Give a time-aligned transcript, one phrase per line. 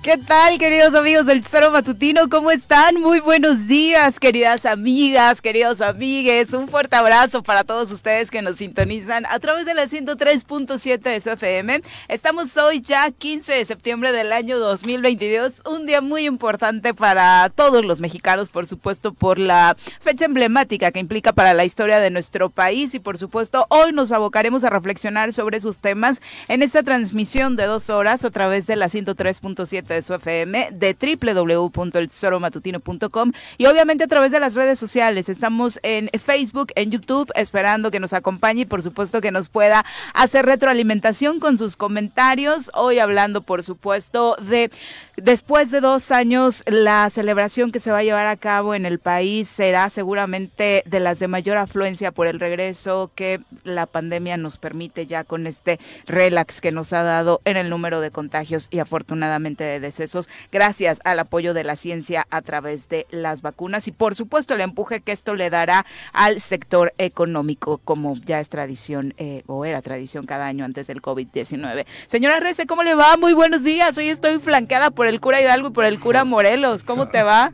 [0.00, 2.28] ¿Qué tal, queridos amigos del Tesoro Matutino?
[2.30, 3.00] ¿Cómo están?
[3.00, 6.52] Muy buenos días, queridas amigas, queridos amigues.
[6.52, 11.20] Un fuerte abrazo para todos ustedes que nos sintonizan a través de la 103.7 de
[11.20, 11.82] su FM.
[12.06, 17.84] Estamos hoy ya 15 de septiembre del año 2022, un día muy importante para todos
[17.84, 22.50] los mexicanos, por supuesto, por la fecha emblemática que implica para la historia de nuestro
[22.50, 27.56] país y, por supuesto, hoy nos abocaremos a reflexionar sobre sus temas en esta transmisión
[27.56, 34.08] de dos horas a través de la 103.7 su FM, de www.eltesoromatutino.com y obviamente a
[34.08, 35.28] través de las redes sociales.
[35.28, 39.84] Estamos en Facebook, en YouTube, esperando que nos acompañe y por supuesto que nos pueda
[40.14, 42.70] hacer retroalimentación con sus comentarios.
[42.74, 44.70] Hoy hablando, por supuesto, de
[45.16, 48.98] después de dos años, la celebración que se va a llevar a cabo en el
[48.98, 54.58] país será seguramente de las de mayor afluencia por el regreso que la pandemia nos
[54.58, 58.78] permite ya con este relax que nos ha dado en el número de contagios y
[58.78, 63.92] afortunadamente de decesos, gracias al apoyo de la ciencia a través de las vacunas y
[63.92, 69.14] por supuesto el empuje que esto le dará al sector económico, como ya es tradición
[69.18, 71.86] eh, o era tradición cada año antes del COVID-19.
[72.06, 73.16] Señora Rece, ¿cómo le va?
[73.16, 73.96] Muy buenos días.
[73.98, 76.84] Hoy estoy flanqueada por el cura Hidalgo y por el cura Morelos.
[76.84, 77.52] ¿Cómo te va?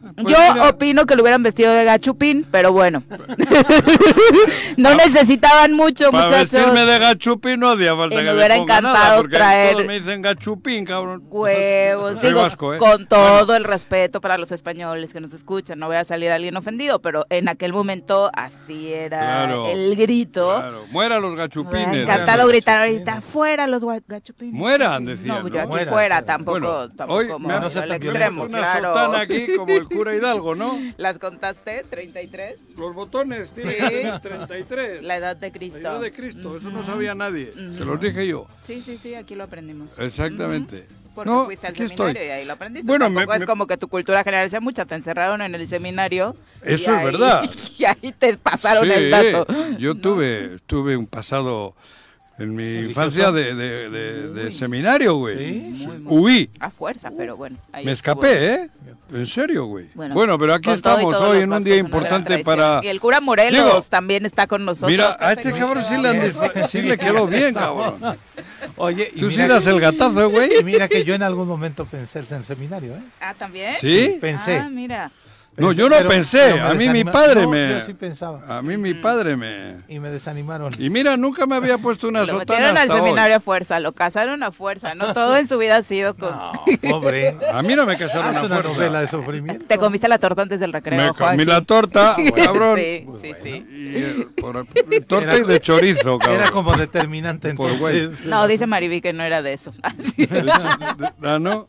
[0.00, 0.68] Pues Yo mira.
[0.70, 3.02] opino que lo hubieran vestido de gachupín, pero bueno.
[4.76, 6.50] no necesitaban mucho, Para muchachos.
[6.52, 9.72] vestirme de gachupín no hacía falta Y que me me hubiera nada, encantado porque traer-
[9.72, 11.22] todos me dicen gachupín, cabrón.
[11.28, 12.78] Huevos, digo, vasco, ¿eh?
[12.78, 16.56] con todo el respeto para los españoles que nos escuchan, no voy a salir alguien
[16.56, 20.56] ofendido, pero en aquel momento así era Claro, el grito.
[20.56, 21.96] Claro, muera los Me hubiera gachupines.
[22.04, 23.08] encantado gritar gachupines.
[23.08, 24.54] ahorita, fuera los gachupines.
[24.54, 25.74] Mueran, decían, No, yo ¿no?
[25.74, 29.16] aquí fuera, tampoco, Bueno, tampoco hoy me no extremo, una claro.
[29.16, 30.78] aquí como el cura Hidalgo, ¿no?
[30.96, 31.84] ¿Las contaste?
[31.84, 32.56] ¿33?
[32.78, 33.80] Los botones tienen Sí.
[33.80, 35.02] que tener 33.
[35.02, 35.78] La edad de La Cristo.
[35.78, 37.52] edad de Cristo, eso no sabía nadie.
[37.52, 38.46] Se los dije yo.
[38.66, 39.98] Sí, sí, sí, aquí lo aprendimos.
[39.98, 40.86] Exactamente.
[41.14, 42.24] Porque No, fuiste al seminario estoy.
[42.26, 42.86] y ahí lo aprendiste.
[42.86, 45.54] Bueno, Tampoco me- es me- como que tu cultura general sea mucha, te encerraron en
[45.56, 46.36] el seminario.
[46.62, 47.50] Eso es ahí- verdad.
[47.78, 49.46] Y ahí te pasaron Sí, el dato.
[49.78, 51.74] yo tuve, tuve un pasado
[52.40, 52.88] en mi ¿Religioso?
[52.88, 55.36] infancia de, de- de- de seminario, güey.
[55.38, 55.84] ¿Sí?
[55.86, 56.50] Muy, muy- Huí.
[56.58, 57.56] A fuerza, pero bueno.
[57.72, 58.22] ahí Me estuvo.
[58.24, 58.68] escapé, ¿eh?
[59.12, 59.86] En serio, güey.
[59.94, 62.80] Bueno, Bueno, pero aquí estamos hoy en un día importante para...
[62.82, 64.90] Y el cura Morelos Digo, también está con nosotros.
[64.90, 67.96] Mira, a este ¿cómo cabrón sí le, sí le quedó bien, cabrón.
[68.76, 70.60] Oye, y Tú sí das el gatazo, güey.
[70.60, 73.00] y mira que yo en algún momento pensé en seminario, ¿eh?
[73.20, 73.74] Ah, ¿también?
[73.80, 74.16] ¿Sí?
[74.20, 74.58] Pensé.
[74.58, 75.10] Ah, mira.
[75.56, 78.40] No, yo no pero- pensé, pero a mí mi padre No, me- Yo sí pensaba.
[78.48, 79.76] A mí mi padre me...
[79.88, 80.72] Y me desanimaron.
[80.78, 82.96] Y mira, nunca me había puesto una Lo sotana metieron al hoy.
[82.96, 85.12] seminario a fuerza, lo casaron a fuerza, ¿no?
[85.12, 86.30] Todo en su vida ha sido con...
[86.30, 86.52] No,
[86.88, 87.36] pobre.
[87.52, 88.68] A mí no me casaron a una fuerza.
[88.72, 89.66] novela de sufrimiento.
[89.66, 92.78] Te comiste la torta antes del recreo, Me comí la torta, cabrón.
[92.78, 93.48] Sí, sí, sí.
[93.70, 94.64] Y, eh, por-
[95.06, 96.40] torta y de chorizo, cabrón.
[96.40, 97.98] Era como determinante Por güey.
[98.00, 98.24] entonces.
[98.26, 99.72] No, dice Mariví que no era de eso.
[99.82, 100.26] Así.
[101.22, 101.66] Ah, ¿no?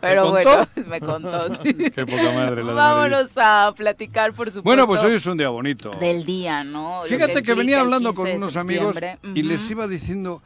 [0.00, 1.50] Pero bueno, me contó.
[1.62, 4.62] Qué poca madre la Vámonos a platicar, por supuesto.
[4.62, 5.90] Bueno, pues hoy es un día bonito.
[5.92, 7.02] Del día, ¿no?
[7.06, 8.96] Fíjate que venía hablando 15 con unos amigos
[9.34, 10.42] y les iba diciendo,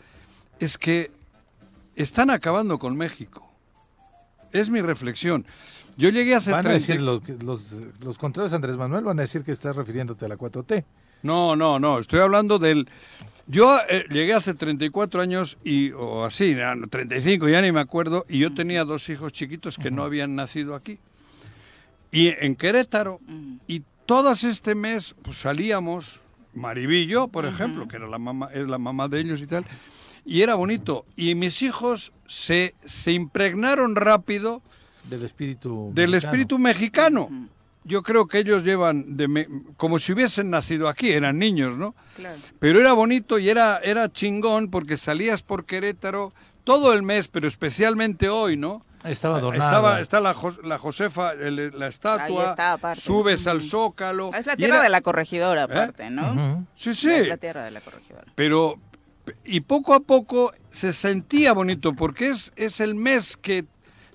[0.59, 1.11] es que
[1.97, 3.51] están acabando con México.
[4.53, 5.45] Es mi reflexión.
[5.97, 9.23] Yo llegué hace Van a 30 decir los, los, los contrarios, Andrés Manuel, van a
[9.23, 10.85] decir que estás refiriéndote a la 4T.
[11.23, 12.89] No, no, no, estoy hablando del...
[13.47, 17.81] Yo eh, llegué hace 34 años y, o así, ya no, 35, ya ni me
[17.81, 20.99] acuerdo, y yo tenía dos hijos chiquitos que no habían nacido aquí.
[22.13, 23.21] Y en Querétaro,
[23.67, 26.21] y todas este mes pues, salíamos,
[26.55, 29.47] Maribí y yo, por ejemplo, que era la mamá, es la mamá de ellos y
[29.47, 29.65] tal,
[30.27, 31.07] y era bonito.
[31.17, 34.61] Y mis hijos se, se impregnaron rápido
[35.05, 35.91] Del espíritu.
[35.95, 36.33] del mexicano.
[36.33, 37.49] espíritu mexicano.
[37.89, 41.95] Yo creo que ellos llevan de me- como si hubiesen nacido aquí, eran niños, ¿no?
[42.17, 42.37] Claro.
[42.59, 46.33] Pero era bonito y era, era chingón porque salías por Querétaro
[46.65, 48.85] todo el mes, pero especialmente hoy, ¿no?
[49.05, 49.65] Estaba adornada.
[49.71, 53.01] Estaba, está la, Jo- la Josefa, el- la estatua, está, aparte.
[53.01, 54.33] subes al zócalo.
[54.35, 56.67] Es la tierra era- de la corregidora, aparte, ¿no?
[56.77, 58.25] Sí, sí, Es la tierra de la corregidora.
[58.35, 58.79] pero
[59.45, 63.65] y poco a poco se sentía bonito porque es, es el mes que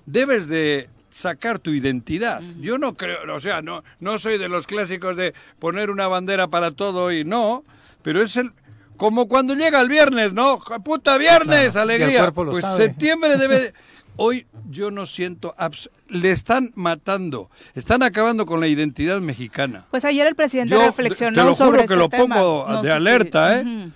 [0.06, 2.42] debes de sacar tu identidad.
[2.60, 6.48] Yo no creo, o sea, no, no soy de los clásicos de poner una bandera
[6.48, 7.62] para todo y no,
[8.02, 8.50] pero es el
[8.96, 10.58] como cuando llega el viernes, ¿no?
[10.84, 11.72] ¡Puta viernes!
[11.72, 12.30] Claro, ¡Alegría!
[12.32, 12.76] Pues sabe.
[12.76, 13.60] septiembre debe...
[13.60, 13.74] de-
[14.16, 15.54] Hoy yo no siento...
[15.58, 19.86] abs- Le están matando, están acabando con la identidad mexicana.
[19.90, 22.34] Pues ayer el presidente Yo reflexionó te lo juro sobre que este lo tema.
[22.36, 23.88] pongo No de alerta, ¿eh?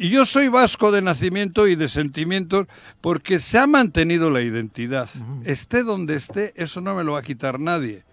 [0.00, 2.66] Y yo soy vasco de nacimiento y de sentimientos
[3.02, 5.10] porque se ha mantenido la identidad.
[5.44, 8.04] Esté donde esté, eso no me lo va a quitar nadie.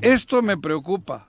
[0.00, 1.26] Esto me preocupa.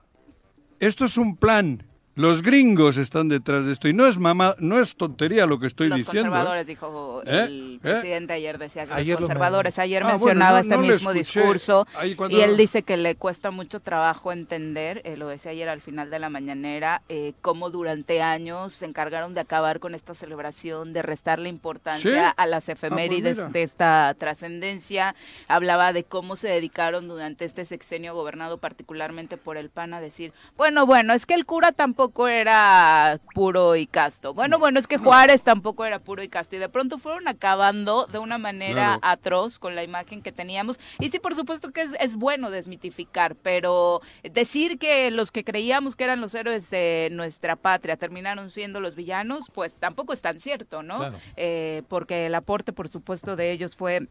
[0.79, 1.86] Esto es un plan.
[2.17, 5.67] Los gringos están detrás de esto y no es mamá, no es tontería lo que
[5.67, 6.21] estoy los diciendo.
[6.21, 6.31] ¿eh?
[6.31, 7.43] conservadores, dijo ¿Eh?
[7.47, 7.79] el ¿Eh?
[7.79, 10.81] presidente ayer, decía que Ayer los lo conservadores, ayer Ah, bueno, mencionaba no- este no
[10.81, 11.85] mismo discurso
[12.15, 15.79] cuando- y él dice que le cuesta mucho trabajo entender, eh, lo decía ayer al
[15.79, 20.93] final de la mañanera, eh, cómo durante años se encargaron de acabar con esta celebración,
[20.93, 22.33] de restarle importancia ¿Sí?
[22.35, 23.49] a las efemérides mira.
[23.49, 25.13] de esta trascendencia,
[25.47, 30.33] hablaba de cómo se dedicaron durante este sexenio gobernado particularmente por el PAN a decir,
[30.57, 34.97] bueno, bueno, es que el cura tampoco era puro y casto, bueno, bueno, es que
[34.97, 38.99] Juárez tampoco era puro y casto, y de pronto fueron acabando de una manera Claro.
[39.01, 43.35] atroz con la imagen que teníamos, y sí, por supuesto que es, es bueno desmitificar,
[43.35, 48.79] pero decir que los que creíamos que eran los héroes de nuestra patria terminaron siendo
[48.79, 50.97] los villanos, pues tampoco es tan cierto, ¿no?
[50.97, 51.17] Claro.
[51.35, 54.07] Eh, porque el aporte, por supuesto, de ellos fue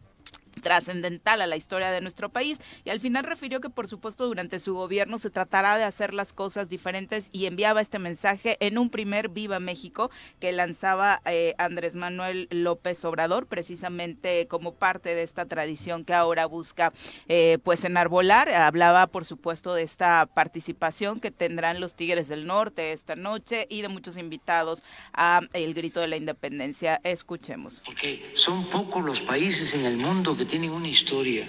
[0.60, 2.58] trascendental a la historia de nuestro país.
[2.84, 6.32] Y al final refirió que por supuesto durante su gobierno se tratará de hacer las
[6.32, 10.10] cosas diferentes y enviaba este mensaje en un primer Viva México
[10.40, 16.46] que lanzaba eh, Andrés Manuel López Obrador precisamente como parte de esta tradición que ahora
[16.46, 16.92] busca
[17.28, 18.48] eh, pues enarbolar.
[18.50, 23.82] Hablaba por supuesto de esta participación que tendrán los Tigres del Norte esta noche y
[23.82, 24.82] de muchos invitados
[25.12, 27.00] a el grito de la independencia.
[27.04, 27.82] Escuchemos.
[27.84, 31.46] Porque son pocos los países en el mundo que tienen una historia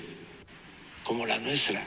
[1.04, 1.82] como la nuestra.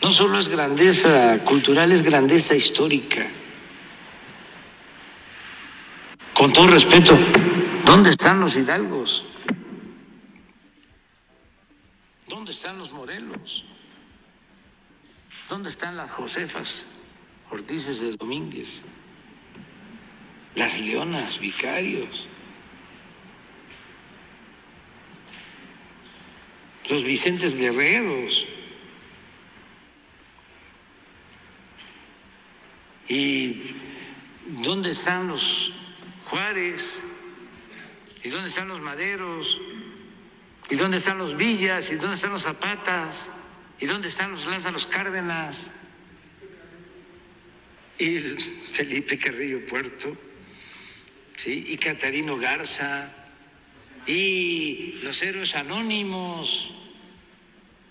[0.00, 3.26] No solo es grandeza cultural, es grandeza histórica.
[6.34, 7.18] Con todo respeto,
[7.84, 9.24] ¿dónde están los hidalgos?
[12.28, 13.64] ¿Dónde están los morelos?
[15.48, 16.86] ¿Dónde están las Josefas
[17.50, 18.82] Ortices de Domínguez?
[20.54, 22.28] Las leonas, vicarios.
[26.88, 28.46] Los Vicentes Guerreros.
[33.08, 33.74] ¿Y
[34.62, 35.72] dónde están los
[36.26, 37.00] Juárez?
[38.22, 39.58] ¿Y dónde están los Maderos?
[40.70, 41.90] ¿Y dónde están los Villas?
[41.90, 43.28] ¿Y dónde están los Zapatas?
[43.80, 45.70] ¿Y dónde están los Lázaros Cárdenas?
[47.98, 48.40] Y el
[48.72, 50.16] Felipe Carrillo Puerto,
[51.36, 51.64] ¿sí?
[51.68, 53.12] Y Catarino Garza,
[54.06, 56.77] y los héroes anónimos.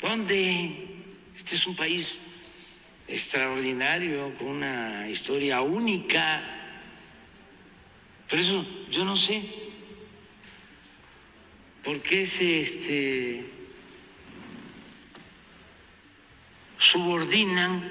[0.02, 0.88] ¿Dónde?
[1.36, 2.20] Este es un país
[3.08, 6.44] extraordinario, con una historia única.
[8.30, 9.44] Por eso yo no sé
[11.84, 13.46] por qué se este,
[16.78, 17.90] subordinan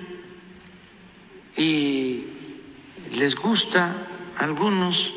[1.56, 2.24] y
[3.12, 4.06] les gusta
[4.36, 5.14] a algunos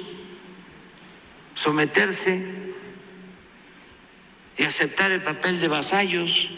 [1.53, 2.42] someterse
[4.57, 6.50] y aceptar el papel de vasallos,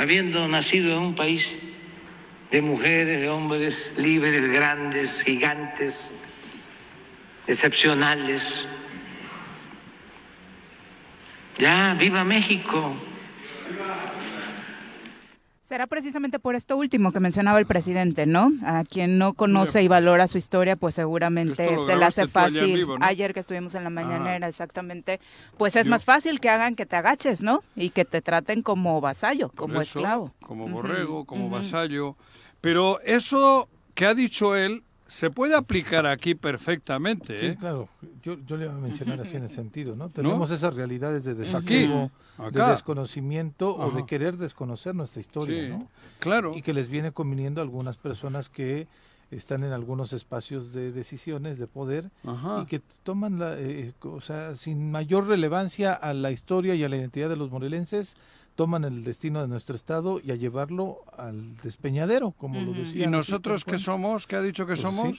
[0.00, 1.58] habiendo nacido en un país
[2.50, 6.14] de mujeres, de hombres libres, grandes, gigantes,
[7.46, 8.66] excepcionales.
[11.58, 12.94] Ya, viva México.
[15.70, 18.50] Será precisamente por esto último que mencionaba el presidente, ¿no?
[18.64, 21.54] A quien no conoce y valora su historia, pues seguramente
[21.86, 22.74] se le hace ayer fácil.
[22.74, 23.06] vivo, ¿no?
[23.06, 24.48] Ayer que estuvimos en la mañanera, Ajá.
[24.48, 25.20] exactamente.
[25.58, 27.62] Pues es más fácil que hagan que te agaches, ¿no?
[27.76, 30.34] Y que te traten como vasallo, como Eso, esclavo.
[30.42, 32.16] Como borrego, como vasallo.
[32.60, 37.38] Pero eso que ha dicho él se puede aplicar aquí perfectamente.
[37.38, 37.56] Sí, ¿eh?
[37.58, 37.88] claro.
[38.22, 40.08] Yo, yo le iba a mencionar así en el sentido, ¿no?
[40.08, 42.10] Tenemos esas realidades de Aquí, desapego,
[42.52, 45.88] de desconocimiento o de querer desconocer nuestra historia, Sí, ¿no?
[46.18, 46.54] claro.
[46.56, 48.86] Y que les viene conviniendo a algunas personas que
[49.30, 52.62] están en algunos espacios de decisiones, de poder, Ajá.
[52.62, 56.88] y que toman la, eh, o sea, sin mayor relevancia a la historia y a
[56.88, 58.16] la identidad de los morelenses,
[58.60, 63.04] toman el destino de nuestro estado y a llevarlo al despeñadero, como lo decía.
[63.04, 64.26] ¿Y nosotros qué somos?
[64.26, 65.18] ¿Qué ha dicho que somos?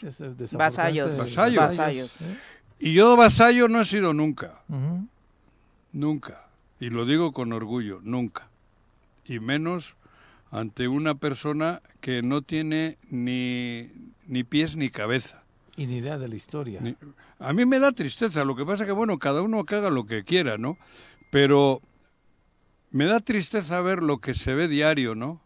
[0.60, 1.17] Vasallos.
[1.17, 1.60] Vasallos.
[1.60, 2.21] Vasallos.
[2.21, 2.38] ¿eh?
[2.77, 4.62] Y yo vasallo no he sido nunca.
[5.91, 6.45] Nunca.
[6.79, 8.48] Y lo digo con orgullo, nunca.
[9.25, 9.95] Y menos
[10.51, 13.89] ante una persona que no tiene ni,
[14.27, 15.41] ni pies ni cabeza.
[15.77, 16.79] Y ni idea de la historia.
[16.79, 16.95] Ni-
[17.39, 20.05] A mí me da tristeza, lo que pasa que, bueno, cada uno que haga lo
[20.05, 20.77] que quiera, ¿no?
[21.31, 21.81] Pero
[22.91, 25.41] me da tristeza ver lo que se ve diario, ¿no?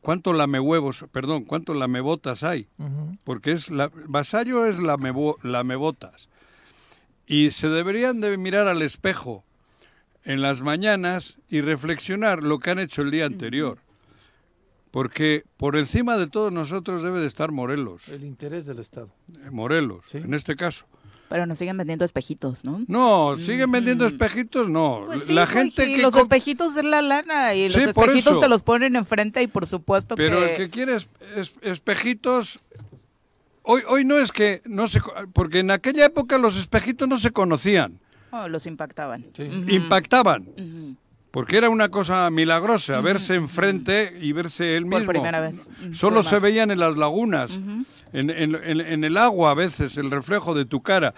[0.00, 2.68] ¿Cuánto lamehuevos, perdón, cuánto lamebotas hay?
[3.24, 6.28] Porque es la, vasallo es lamebo- lamebotas.
[7.26, 9.44] Y se deberían de mirar al espejo
[10.24, 13.78] en las mañanas y reflexionar lo que han hecho el día anterior.
[14.90, 18.08] Porque por encima de todos nosotros debe de estar Morelos.
[18.08, 19.10] El interés del Estado.
[19.44, 20.18] eh, Morelos, Sí.
[20.18, 20.86] en este caso.
[21.30, 22.82] Pero nos siguen vendiendo espejitos, ¿no?
[22.88, 24.12] No, siguen vendiendo Ujú.
[24.14, 25.04] espejitos, no.
[25.06, 28.40] Pues sí, la gente sí, que los espejitos de la lana y los Sí, espejitos
[28.40, 30.50] te los ponen enfrente y por supuesto Pero que...
[30.50, 32.58] el que quiere es- es- espejitos
[33.62, 35.00] hoy hoy no es que no se
[35.32, 37.92] porque en aquella época los espejitos no se conocían,
[38.32, 39.26] Oh, los impactaban.
[39.68, 40.42] Impactaban.
[40.56, 40.79] Ujú.
[41.30, 45.12] Porque era una cosa milagrosa, verse enfrente y verse él Por mismo.
[45.12, 45.54] primera vez.
[45.80, 46.42] Mm, Solo se más.
[46.42, 50.64] veían en las lagunas, en, en- en- en el agua a veces, el reflejo de
[50.64, 51.14] tu cara.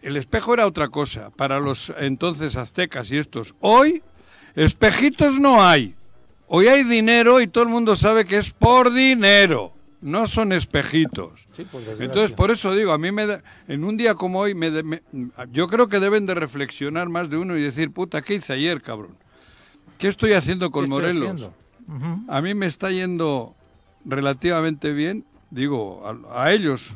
[0.00, 3.54] El espejo era otra cosa para los entonces aztecas y estos.
[3.60, 4.02] Hoy,
[4.54, 5.94] espejitos no hay.
[6.46, 9.72] Hoy hay dinero y todo el mundo sabe que es por dinero.
[10.00, 11.46] No son espejitos.
[11.52, 11.80] Sí, por.
[11.98, 14.82] Entonces, por eso digo, a mí me da- en un día como hoy, me de-
[14.82, 15.02] me-
[15.50, 18.82] yo creo que deben de reflexionar más de uno y decir, puta, ¿qué hice ayer,
[18.82, 19.16] cabrón?
[19.98, 21.48] ¿Qué estoy haciendo ¿Qué con Morelos?
[22.28, 23.54] A mí me está yendo
[24.04, 26.90] relativamente bien, digo, a, a ellos,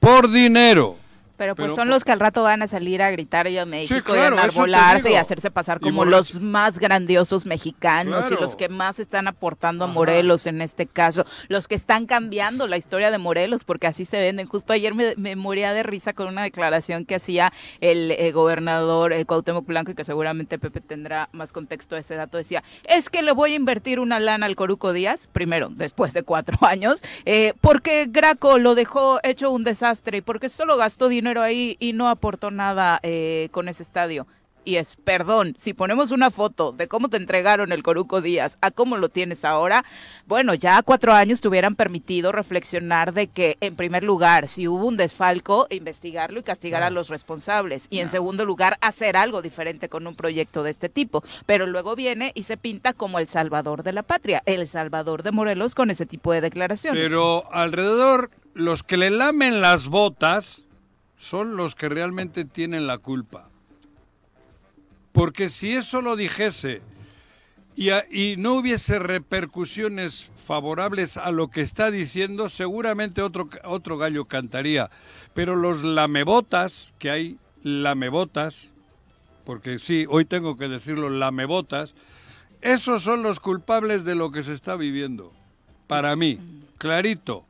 [0.00, 0.96] por dinero.
[1.36, 3.66] Pero pues Pero son los que al rato van a salir a gritar y a
[3.66, 8.56] México claro, y a enarbolarse y hacerse pasar como los más grandiosos mexicanos y los
[8.56, 9.88] que más están aportando a.
[9.92, 14.18] Morelos en este caso, los que están cambiando la historia de Morelos porque así se
[14.18, 14.46] venden.
[14.46, 19.12] Justo ayer me, me moría de risa con una declaración que hacía el eh, gobernador
[19.12, 22.36] eh, Cuauhtémoc Blanco y que seguramente Pepe tendrá más contexto de ese dato.
[22.36, 26.22] Decía, es que le voy a invertir una lana al Coruco Díaz, primero, después de
[26.22, 31.21] cuatro años, eh, porque Graco lo dejó hecho un desastre y porque solo gastó dinero
[31.42, 34.26] ahí y no aportó nada eh, con ese estadio.
[34.64, 38.70] Y es, perdón, si ponemos una foto de cómo te entregaron el Coruco Díaz a
[38.70, 39.84] cómo lo tienes ahora,
[40.26, 44.68] bueno, ya a cuatro años te hubieran permitido reflexionar de que, en primer lugar, si
[44.68, 47.86] hubo un desfalco, investigarlo y castigar a los responsables.
[47.90, 51.24] Y en segundo lugar, hacer algo diferente con un proyecto de este tipo.
[51.44, 55.32] Pero luego viene y se pinta como el salvador de la patria, el salvador de
[55.32, 57.02] Morelos con ese tipo de declaraciones.
[57.02, 60.62] Pero alrededor, los que le lamen las botas
[61.22, 63.48] son los que realmente tienen la culpa.
[65.12, 66.82] Porque si eso lo dijese
[67.76, 74.90] y, no hubiese repercusiones favorables a lo que está diciendo, seguramente otro, otro gallo cantaría.
[75.32, 78.70] Pero los lamebotas, que hay lamebotas,
[79.44, 81.94] porque sí, hoy tengo que decirlo, lamebotas,
[82.62, 85.32] esos son los culpables de lo que se está viviendo.
[85.86, 86.40] Para mí,
[86.78, 87.44] clarito.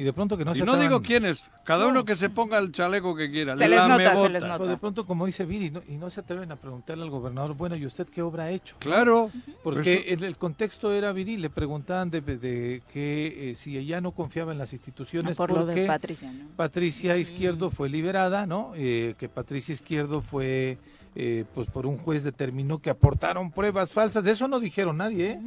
[0.00, 1.90] Y de pronto que no y se no digo quiénes, cada No.
[1.90, 3.56] uno que se ponga el chaleco que quiera.
[3.56, 4.64] Se les nota, se les nota.
[4.64, 7.74] De pronto, como dice Viri, no- y no se atreven a preguntarle al gobernador, bueno,
[7.74, 8.76] ¿y usted qué obra ha hecho?
[8.78, 9.32] Claro.
[9.64, 14.00] Porque eso- en el contexto era Viri, le preguntaban de, de que eh, si ella
[14.00, 16.46] no confiaba en las instituciones por lo porque de Patricia, ¿no?
[16.54, 18.70] Patricia Izquierdo fue liberada, ¿no?
[18.76, 20.78] Eh, que Patricia Izquierdo fue,
[21.16, 24.22] eh, pues por un juez determinó que aportaron pruebas falsas.
[24.22, 25.40] De eso no dijeron nadie, ¿eh?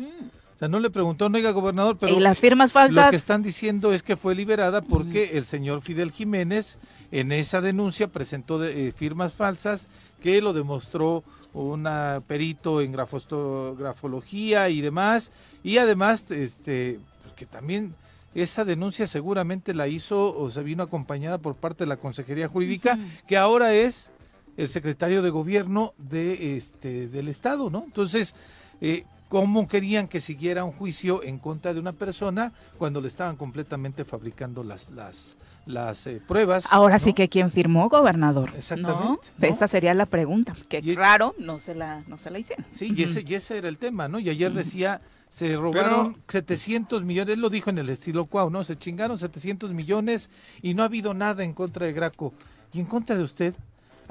[0.61, 3.41] Sea, no le preguntó, no, oiga, gobernador, pero y las firmas lo falsas que están
[3.43, 6.77] diciendo es que fue liberada porque el señor Fidel Jiménez
[7.11, 9.87] en esa denuncia presentó de- eh, firmas falsas
[10.21, 11.85] que lo demostró un
[12.27, 15.31] perito en grafosto- grafología y demás.
[15.63, 17.93] Y además este pues que también
[18.33, 22.97] esa denuncia seguramente la hizo o se vino acompañada por parte de la Consejería Jurídica
[23.27, 24.11] que ahora es
[24.57, 27.83] el secretario de gobierno de este del estado, ¿no?
[27.85, 28.33] Entonces,
[28.79, 33.37] eh, ¿cómo querían que siguiera un juicio en contra de una persona cuando le estaban
[33.37, 36.65] completamente fabricando las las las eh, pruebas?
[36.69, 38.51] Ahora sí que quién firmó, gobernador.
[38.57, 39.47] Exactamente, ¿no?
[39.47, 39.47] ¿no?
[39.47, 40.53] Esa sería la pregunta.
[40.67, 42.65] Que Y- raro, no se la, no se la hicieron.
[42.73, 44.19] Sí, y ese, y ese era el tema, ¿no?
[44.19, 48.65] Y ayer decía, se robaron 700 millones, él lo dijo en el estilo Cuau, ¿no?
[48.65, 50.29] Se chingaron 700 millones
[50.61, 52.33] y no ha habido nada en contra de Graco.
[52.73, 53.55] ¿Y en contra de usted?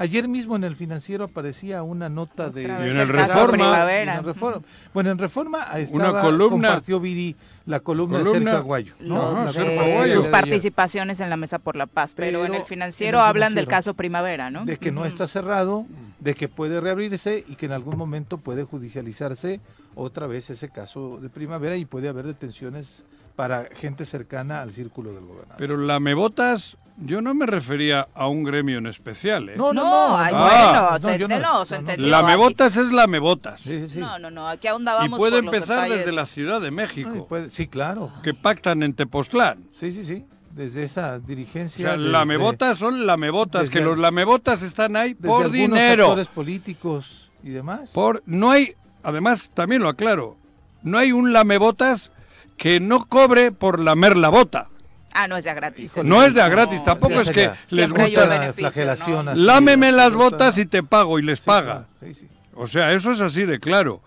[0.00, 2.62] Ayer mismo en el financiero aparecía una nota de...
[2.62, 3.92] Y en el Reforma.
[3.92, 4.62] En Reforma.
[4.94, 6.68] Bueno, en Reforma estaba, columna.
[6.68, 8.50] compartió Viri la columna, de Columna.
[8.52, 8.94] Sergio Aguayo.
[9.00, 9.14] ¿no?
[9.16, 10.14] Lo Ajá, La de Sergio Aguayo.
[10.14, 13.54] sus participaciones en la Mesa por la Paz, pero, en el financiero en el hablan
[13.54, 14.64] del caso Primavera, ¿no?
[14.64, 15.84] de que no está cerrado,
[16.18, 19.60] de que puede reabrirse y que en algún momento puede judicializarse
[19.94, 23.04] otra vez ese caso de primavera y puede haber detenciones
[23.36, 25.56] para gente cercana al círculo del gobernador.
[25.58, 29.48] Pero lamebotas, yo no me refería a un gremio en especial.
[29.48, 29.54] ¿eh?
[29.56, 30.98] No, No, ay, Ah.
[31.00, 31.88] bueno, yo no- no, se no, no.
[31.90, 32.10] entendió.
[32.10, 33.60] Lamebotas es lamebotas.
[33.60, 33.98] Sí, sí, sí.
[34.00, 36.72] No, no, no, aquí y ahondábamos puede por los empezar desde la Ciudad de Ay,
[36.72, 38.10] México, puede- sí, claro.
[38.22, 39.64] que pactan en Tepoztlán.
[39.78, 40.24] Sí, sí, sí.
[40.52, 41.86] Desde esa O dirigencia.
[41.90, 46.04] sea, desde- lamebotas son lamebotas, desde que los lamebotas están ahí desde por algunos dinero.
[46.06, 47.92] actores políticos y demás.
[47.92, 50.36] Por, no hay, además, también lo aclaro,
[50.82, 52.10] no hay un lamebotas
[52.56, 54.66] que no cobre por lamer la bota.
[55.12, 55.84] Ah, no es de a gratis.
[55.86, 58.26] Híjole, No es de a No, gratis, tampoco es que les gusta.
[58.26, 59.30] la flagelación ¿no?
[59.32, 61.86] así, Lámeme las botas y te pago y les Sí, paga.
[61.98, 62.28] claro, sí, sí.
[62.54, 64.02] O sea, eso es así de claro.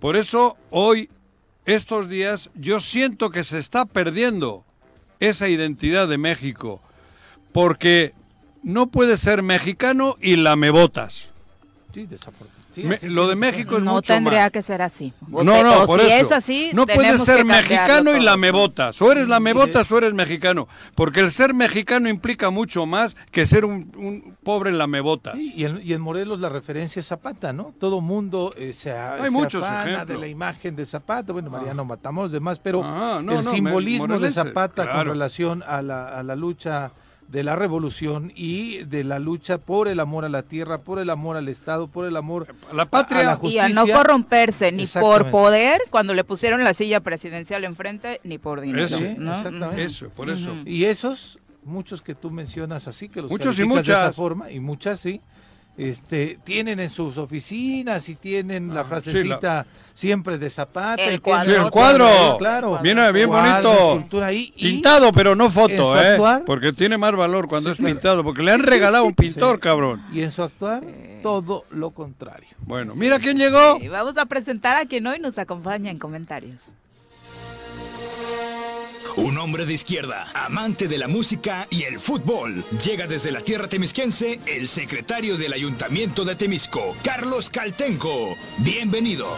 [0.00, 1.08] Por eso hoy,
[1.64, 4.64] estos días, yo siento que se está perdiendo
[5.20, 6.80] esa identidad de México.
[7.52, 8.12] Porque
[8.62, 11.26] no puedes ser mexicano y lamebotas.
[11.94, 12.63] Sí, desafortunadamente.
[12.74, 14.50] Sí, Me- así lo de México es no mucho tendría más.
[14.50, 15.12] que ser así.
[15.28, 16.16] No, no, por si eso.
[16.26, 18.24] es así, no puedes ser mexicano y todo.
[18.24, 19.00] lamebotas.
[19.00, 20.66] O eres lamebotas o eres mexicano.
[20.94, 25.36] Porque el ser mexicano implica mucho más que ser un, un pobre lamebotas.
[25.36, 27.72] Sí, y, en, y en Morelos la referencia es Zapata, ¿no?
[27.78, 30.06] Todo mundo eh, se, a- Hay se muchos afana ejemplos.
[30.08, 31.32] de la imagen de Zapata.
[31.32, 35.62] Bueno, Mariano Matamos, demás, pero Ah, no, el no, simbolismo me- de Zapata con relación
[35.66, 36.90] a la, a la lucha
[37.28, 41.10] de la revolución y de la lucha por el amor a la tierra, por el
[41.10, 43.22] amor al Estado, por el amor La a patria.
[43.24, 43.94] la Y a no justicia.
[43.96, 48.86] corromperse ni por poder cuando le pusieron la silla presidencial enfrente ni por dinero.
[48.86, 48.98] Eso.
[48.98, 49.84] Exactamente.
[49.84, 50.54] Eso, por eso.
[50.64, 54.16] Y esos, muchos que tú mencionas así, que los Muchos y calificas de esa muchas.
[54.16, 55.20] forma, y muchas sí,
[55.76, 61.02] este, tienen en sus oficinas y tienen la Ah, sí, frasecita siempre de Zapata.
[61.02, 61.50] El y cuadro.
[61.50, 62.36] Sí, el cuadro.
[62.38, 62.78] Claro.
[62.82, 64.22] Viene bien Cuadro, bonito.
[64.24, 66.14] ahí, Pintado, pero no foto, ¿eh?
[66.16, 67.94] actuar- Porque tiene más valor cuando Sí, es claro.
[67.94, 68.24] pintado.
[68.24, 70.02] Porque le han regalado un pintor, cabrón.
[70.12, 70.82] Y en su actuar,
[71.22, 72.48] todo lo contrario.
[72.60, 73.78] Bueno, mira quién llegó.
[73.80, 76.72] Y vamos a presentar a quien hoy nos acompaña en comentarios.
[79.16, 82.64] Un hombre de izquierda, amante de la música y el fútbol.
[82.84, 88.34] Llega desde la tierra temisquense el secretario del Ayuntamiento de Temisco, Carlos Caltenco.
[88.58, 89.28] Bienvenido.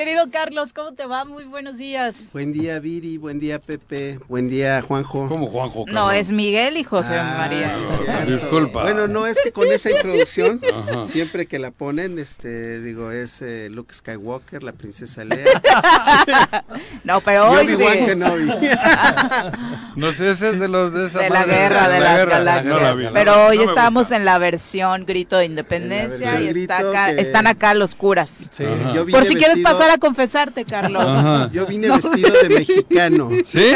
[0.00, 1.26] Querido Carlos, ¿cómo te va?
[1.26, 2.16] Muy buenos días.
[2.32, 3.18] Buen día, Viri.
[3.18, 4.18] Buen día, Pepe.
[4.28, 5.28] Buen día, Juanjo.
[5.28, 5.84] ¿Cómo Juanjo?
[5.88, 7.68] No, es Miguel y José Ah, María.
[7.68, 7.84] sí,
[8.26, 8.80] disculpa.
[8.84, 11.02] Bueno, no, es que con esa introducción, Ajá.
[11.02, 15.44] siempre que la ponen, este, digo, es eh, Luke Skywalker, la princesa Lea.
[17.04, 17.82] No, pero hoy sí.
[19.96, 22.38] No sé, ese es de los de esa de la guerra de, las guerra.
[22.38, 22.74] galaxias.
[22.74, 26.48] No la vi, no pero hoy No estamos en la versión grito de independencia y
[26.48, 28.32] está acá- que- están acá los curas.
[28.50, 28.64] Sí.
[28.94, 31.04] Yo vine Por si quieres pasar a confesarte, Carlos.
[31.06, 31.50] Ajá.
[31.52, 33.30] Yo vine vestido de mexicano.
[33.44, 33.72] ¿Sí?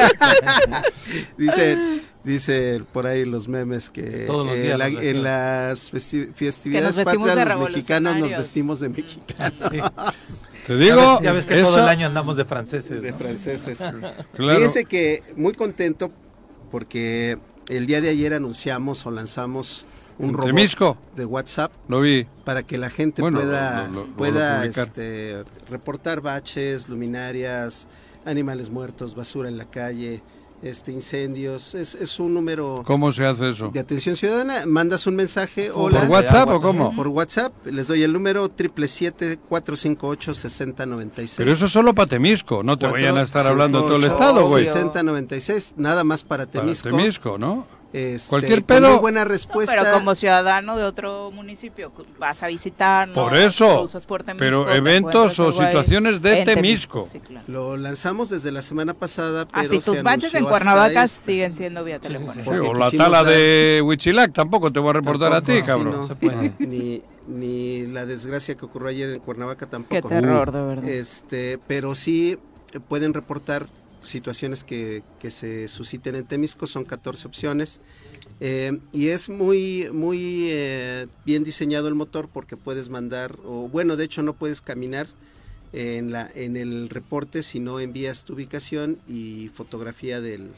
[1.38, 6.32] Dice, dice por ahí los memes que Todos los eh, días la- en las festi-
[6.34, 9.80] festividades patrias los mexicanos nos vestimos de mexicanos, Sí.
[10.66, 13.02] Te digo, ya ves, ya ves que todo el año andamos de franceses.
[13.02, 13.18] de ¿no?
[13.18, 13.80] franceses.
[14.32, 14.56] Claro.
[14.58, 16.10] Fíjense que muy contento
[16.70, 17.36] porque
[17.68, 19.86] el día de ayer anunciamos o lanzamos
[20.18, 20.96] un robot Temisco.
[21.16, 22.26] de WhatsApp Lo vi.
[22.44, 27.86] para que la gente Bueno, pueda, lo- lo- pueda este, reportar baches, luminarias,
[28.24, 30.22] animales muertos, basura en la calle,
[30.62, 31.74] este incendios.
[31.74, 33.68] Es, es un número ¿Cómo se hace eso?
[33.68, 34.62] de atención ciudadana.
[34.66, 36.00] Mandas un mensaje, ¿Por hola.
[36.00, 36.96] ¿Por WhatsApp o cómo?
[36.96, 41.34] Por WhatsApp, les doy el número 777-458-6096.
[41.36, 44.04] Pero eso es solo para Temisco, no te vayan a estar hablando de todo el
[44.04, 44.64] estado, güey.
[44.64, 46.88] 6096, nada más para Para Temisco.
[46.90, 47.66] Temisco, ¿no?
[47.96, 48.90] Este, Cualquier pedo.
[48.90, 49.76] Muy buena No, respuesta.
[49.78, 53.14] pero como ciudadano de otro municipio, vas a visitarnos.
[53.16, 57.08] Por eso, Temisco, pero eventos o situaciones de en Temisco.
[57.12, 57.44] Sí, claro.
[57.46, 61.24] Lo lanzamos desde la semana pasada, pero Así se tus baches en Cuernavaca este.
[61.32, 62.42] siguen siendo vía telefónica.
[62.42, 65.92] Sí, o la tala dar- de Huichilac, tampoco te voy a reportar a ti, cabrón.
[65.92, 66.06] no.
[66.06, 66.52] se puede.
[66.58, 70.08] Ni, ni la desgracia que ocurrió ayer en Cuernavaca Qué tampoco.
[70.08, 70.88] terror, de verdad.
[70.88, 72.38] Este, pero sí
[72.88, 73.66] pueden reportar
[74.04, 77.80] situaciones que, que se susciten en Temisco, son 14 opciones.
[78.40, 83.96] Eh, y es muy, muy eh, bien diseñado el motor porque puedes mandar, o bueno,
[83.96, 85.06] de hecho no puedes caminar
[85.72, 90.50] en, la, en el reporte, sino envías tu ubicación y fotografía del,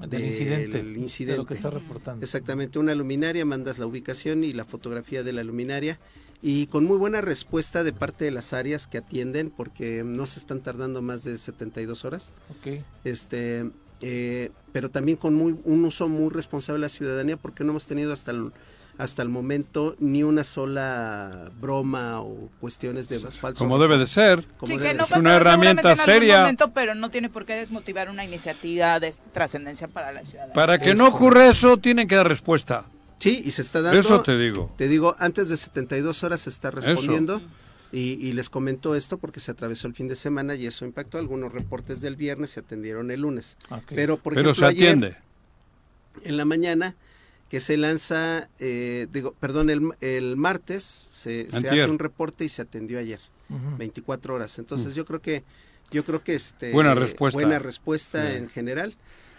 [0.00, 1.32] Del del incidente, incidente.
[1.32, 2.22] De lo que está reportando.
[2.24, 5.98] Exactamente, una luminaria, mandas la ubicación y la fotografía de la luminaria
[6.42, 10.38] y con muy buena respuesta de parte de las áreas que atienden porque no se
[10.38, 12.30] están tardando más de 72 horas.
[12.50, 12.82] Ok.
[13.04, 13.70] Este,
[14.00, 17.86] eh, pero también con muy, un uso muy responsable de la ciudadanía porque no hemos
[17.86, 18.52] tenido hasta el,
[18.98, 23.58] hasta el momento ni una sola broma o cuestiones de falso.
[23.64, 24.44] Como debe de ser.
[24.58, 25.16] como Sí, debe que no de ser.
[25.16, 26.40] Es una herramienta seguramente en algún seria.
[26.40, 30.52] momento, pero no tiene por qué desmotivar una iniciativa de trascendencia para la ciudad.
[30.52, 32.84] Para que Es no ocurra eso, tienen que dar respuesta.
[33.18, 33.98] Sí, y se está dando.
[33.98, 34.72] Eso te digo.
[34.76, 37.40] Te digo, antes de 72 horas se está respondiendo.
[37.90, 41.16] Y, y les comento esto porque se atravesó el fin de semana y eso impactó.
[41.18, 43.56] Algunos reportes del viernes se atendieron el lunes.
[43.88, 45.16] Pero, por Pero ejemplo, se ayer, atiende.
[46.22, 46.96] en la mañana,
[47.48, 52.50] que se lanza, eh, digo, perdón, el, el martes se, se hace un reporte y
[52.50, 53.78] se atendió ayer, Ujú.
[53.78, 54.58] 24 horas.
[54.58, 55.42] Entonces yo creo que,
[55.90, 56.74] yo creo que este, Mm.
[56.74, 57.36] Buena eh, respuesta.
[57.38, 58.94] buena respuesta en general.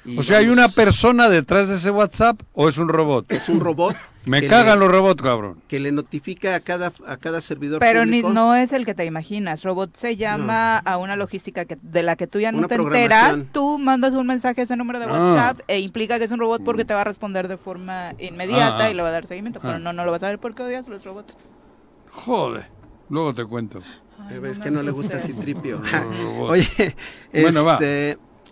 [0.06, 3.26] Y O sea, ¿hay una persona detrás de ese WhatsApp o es un robot?
[3.32, 3.96] Es un robot.
[4.26, 5.62] Me cagan le- los robots, cabrón.
[5.68, 9.06] que le notifica a cada a cada servidor Pero ni, no es el que te
[9.06, 9.64] imaginas.
[9.64, 12.76] Robot se llama a una logística que, de la que tú ya no Una te
[12.76, 13.46] enteras.
[13.52, 15.12] Tú mandas un mensaje a ese número de Ah.
[15.12, 18.78] WhatsApp e implica que es un robot porque te va a responder de forma inmediata
[18.78, 18.92] Ah, ah.
[18.92, 19.60] y le va a dar seguimiento.
[19.60, 19.68] Ah.
[19.68, 21.38] Pero no, no lo vas a ver porque odias los robots.
[22.12, 22.66] Joder.
[23.10, 23.82] Luego te cuento.
[24.20, 25.18] Ay, no Es que no le gusta.
[25.18, 25.82] Citripio.
[26.40, 26.96] Oye,
[27.34, 27.80] Bueno, va.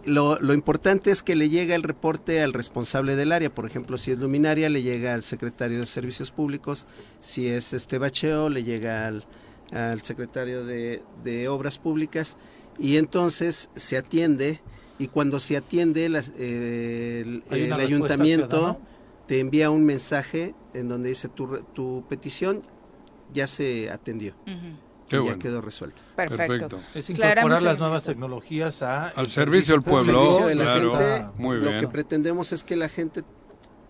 [0.08, 3.54] Lo, lo importante es que le llega el reporte al responsable del área.
[3.54, 6.86] Por ejemplo, si es luminaria, le llega al secretario de Servicios Públicos.
[7.20, 9.26] Si es este bacheo, le llega al,
[9.72, 12.38] al secretario de, de Obras Públicas.
[12.80, 14.62] Y entonces se atiende.
[15.00, 18.48] Y cuando se atiende, las- eh, el, el ayuntamiento
[19.28, 22.63] te envía un mensaje en donde dice tu, re- tu petición
[23.34, 24.34] ya se atendió.
[25.08, 25.36] Qué y bueno.
[25.36, 26.02] ya quedó resuelta.
[26.15, 26.38] Perfecto.
[26.48, 26.80] Perfecto.
[26.93, 30.98] Es incorporar las nuevas tecnologías a Al servicio del pueblo, servicio de la claro.
[30.98, 31.28] gente.
[31.38, 31.80] Muy Lo bien.
[31.80, 33.24] que pretendemos es que la gente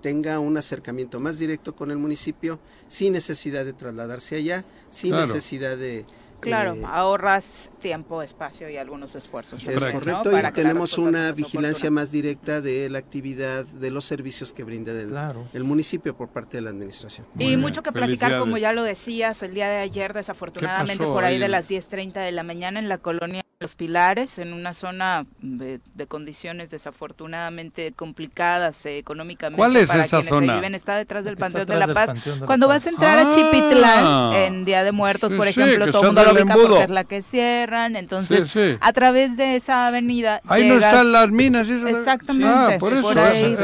[0.02, 5.26] tenga un acercamiento más directo con el municipio sin necesidad de trasladarse allá, sin Claro.
[5.28, 6.06] necesidad de...
[6.40, 9.66] Claro, eh, ahorras tiempo, espacio y algunos esfuerzos.
[9.66, 12.02] es correcto, Para y tenemos una vigilancia oportuna.
[12.02, 15.48] más directa de la actividad, de los servicios que brinda el, Claro.
[15.54, 17.26] el municipio por parte de la administración.
[17.34, 21.04] Muy Y bien, mucho que platicar, como ya lo decías, el día de ayer, desafortunadamente,
[21.06, 21.40] por ahí ahí?
[21.40, 25.80] de las 10.30 de la mañana en la colonia Los Pilares, en una zona de,
[25.96, 30.56] de condiciones desafortunadamente complicadas eh, económicamente ¿Cuál es para esa quienes zona?
[30.58, 32.24] viven, está detrás del Panteón de la Paz.
[32.24, 32.78] De la Cuando Paz.
[32.78, 33.32] vas a entrar a Ah.
[33.34, 36.54] Chipitlán, en Día de Muertos, Sí, por sí, ejemplo, que todo el mundo lo ubica
[36.54, 38.78] porque es la que cierran, entonces Sí, sí.
[38.80, 41.68] a través de esa avenida Ahí no están las minas.
[41.68, 43.04] y eso- Exactamente, Ah, por ahí, Ah,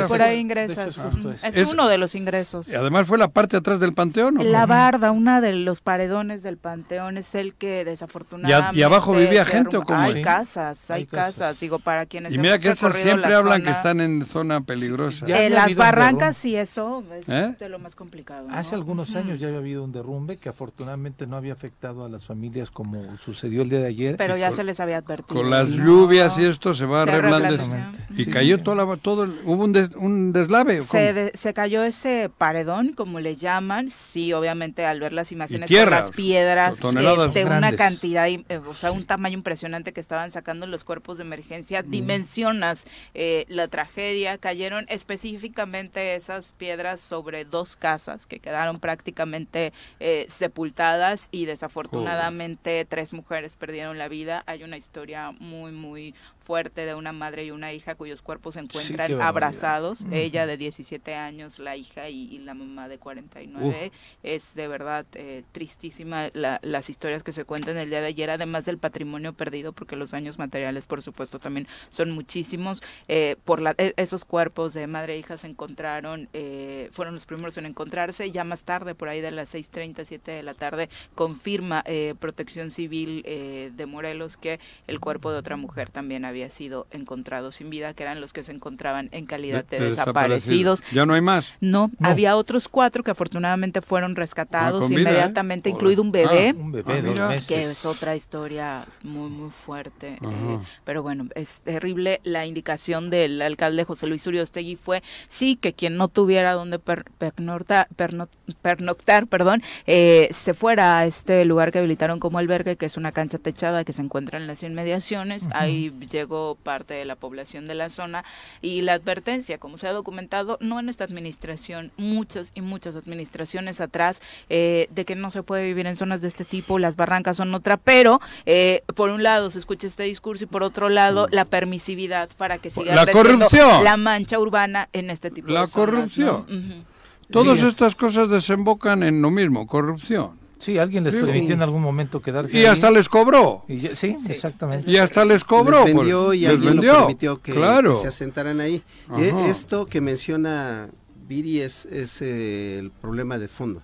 [0.07, 0.97] por de ahí hecho, ingresas.
[1.43, 2.67] es uno de los ingresos.
[2.67, 4.33] Y además fue la parte atrás del panteón.
[4.33, 4.43] ¿no?
[4.43, 8.75] La barda, una de los paredones del panteón es el que desafortunadamente.
[8.75, 9.99] ¿Y abajo vivía gente cómo?
[9.99, 10.21] Hay Sí.
[10.21, 11.35] casas, hay Hay casas.
[11.35, 11.59] casas.
[11.59, 14.61] Digo, para quienes Y mira hemos que esas siempre la hablan que están en zona
[14.61, 15.25] peligrosa.
[15.25, 17.55] Ya eh, las barrancas y eso es ¿Eh?
[17.59, 18.47] de lo más complicado.
[18.47, 18.53] ¿no?
[18.55, 22.25] Hace algunos años ya había habido un derrumbe que afortunadamente no había afectado a las
[22.25, 24.17] familias como sucedió el día de ayer.
[24.17, 25.41] Pero ya con- se les había advertido.
[25.41, 25.85] Con las ¿no?
[25.85, 27.97] lluvias y esto se va Se reblandeciendo.
[28.15, 28.63] Y Sí, cayó sí.
[28.63, 30.79] toda la, todo, el- hubo un, des- un deslave.
[30.79, 35.31] ¿o Se, de- se cayó ese paredón, como le llaman, sí, obviamente al ver las
[35.31, 39.72] imágenes tierra, con las piedras, toneladas este, una cantidad, eh, o sea, un tamaño impresionante
[39.81, 46.99] que estaban sacando los cuerpos de emergencia, dimensionas eh, la tragedia, cayeron específicamente esas piedras
[46.99, 54.43] sobre dos casas que quedaron prácticamente eh, sepultadas y desafortunadamente tres mujeres perdieron la vida.
[54.45, 58.59] Hay una historia muy, muy fuerte de una madre y una hija cuyos cuerpos se
[58.61, 59.27] Sí, encuentran barbaridad.
[59.27, 60.13] abrazados, Ujú.
[60.13, 63.91] ella de 17 años, la hija y, y la mamá de 49.
[64.23, 68.29] Es de verdad eh, tristísima la- las historias que se cuentan el día de ayer,
[68.29, 72.81] además del patrimonio perdido, porque los daños materiales, por supuesto, también son muchísimos.
[73.07, 77.25] Eh, por la, e- esos cuerpos de madre e hija se encontraron, eh, fueron los
[77.25, 80.89] primeros en encontrarse, ya más tarde, por ahí de las 6.30, 7 de la tarde,
[81.15, 86.32] confirma eh, Protección Civil eh, de Morelos que el cuerpo de otra mujer también había
[86.49, 89.89] sido encontrado sin vida, que eran los que se encontraban en calidad de, De- de
[89.91, 90.83] desaparecidos.
[90.91, 91.47] Ya no hay más.
[91.61, 92.07] No, No.
[92.09, 95.01] había otros cuatro que afortunadamente fueron rescatados vida, ¿eh?
[95.01, 95.77] inmediatamente, Órale.
[95.77, 96.53] incluido un bebé.
[96.57, 97.27] Un bebé Ah, de mira.
[97.29, 97.47] meses.
[97.47, 103.41] que es otra historia muy muy fuerte eh, pero bueno es terrible la indicación del
[103.41, 108.27] alcalde José Luis Uriostegui fue sí que quien no tuviera donde per- pernoctar, perno-
[108.61, 113.11] pernoctar perdón eh, se fuera a este lugar que habilitaron como albergue que es una
[113.11, 115.89] cancha techada que se encuentra en las inmediaciones ahí
[116.23, 118.23] llegó parte de la población de la zona
[118.61, 123.81] y la advertencia como se ha documentado no en esta administración muchas y muchas administraciones
[123.81, 127.37] atrás eh, de que no se puede vivir en zonas de este tipo, las barrancas
[127.37, 131.27] son otra, pero eh, por un lado se escucha este discurso y por otro lado
[131.31, 133.83] la permisividad para que siga La corrupción.
[133.83, 136.35] la mancha urbana en este tipo La de zonas, ¿no?
[136.45, 136.85] corrupción.
[137.31, 140.41] Todas Sí, es- estas cosas desembocan en lo mismo, corrupción.
[140.63, 141.25] Sí, alguien les Sí.
[141.25, 142.65] permitió en algún momento quedarse Y ahí.
[142.67, 143.65] hasta les cobró.
[143.67, 144.31] Y ya- sí, Sí.
[144.31, 144.89] exactamente.
[144.89, 145.85] Y hasta les cobró.
[145.85, 146.93] les vendió pues, y les alguien vendió.
[146.93, 147.93] lo permitió que, claro.
[147.93, 148.81] que se asentaran ahí.
[149.09, 149.21] Ajá.
[149.21, 150.89] Eh, esto que menciona
[151.27, 153.83] Viri es, es, eh, el problema de fondo,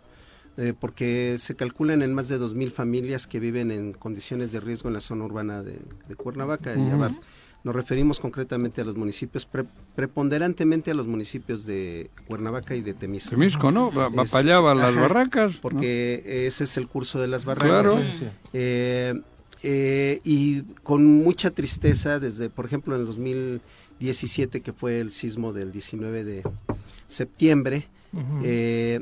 [0.57, 4.89] eh, porque se calculan en más de 2.000 familias que viven en condiciones de riesgo
[4.89, 6.73] en la zona urbana de, de Cuernavaca.
[6.75, 6.95] y Ujú.
[6.95, 7.11] Abar.
[7.63, 12.93] Nos referimos concretamente a los municipios, pre- preponderantemente a los municipios de Cuernavaca y de
[12.93, 13.31] Temisco.
[13.31, 13.91] Temisco, ¿no?
[13.91, 15.55] Va, va Es- para allá, va a las ajá, barrancas.
[15.55, 15.61] ¿no?
[15.61, 17.81] Porque ese es el curso de las barrancas.
[17.95, 17.97] Claro.
[17.97, 18.25] Sí, sí.
[18.53, 19.21] Eh,
[19.63, 25.51] eh, y con mucha tristeza desde, por ejemplo, en el 2017, que fue el sismo
[25.51, 26.43] del 19 de
[27.07, 27.87] septiembre,
[28.43, 29.01] eh,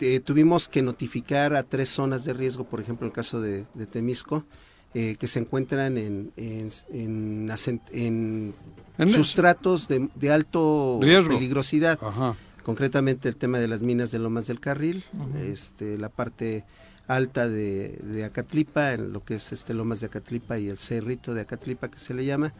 [0.00, 3.64] eh, tuvimos que notificar a tres zonas de riesgo, por ejemplo, en el caso de,
[3.74, 4.44] de Temisco,
[4.94, 7.50] eh, que se encuentran en, en,
[9.10, 11.34] sustratos de, de alto Riesgo.
[11.34, 12.36] peligrosidad Ajá.
[12.62, 15.04] concretamente el tema de las minas de Lomas del Carril,
[15.42, 16.64] este, la parte
[17.06, 21.34] alta de, de Acatlipa, en lo que es este Lomas de Acatlipa y el Cerrito
[21.34, 22.52] de Acatlipa que se le llama,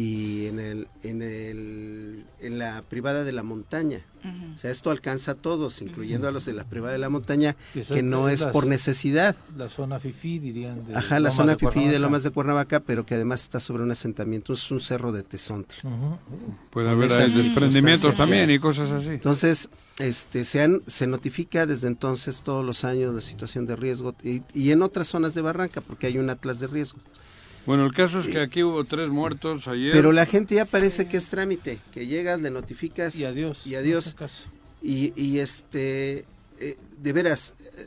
[0.00, 4.00] y en el en el en la privada de la montaña.
[4.54, 7.56] O sea, esto alcanza a todos, incluyendo a los de la privada de la montaña,
[7.72, 9.34] Que no es las- por necesidad.
[9.56, 10.86] La zona FIFI, dirían.
[10.86, 11.98] de Ajá, la Lomas zona de pipí de.
[11.98, 15.78] Lomas de Cuernavaca, pero que además está sobre un asentamiento, es un cerro de Tesontle.
[15.82, 16.18] Ujú.
[16.70, 19.08] Puede haber desprendimientos también y cosas así.
[19.08, 24.14] Entonces, este, se, han- se notifica desde entonces todos los años la situación de riesgo
[24.22, 26.98] y, y en otras zonas de Barranca, porque hay un atlas de riesgo.
[27.68, 29.92] Bueno, el caso es que aquí hubo tres muertos ayer.
[29.92, 33.66] Pero la gente ya parece que es trámite, que llegas, le notificas Y adiós.
[33.66, 34.16] Y adiós.
[34.80, 36.24] y, este,
[36.60, 37.86] eh, de veras, eh,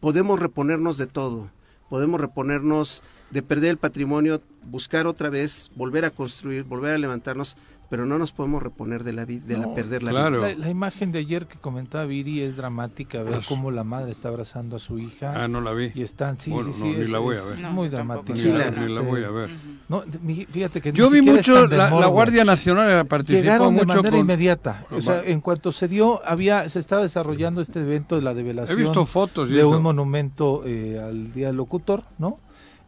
[0.00, 1.50] podemos reponernos de todo,
[1.90, 7.58] podemos reponernos de perder el patrimonio, buscar otra vez, volver a construir, volver a levantarnos,
[7.92, 10.38] pero no nos podemos reponer de la vida, de la perder la claro.
[10.38, 10.48] vida.
[10.54, 14.28] La, la imagen de ayer que comentaba Viri es dramática, ver cómo la madre está
[14.30, 15.92] abrazando a su hija Ah, no la vi.
[15.94, 17.60] y están, sí, Bueno, sí, no, sí, ni es, la voy a es ver.
[17.60, 18.32] No, muy dramática.
[18.32, 19.50] Ni la, la- ni la voy a ver.
[19.50, 19.58] Ujú.
[19.90, 21.90] No, de- mi- fíjate que ni Yo vi mucho, de la.
[22.06, 24.20] Guardia Nacional participó Llegaron de mucho manera con...
[24.20, 24.84] inmediata.
[24.90, 28.36] O sea, en cuanto se dio, había, se estaba desarrollando este evento de la He
[28.36, 29.68] develación visto fotos y de eso.
[29.68, 32.38] un monumento eh, al Día del Locutor, ¿no?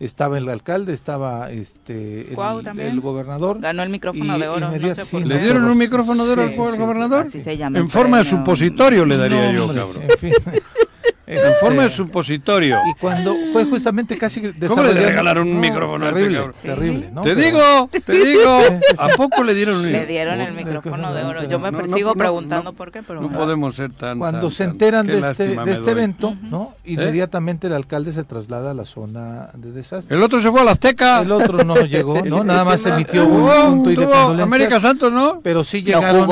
[0.01, 3.61] Estaba el alcalde, estaba este el, gobernador.
[3.61, 4.71] Ganó el micrófono Y de oro.
[4.71, 6.79] No sé sí, por no, ¿Le dieron un micrófono de oro al sí, al sí.
[6.79, 7.27] gobernador?
[7.27, 7.79] Así se llama.
[7.79, 10.03] En forma de supositorio le daría No, yo, hombre, cabrón.
[10.03, 10.33] En fin.
[11.27, 12.79] En forma de Este, supositorio.
[12.91, 17.11] Y cuando fue justamente casi ¿Cómo le regalaron un No, micrófono a este Terrible, terrible,
[17.13, 17.23] ¿no?
[17.23, 18.61] Te Pero- digo, te digo.
[18.99, 21.45] ¿A poco le dieron un Le dieron el micrófono de oro.
[21.45, 24.19] Yo me no, sigo no, preguntando no, por qué, pero No podemos ser tan...
[24.19, 26.75] Cuando tan- se enteran de este, de este evento, ¿no?
[26.85, 30.15] Inmediatamente el alcalde se traslada a la zona de desastre.
[30.17, 31.21] El otro se fue a la Azteca.
[31.23, 32.45] El otro no llegó, ¿no?
[32.45, 34.81] Nada más emitió un punto y de América.
[34.81, 35.41] Santos, ¿no?
[35.43, 36.29] Pero sí no llegaron,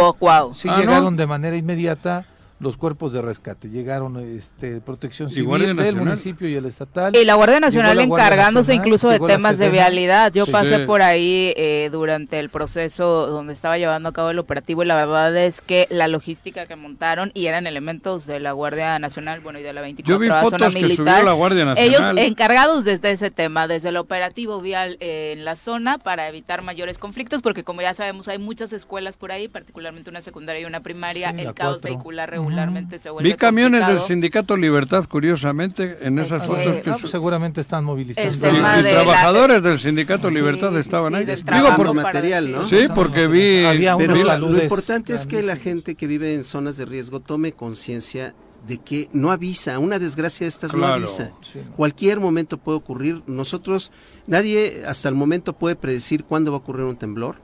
[0.55, 0.81] sí Ah, ¿no?
[0.81, 2.24] llegaron de manera inmediata
[2.62, 3.68] los cuerpos de rescate.
[3.68, 7.14] Llegaron este, Protección Civil del municipio y el estatal.
[7.16, 10.33] Y la Guardia Nacional Llegó la Guardia encargándose Nacional, incluso de temas de vialidad.
[10.33, 10.53] Yo Sí.
[10.53, 10.87] pasé Sí.
[10.87, 14.94] por ahí eh, durante el proceso donde estaba llevando a cabo el operativo y la
[14.94, 19.59] verdad es que la logística que montaron y eran elementos de la Guardia Nacional, bueno,
[19.59, 21.16] y de la 24 Yo vi zona fotos que militar.
[21.16, 22.18] subió la Guardia Ellos Nacional.
[22.18, 26.98] encargados desde ese tema, desde el operativo vial eh, en la zona para evitar mayores
[26.98, 30.81] conflictos, porque como ya sabemos hay muchas escuelas por ahí, particularmente una secundaria y una
[30.81, 31.90] primaria, Sí, el caos cuatro.
[31.90, 33.98] vehicular regularmente se vuelve Vi camiones del.
[33.98, 38.30] Sindicato Libertad, curiosamente, en esas fotos que no, pues seguramente están movilizando.
[38.30, 41.24] Y, y de la- trabajadores del Sindicato Sí, Libertad estaban sí, ahí.
[41.26, 42.68] Digo, por- material, ¿no?
[42.68, 43.64] Sí, porque vi...
[43.64, 47.52] Había la- lo importante es que la gente que vive en zonas de riesgo tome
[47.52, 48.34] conciencia
[48.66, 51.32] de que no avisa, una desgracia de estas no avisa.
[51.40, 51.60] Sí.
[51.76, 53.22] Cualquier momento puede ocurrir.
[53.26, 53.90] Nosotros,
[54.26, 57.36] nadie hasta el momento puede predecir cuándo va a ocurrir un temblor.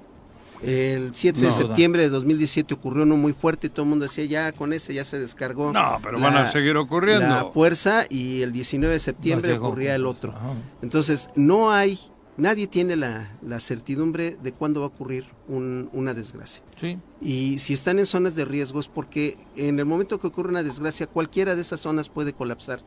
[0.63, 4.25] El 7 de septiembre de 2017 ocurrió uno muy fuerte y todo el mundo decía,
[4.25, 5.73] ya con ese ya se descargó.
[5.73, 7.27] No, pero van a seguir ocurriendo.
[7.29, 10.33] La fuerza y el 19 de septiembre ocurría el otro.
[10.33, 10.55] Ajá.
[10.83, 11.99] Entonces, no hay,
[12.37, 16.63] nadie tiene la, la certidumbre de cuándo va a ocurrir un- una desgracia.
[16.81, 16.99] Sí.
[17.21, 20.63] Y si están en zonas de riesgo es porque en el momento que ocurre una
[20.65, 22.81] desgracia, cualquiera de esas zonas puede colapsar.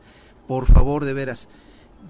[0.46, 1.48] Por favor, de veras.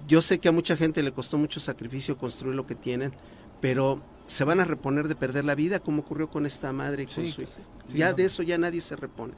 [0.07, 3.13] Yo sé que a mucha gente le costó mucho sacrificio construir lo que tienen,
[3.61, 7.05] pero se van a reponer de perder la vida, como ocurrió con esta madre y
[7.07, 7.51] con Sí, su hija.
[7.87, 8.15] sí, ya no.
[8.15, 9.33] de eso ya nadie se repone.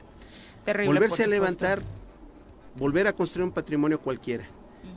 [0.64, 1.82] Terrible, Volverse a levantar,
[2.76, 4.46] volver a construir un patrimonio cualquiera,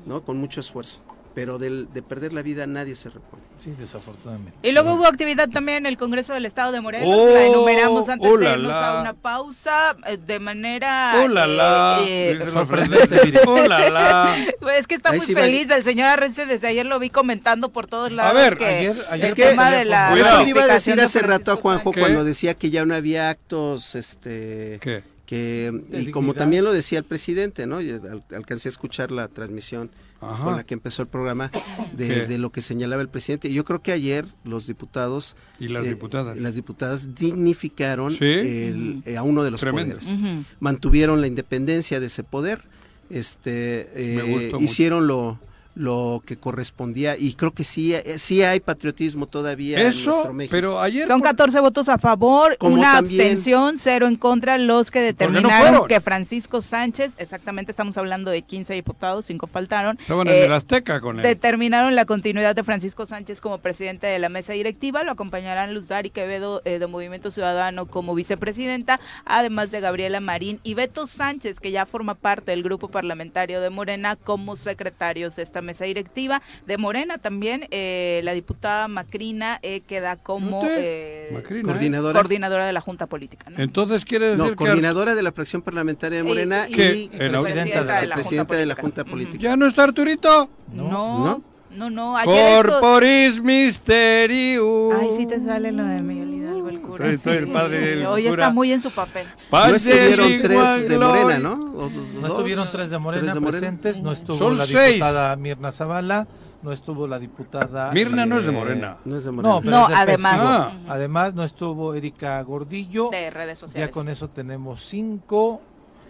[0.05, 0.23] ¿no?
[0.23, 1.01] Con mucho esfuerzo.
[1.39, 3.41] Pero del, de perder la vida nadie se repone.
[3.63, 4.57] Sí, desafortunadamente.
[4.61, 8.09] Y luego hubo actividad también en el Congreso del Estado de Morelos, Oh, la enumeramos
[8.09, 8.97] antes oh, de la, irnos la.
[8.97, 11.13] a una pausa eh, de manera...
[11.23, 11.99] ¡Oh, la, la!
[12.05, 13.41] eh, eh, sorprendente.
[13.47, 13.63] ¡Oh,
[14.59, 16.99] pues es que está Ahí muy sí va- feliz el señor Arrece, desde ayer lo
[16.99, 20.17] vi comentando por todos lados ver, que ayer- ayer el por tema de la.
[20.19, 22.01] Eso le iba a decir de hace rato a Juanjo ¿Qué?
[22.01, 25.03] cuando decía que ya no había actos, este, ¿Qué?
[25.25, 27.79] que De y como también lo decía el presidente, ¿no?
[27.81, 29.89] Yo al- alcancé a escuchar la transmisión
[30.21, 30.43] Ajá.
[30.43, 31.49] con la que empezó el programa
[31.95, 33.47] de, de lo que señalaba el presidente.
[33.49, 36.37] Y Yo creo que ayer los diputados Y las eh, diputadas.
[36.37, 38.25] las diputadas dignificaron Sí.
[38.25, 39.95] el- eh, a uno de los Tremendo.
[39.95, 40.15] poderes.
[40.59, 42.63] Mantuvieron la independencia de ese poder,
[43.09, 44.59] este, Me eh, mucho.
[44.63, 45.39] hicieron lo
[45.79, 50.51] lo que correspondía y creo que sí, eh, sí hay patriotismo todavía en nuestro México.
[50.51, 51.07] pero ayer...
[51.07, 54.99] Son por- 14 votos a favor, Como una también- abstención, cero en contra, los que
[54.99, 60.45] determinaron que Francisco Sánchez, exactamente estamos hablando de 15 diputados, 5 faltaron, Estaban eh, en
[60.47, 61.23] el Azteca con él.
[61.23, 65.87] determinaron la continuidad de Francisco Sánchez como presidente de la mesa directiva, lo acompañarán Luz
[65.87, 71.61] Dari Quevedo eh, de Movimiento Ciudadano como vicepresidenta, además de Gabriela Marín y Beto Sánchez,
[71.61, 76.41] que ya forma parte del grupo parlamentario de Morena como secretarios de esta mesa directiva.
[76.65, 81.63] De Morena también, eh, la diputada Macrina eh, queda como eh, Macrina, ¿eh?
[81.63, 82.13] Coordinadora.
[82.19, 83.49] coordinadora de la Junta Política.
[83.49, 83.61] ¿no?
[83.61, 87.83] Entonces quiere decir No, que coordinadora de la fracción parlamentaria de Morena Y- y, presidenta,
[88.01, 89.03] de, la, presidenta de la Junta.
[89.05, 89.41] Política.
[89.43, 90.49] ¿Ya no está Arturito?
[90.73, 91.25] No.
[91.25, 91.43] ¿No?
[91.75, 94.93] No, no, ayer esto- Corporis Mysterium.
[94.99, 97.05] Ay, sí te sale lo de Miguel Hidalgo, el cura.
[97.05, 97.51] Soy- soy el sí.
[97.51, 98.43] padre del Hoy cura.
[98.43, 99.27] está muy en su papel.
[99.51, 100.97] No estuvieron tres de.
[100.97, 101.53] Morena, ¿no?
[101.53, 101.89] O-
[102.21, 103.59] No estuvieron tres de Morena tres de Morena.
[103.59, 104.93] presentes, no estuvo Son la seis.
[104.95, 106.27] diputada Mirna Zavala,
[106.61, 107.91] no estuvo la diputada...
[107.93, 108.97] Mirna no es de eh, Morena.
[109.05, 109.53] No es de Morena.
[109.55, 110.39] No, pero No, además.
[110.41, 110.71] Ah.
[110.89, 113.09] Además no estuvo Erika Gordillo.
[113.11, 113.87] De redes sociales.
[113.87, 115.61] Ya con eso tenemos cinco.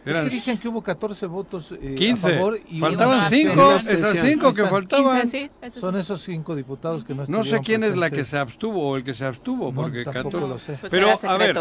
[0.05, 2.27] Eran es que dicen que hubo 14 votos eh, 15.
[2.27, 3.97] a favor y Faltaban una cinco, abstención.
[4.11, 4.69] esas Ahí cinco que están.
[4.69, 5.21] faltaban.
[5.21, 5.99] 15, sí, eso Son sí.
[6.01, 8.27] esos cinco diputados que no No sé quién es la que presentes.
[8.29, 10.47] se abstuvo o el que se abstuvo, No, porque tampoco 14.
[10.47, 10.77] lo sé.
[10.79, 11.59] Pues Pero, a ver.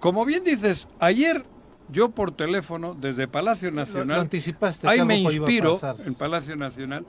[0.00, 1.44] Como bien dices, ayer
[1.88, 4.88] yo por teléfono desde Palacio Lo, Nacional, lo anticipaste.
[4.88, 7.06] ahí me inspiro en Palacio Nacional.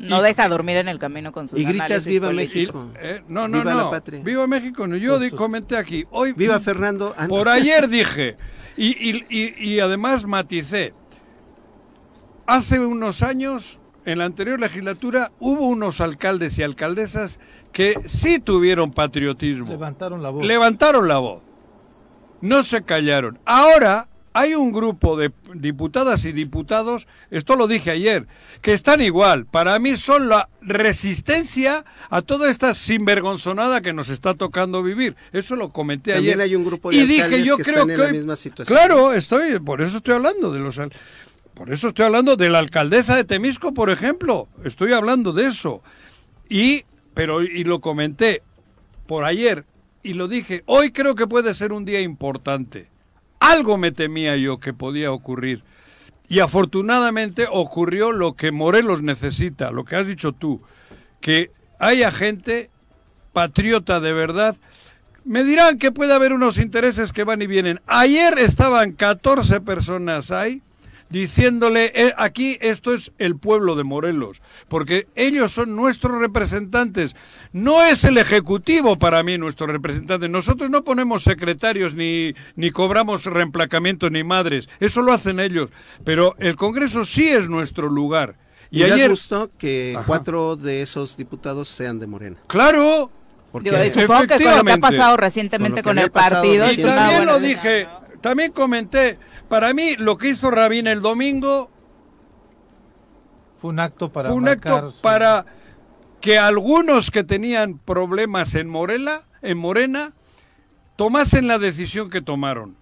[0.00, 2.88] No y- deja dormir en el camino con sus Y gritas, "Viva México".
[3.00, 3.84] eh, no, no, Viva no.
[3.84, 4.20] la patria.
[4.24, 4.86] Viva México.
[4.86, 6.04] no, Yo sus- comenté aquí.
[6.10, 7.14] Hoy, Viva Fernando.
[7.28, 8.36] Por ayer dije,
[8.76, 10.94] y, y- y- y además maticé,
[12.46, 17.38] hace unos años, en la anterior legislatura, hubo unos alcaldes y alcaldesas
[17.72, 19.68] que sí tuvieron patriotismo.
[19.68, 20.44] Levantaron la voz.
[20.46, 21.42] levantaron la voz,
[22.40, 23.38] no se callaron.
[23.44, 28.26] Ahora hay un grupo de diputadas y diputados, esto lo dije ayer,
[28.62, 29.46] que están igual.
[29.46, 35.16] Para mí son la resistencia a toda esta sinvergonzonada que nos está tocando vivir.
[35.32, 36.50] Eso lo comenté También ayer.
[36.50, 38.76] hay un grupo de y dije, yo que creo están que en la misma situación.
[38.76, 40.80] Claro, estoy, por eso estoy hablando de los
[41.54, 44.48] por eso estoy hablando de la alcaldesa de Temisco, por ejemplo.
[44.64, 45.82] Estoy hablando de eso.
[46.48, 48.42] Y pero y lo comenté
[49.06, 49.66] por ayer
[50.02, 52.89] y lo dije, hoy creo que puede ser un día importante.
[53.40, 55.64] Algo me temía yo que podía ocurrir.
[56.28, 60.62] Y afortunadamente ocurrió lo que Morelos necesita, lo que has dicho tú,
[61.20, 61.50] que
[61.80, 62.70] haya gente
[63.32, 64.56] patriota de verdad.
[65.24, 67.80] Me dirán que puede haber unos intereses que van y vienen.
[67.86, 70.62] Ayer estaban 14 personas ahí
[71.10, 77.14] diciéndole, "Eh, aquí esto es el pueblo de Morelos, porque ellos son nuestros representantes.
[77.52, 80.28] No es el Ejecutivo para mí nuestro representante.
[80.28, 84.68] Nosotros no ponemos secretarios ni, ni cobramos reemplacamientos ni madres.
[84.80, 85.70] Eso lo hacen ellos.
[86.04, 88.36] Pero el Congreso sí es nuestro lugar.
[88.70, 90.06] Y, Y, ayer, gusto que Ajá.
[90.06, 92.36] cuatro de esos diputados sean de Morena.
[92.46, 93.10] claro,
[93.50, 96.70] Porque Digo, y supongo que con lo que ha pasado recientemente Con con, el partido.
[96.70, 97.99] Y también lo dije, ¿no?
[98.20, 101.70] También comenté, para mí lo que hizo Rabín el domingo
[103.60, 105.44] Fue un acto para fue un acto su- para
[106.20, 110.12] que algunos que tenían problemas en Morela, en Morena,
[110.96, 112.76] tomasen la decisión que tomaron.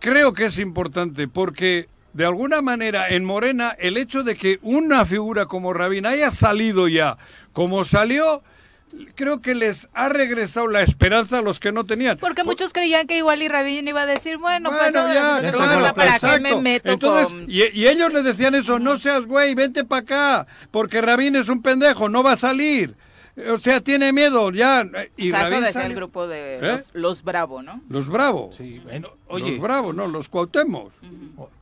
[0.00, 5.04] Creo que es importante porque de alguna manera en Morena el hecho de que una
[5.04, 7.18] figura como Rabín haya salido ya
[7.52, 8.42] como salió,
[9.14, 12.18] creo que les ha regresado la esperanza a los que no tenían.
[12.18, 15.42] Porque muchos creían que igual y Rabin iba a decir, bueno, pues Bueno, no, ya,
[15.42, 16.42] ya claro, ¿para qué exacto.
[16.42, 17.44] me meto Entonces, con...?
[17.48, 21.48] y, y ellos le decían eso, no seas güey, vente para acá, porque Rabín es
[21.48, 22.94] un pendejo, no va a salir.
[23.48, 24.84] O sea, tiene miedo, ya.
[25.16, 25.86] Y O sea, eso Rabín decía sale.
[25.86, 26.60] el grupo de ¿Eh?
[26.60, 27.80] los, los Bravo, ¿no?
[27.88, 28.50] Los Bravo.
[28.52, 30.92] Sí, bueno, oye, Los Bravo, no, los Cuauhtémoc.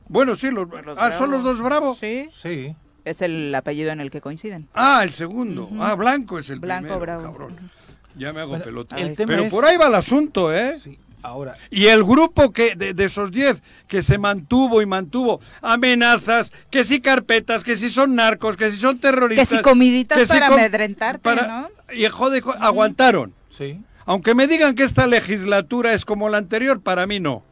[0.07, 1.31] Bueno, sí, los, Los ah, son Bravo.
[1.31, 1.97] los dos Bravo.
[1.99, 2.27] Sí.
[2.33, 2.75] sí.
[3.05, 4.67] Es el apellido en el que coinciden.
[4.73, 5.69] Ah, el segundo.
[5.79, 7.23] Ah, Blanco es el Blanco primero, Bravo.
[7.23, 7.71] cabrón.
[8.17, 8.95] Ya me hago Bueno, pelota.
[8.97, 10.77] el tema Pero es- por ahí va el asunto, ¿eh?
[10.79, 15.39] Sí, ahora, Y el grupo que de, de esos 10 que se mantuvo y mantuvo
[15.61, 19.47] amenazas, que si carpetas, que si son narcos, que si son terroristas.
[19.49, 21.69] Que si comiditas que si para com- amedrentarte, para- ¿no?
[21.93, 23.33] Y joder, jo- aguantaron.
[23.49, 23.79] sí.
[24.05, 27.43] Aunque me digan que esta legislatura es como la anterior, para mí no.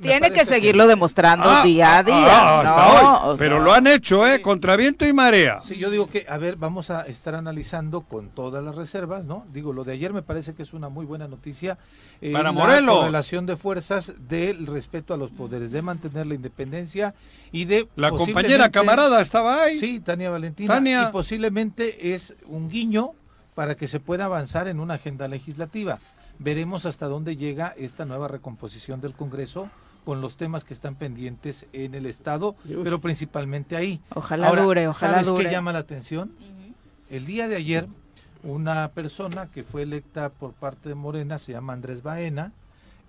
[0.00, 2.16] Tiene que seguirlo demostrando Ah, día a ah, día.
[2.26, 4.40] ah, Pero sea, lo han hecho, ¿eh?
[4.40, 5.60] Contra viento y marea.
[5.60, 9.44] Sí, yo digo que, a ver, vamos a estar analizando con todas las reservas, ¿no?
[9.52, 11.76] Digo, lo de ayer me parece que es una muy buena noticia.
[12.20, 13.04] eh, Para la Morelos.
[13.04, 17.14] relación de fuerzas del respeto a los poderes, de mantener la independencia
[17.52, 17.86] y de...
[17.96, 19.78] La compañera camarada estaba ahí.
[19.78, 20.72] Sí, Tania Valentina.
[20.74, 21.08] Tania.
[21.08, 23.10] Y posiblemente es un guiño
[23.54, 25.98] para que se pueda avanzar en una agenda legislativa.
[26.38, 29.70] Veremos hasta dónde llega esta nueva recomposición del Congreso
[30.04, 34.00] con los temas que están pendientes en el Estado, pero principalmente ahí.
[34.14, 35.44] Ojalá Ahora, dure, ojalá ¿Sabes dure.
[35.44, 36.30] qué llama la atención?
[37.08, 37.86] El día de ayer,
[38.42, 42.52] una persona que fue electa por parte de Morena, se llama Andrés Baena,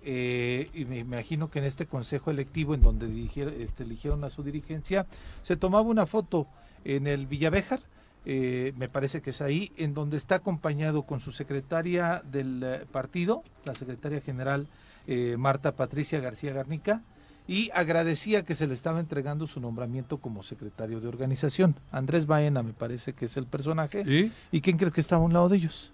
[0.08, 4.30] eh, y me imagino que en este consejo electivo en donde dirigieron, este, eligieron a
[4.30, 5.04] su dirigencia,
[5.42, 6.46] se tomaba una foto
[6.84, 7.80] en el Villavejar,
[8.28, 12.84] eh, me parece que es ahí, en donde está acompañado con su secretaria del eh,
[12.90, 14.66] partido, la secretaria general
[15.06, 17.02] eh, Marta Patricia García Garnica,
[17.46, 21.76] y agradecía que se le estaba entregando su nombramiento como secretario de organización.
[21.92, 24.00] Andrés Baena me parece que es el personaje.
[24.00, 24.32] ¿Y?
[24.50, 25.92] ¿Y quién crees que estaba a un lado de ellos?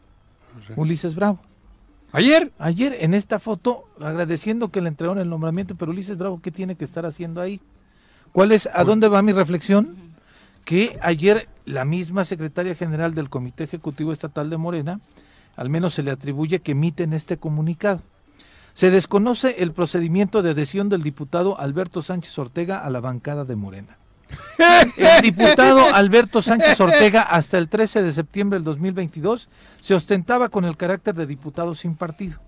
[0.76, 1.38] Ulises Bravo.
[2.12, 2.50] Ayer.
[2.59, 6.76] Ayer en esta foto, agradeciendo que le entregaron el nombramiento, pero Ulises Bravo, ¿qué tiene
[6.76, 7.61] que estar haciendo ahí?
[8.32, 10.11] ¿Cuál es, a Pues dónde va mi reflexión?
[10.64, 15.00] Que ayer la misma secretaria general del Comité Ejecutivo Estatal de Morena,
[15.56, 18.02] al menos se le atribuye que emiten este comunicado.
[18.74, 23.56] Se desconoce el procedimiento de adhesión del diputado Alberto Sánchez Ortega a la bancada de
[23.56, 23.98] Morena.
[24.96, 29.48] El diputado Alberto Sánchez Ortega hasta el 13 de septiembre del 2022
[29.78, 32.38] se ostentaba con el carácter de diputado sin partido.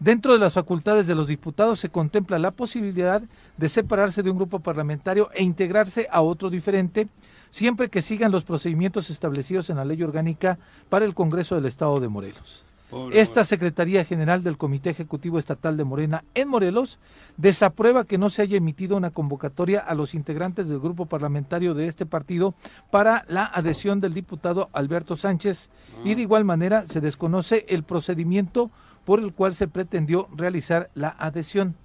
[0.00, 3.22] Dentro de las facultades de los diputados se contempla la posibilidad
[3.56, 7.06] de separarse de un grupo parlamentario e integrarse a otro diferente,
[7.52, 12.00] siempre que sigan los procedimientos establecidos en la ley orgánica para el Congreso del Estado
[12.00, 12.64] de Morelos.
[13.12, 16.98] Esta Secretaría General del Comité Ejecutivo Estatal de Morena en Morelos
[17.38, 21.88] desaprueba que no se haya emitido una convocatoria a los integrantes del grupo parlamentario de
[21.88, 22.54] este partido
[22.90, 25.70] para la adhesión del diputado Alberto Sánchez
[26.04, 28.70] y de igual manera se desconoce el procedimiento
[29.06, 31.76] por el cual se pretendió realizar la adhesión.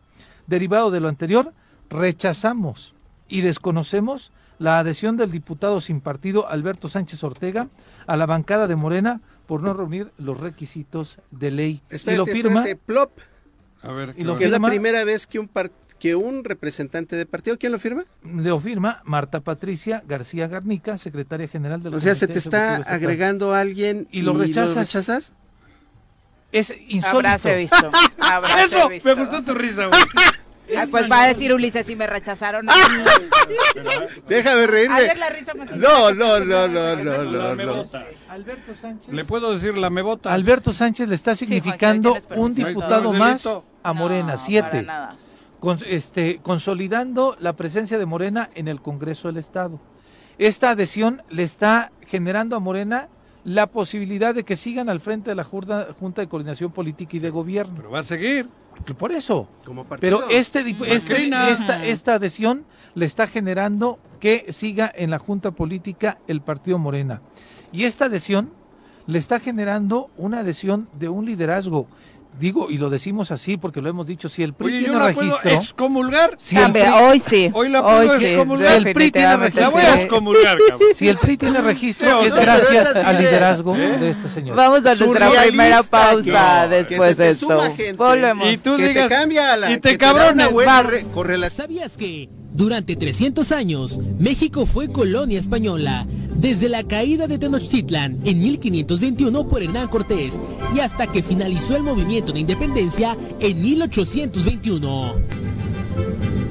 [0.46, 1.54] Derivado de lo anterior,
[1.90, 2.96] rechazamos
[3.30, 7.68] y desconocemos la adhesión del diputado sin partido Alberto Sánchez Ortega
[8.06, 11.82] a la bancada de Morena por no reunir los requisitos de ley.
[11.90, 12.66] y lo firma.
[12.86, 13.12] plop.
[13.82, 15.50] A ver, y lo que es la primera vez que un
[16.00, 18.06] que un representante de partido, ¿quién lo firma?
[18.24, 23.54] Lo firma Marta Patricia García Garnica, secretaria general del O sea, se te está agregando
[23.54, 25.32] alguien y lo rechazas.
[26.52, 27.18] Es insólito.
[27.18, 27.92] Habráse visto.
[28.66, 30.02] Eso, me gustó tu risa, güey.
[30.92, 32.68] pues va a decir Ulises si me rechazaron.
[34.28, 34.96] Déjame reírme.
[34.96, 37.86] Ayer la risa más no, no, no, no, no, no, no.
[38.30, 39.14] Alberto Sánchez.
[39.14, 40.34] ¿Le puedo decir la mebota?
[40.34, 43.48] Alberto Sánchez le está significando un diputado más
[43.84, 44.88] a Morena, siete.
[45.60, 49.80] Con, este, consolidando la presencia de Morena en el Congreso del Estado.
[50.38, 53.10] Esta adhesión le está generando a Morena
[53.44, 57.20] la posibilidad de que sigan al frente de la Junta, Junta de Coordinación Política y
[57.20, 57.76] de Gobierno.
[57.78, 58.50] Pero va a seguir.
[58.98, 59.48] Por eso.
[60.00, 62.66] Pero este, este esta, esta adhesión
[62.96, 67.22] le está generando que siga en la Junta Política el Partido Morena.
[67.72, 68.52] Y esta adhesión
[69.06, 71.88] le está generando una adhesión de un liderazgo
[72.40, 75.00] digo, y lo decimos así porque lo hemos dicho, si el PRI Oye, tiene yo
[75.00, 75.42] la registro...
[75.42, 76.36] Puedo excomulgar?
[76.38, 77.52] Si el PRI, hoy sí.
[77.54, 78.82] Hoy la puedo hoy excomulgar.
[78.82, 79.62] Si el PRI tiene registro...
[79.62, 80.88] La voy a excomulgar, cabrón.
[80.94, 84.56] Si el PRI tiene registro, es gracias al liderazgo de este señor.
[84.56, 87.48] Vamos a nuestra primera pausa después de esto.
[87.98, 88.50] Volvemos.
[88.50, 91.68] Y tú que digas, te cambia la, y te que da una cabrones, buena correlación.
[91.68, 96.06] ¿Sabías que durante 300 años México fue colonia española?
[96.36, 100.40] Desde la caída de Tenochtitlan en 1521 por Hernán Cortés
[100.76, 106.47] y hasta que finalizó el movimiento de independencia en 1821.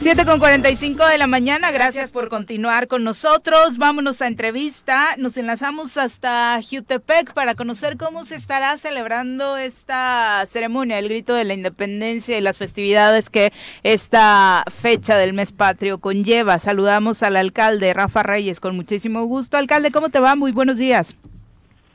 [0.00, 3.76] 7 con 45 de la mañana, gracias por continuar con nosotros.
[3.76, 5.14] Vámonos a entrevista.
[5.18, 11.44] Nos enlazamos hasta Jutepec para conocer cómo se estará celebrando esta ceremonia, el grito de
[11.44, 16.58] la independencia y las festividades que esta fecha del mes patrio conlleva.
[16.58, 19.58] Saludamos al alcalde Rafa Reyes con muchísimo gusto.
[19.58, 20.34] Alcalde, ¿cómo te va?
[20.34, 21.14] Muy buenos días.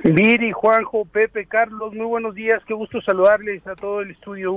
[0.04, 4.54] Viri, Juanjo, Pepe, Carlos, muy buenos días, qué gusto saludarles a todo el estudio,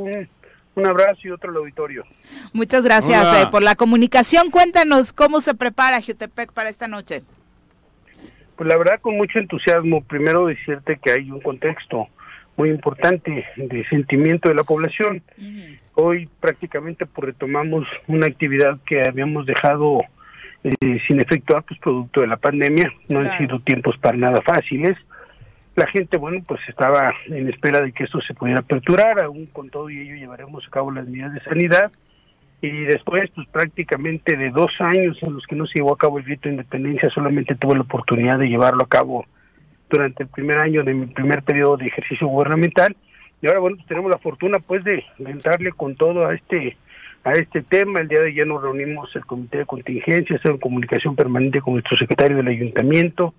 [0.78, 2.04] un abrazo y otro al auditorio.
[2.52, 4.50] Muchas gracias eh, por la comunicación.
[4.50, 7.22] Cuéntanos cómo se prepara Jutepec para esta noche.
[8.56, 12.08] Pues la verdad con mucho entusiasmo, primero decirte que hay un contexto
[12.56, 15.22] muy importante de sentimiento de la población.
[15.94, 20.00] Hoy prácticamente pues, retomamos una actividad que habíamos dejado
[20.64, 24.96] eh, sin efectuar, pues producto de la pandemia, no han sido tiempos para nada fáciles.
[25.78, 29.70] La gente, bueno, pues estaba en espera de que esto se pudiera aperturar, aún con
[29.70, 31.92] todo y ello llevaremos a cabo las medidas de sanidad.
[32.60, 36.18] Y después, pues prácticamente de dos años en los que no se llevó a cabo
[36.18, 39.24] el grito de independencia, solamente tuve la oportunidad de llevarlo a cabo
[39.88, 42.96] durante el primer año de mi primer periodo de ejercicio gubernamental.
[43.40, 46.76] Y ahora, bueno, pues tenemos la fortuna, pues, de, entrarle con todo a este
[47.22, 48.00] a este tema.
[48.00, 51.96] El día de ayer nos reunimos el comité de contingencia, en comunicación permanente con nuestro
[51.96, 53.32] secretario del ayuntamiento,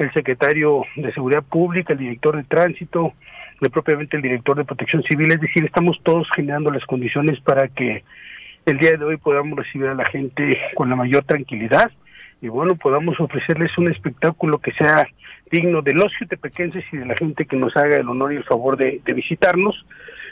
[0.00, 3.12] el secretario de Seguridad Pública, el director de Tránsito,
[3.72, 5.30] propiamente el director de Protección Civil.
[5.32, 8.02] Es decir, estamos todos generando las condiciones para que
[8.66, 11.90] el día de hoy podamos recibir a la gente con la mayor tranquilidad
[12.42, 15.06] y bueno, podamos ofrecerles un espectáculo que sea
[15.50, 18.44] digno de los jutepequenses y de la gente que nos haga el honor y el
[18.44, 19.84] favor de, de visitarnos.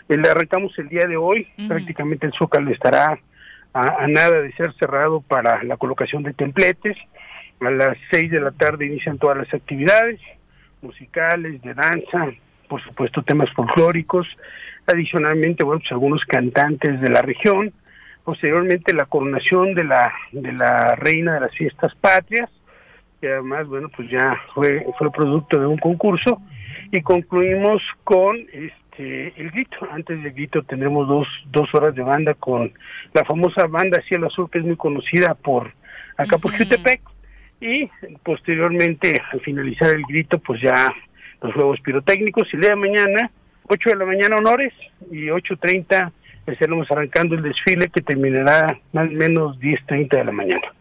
[0.09, 1.69] El arrancamos el día de hoy, Ujú.
[1.69, 3.19] prácticamente el Zócalo estará
[3.75, 6.97] a, a nada de ser cerrado para la colocación de templetes.
[7.61, 10.21] A las seis de la tarde inician todas las actividades
[10.81, 12.31] musicales, de danza,
[12.69, 14.29] por supuesto temas folclóricos,
[14.87, 17.73] adicionalmente, bueno, pues algunos cantantes de la región,
[18.25, 22.51] posteriormente la coronación de la de la reina de las fiestas patrias,
[23.21, 26.41] que además, bueno, pues ya fue fue producto de un concurso
[26.93, 29.77] y concluimos con este el grito.
[29.91, 32.73] Antes del grito tendremos dos, dos horas de banda con
[33.13, 35.73] la famosa banda Cielo Azul, que es muy conocida por
[36.17, 37.01] acá por Jutepec.
[37.61, 37.89] Y
[38.23, 40.93] posteriormente, al finalizar el grito, pues ya
[41.43, 42.49] los juegos pirotécnicos.
[42.53, 43.31] Y el día de mañana,
[43.69, 44.73] 8 de la mañana honores
[45.11, 46.13] y 8.30
[46.47, 50.73] estaremos arrancando el desfile que terminará más o menos 10.30 de la mañana.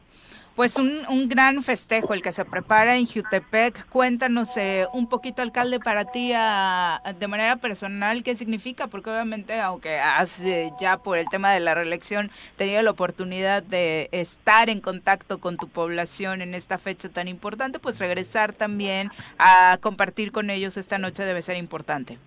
[0.58, 3.88] Pues un, un, gran festejo el que se prepara en Jutepec.
[3.90, 9.60] Cuéntanos eh, un poquito, alcalde, para ti a, de manera personal, qué significa, porque obviamente,
[9.60, 14.72] aunque has eh, ya por el tema de la reelección tenido la oportunidad de estar
[14.72, 20.32] en contacto con tu población en esta fecha tan importante, pues regresar también a compartir
[20.32, 22.18] con ellos esta noche debe ser importante.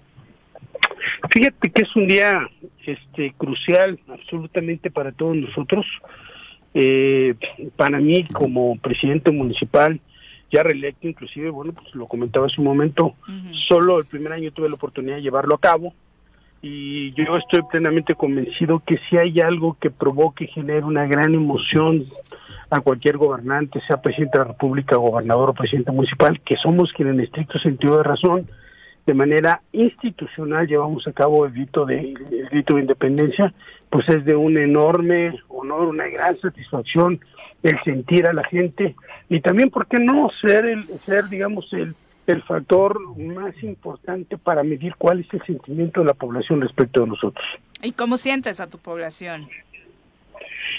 [1.32, 2.48] Fíjate que es un día
[2.86, 5.84] este crucial absolutamente para todos nosotros.
[6.74, 7.34] Eh,
[7.76, 10.00] para mí como presidente municipal,
[10.52, 13.54] ya reelecto inclusive, bueno, pues lo comentaba hace un momento, uh -huh.
[13.68, 15.94] solo el primer año tuve la oportunidad de llevarlo a cabo
[16.62, 22.04] y yo estoy plenamente convencido que si hay algo que provoque, genere una gran emoción
[22.68, 27.14] a cualquier gobernante, sea presidente de la República, gobernador o presidente municipal, que somos quienes
[27.14, 28.46] en estricto sentido de razón,
[29.06, 33.52] de manera institucional llevamos a cabo el grito de, el grito de independencia,
[33.88, 37.20] pues es de un enorme honor, una gran satisfacción
[37.62, 38.94] el sentir a la gente
[39.28, 41.94] y también, ¿por qué no ser el ser, digamos, el,
[42.26, 47.08] el factor más importante para medir cuál es el sentimiento de la población respecto de
[47.08, 47.44] nosotros?
[47.82, 49.48] ¿Y cómo sientes a tu población?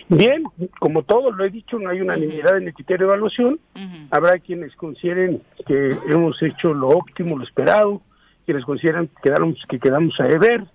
[0.07, 0.43] Bien,
[0.79, 2.61] como todo lo he dicho, no hay unanimidad uh -huh.
[2.61, 3.59] en el criterio de evaluación.
[3.75, 4.07] Uh -huh.
[4.11, 8.01] Habrá quienes consideren que hemos hecho lo óptimo, lo esperado,
[8.45, 10.65] quienes consideran que quedamos, que quedamos a deber,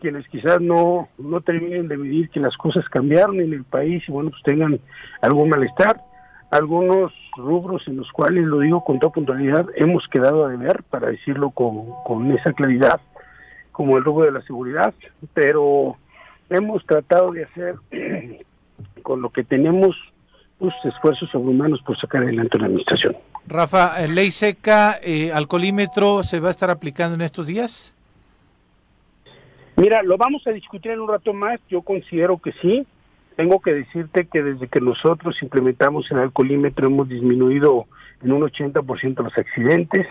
[0.00, 4.12] quienes quizás no, no terminen de medir que las cosas cambiaron en el país y
[4.12, 4.80] bueno, pues tengan
[5.20, 6.02] algún malestar.
[6.50, 11.08] Algunos rubros en los cuales, lo digo con toda puntualidad, hemos quedado a deber, para
[11.08, 13.00] decirlo con, con esa claridad,
[13.70, 14.94] como el rubro de la seguridad,
[15.34, 15.96] pero
[16.48, 17.74] hemos tratado de hacer
[19.02, 19.94] con lo que tenemos
[20.84, 23.16] esfuerzos sobrehumanos por sacar adelante la administración.
[23.46, 27.94] Rafa, ley seca, eh, alcoholímetro, ¿se va a estar aplicando en estos días?
[29.76, 32.84] Mira, lo vamos a discutir en un rato más, yo considero que sí.
[33.36, 37.86] Tengo que decirte que desde que nosotros implementamos el alcoholímetro hemos disminuido
[38.22, 40.06] en un 80% los accidentes.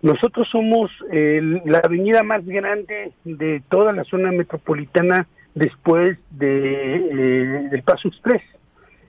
[0.00, 7.68] Nosotros somos eh, la avenida más grande de toda la zona metropolitana después de, eh,
[7.70, 8.42] del Paso Express.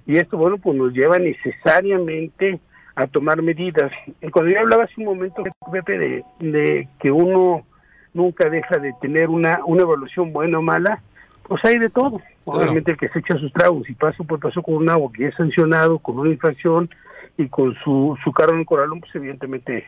[0.06, 2.60] Y esto, bueno, pues nos lleva necesariamente
[2.96, 3.92] a tomar medidas.
[4.22, 7.66] Y cuando yo hablaba hace un momento, Pepe, de, de que uno
[8.14, 11.02] nunca deja de tener una, una evaluación buena o mala,
[11.44, 12.22] pues hay de todo.
[12.44, 12.60] Claro.
[12.60, 15.28] Obviamente el que se echa sus tragos y paso por paso con un agua que
[15.28, 16.90] es sancionado con una infracción
[17.38, 19.86] y con su, su carro en el corralón, pues evidentemente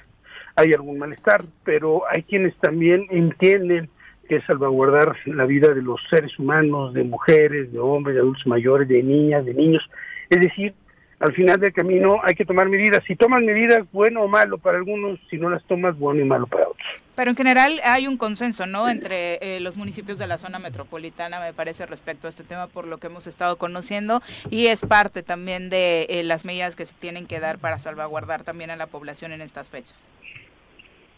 [0.56, 3.90] hay algún malestar, pero hay quienes también entienden
[4.28, 8.46] que es salvaguardar la vida de los seres humanos, de mujeres, de hombres, de adultos
[8.46, 9.90] mayores, de niñas, de niños.
[10.30, 10.74] Es decir,
[11.20, 13.04] al final del camino hay que tomar medidas.
[13.08, 16.46] Si tomas medidas, bueno o malo para algunos, si no las tomas, bueno y malo
[16.46, 16.88] para otros.
[17.16, 21.40] Pero en general hay un consenso, ¿no?, entre eh, los municipios de la zona metropolitana,
[21.40, 24.22] me parece, respecto a este tema, por lo que hemos estado conociendo,
[24.52, 28.44] y es parte también de eh, las medidas que se tienen que dar para salvaguardar
[28.44, 30.12] también a la población en estas fechas.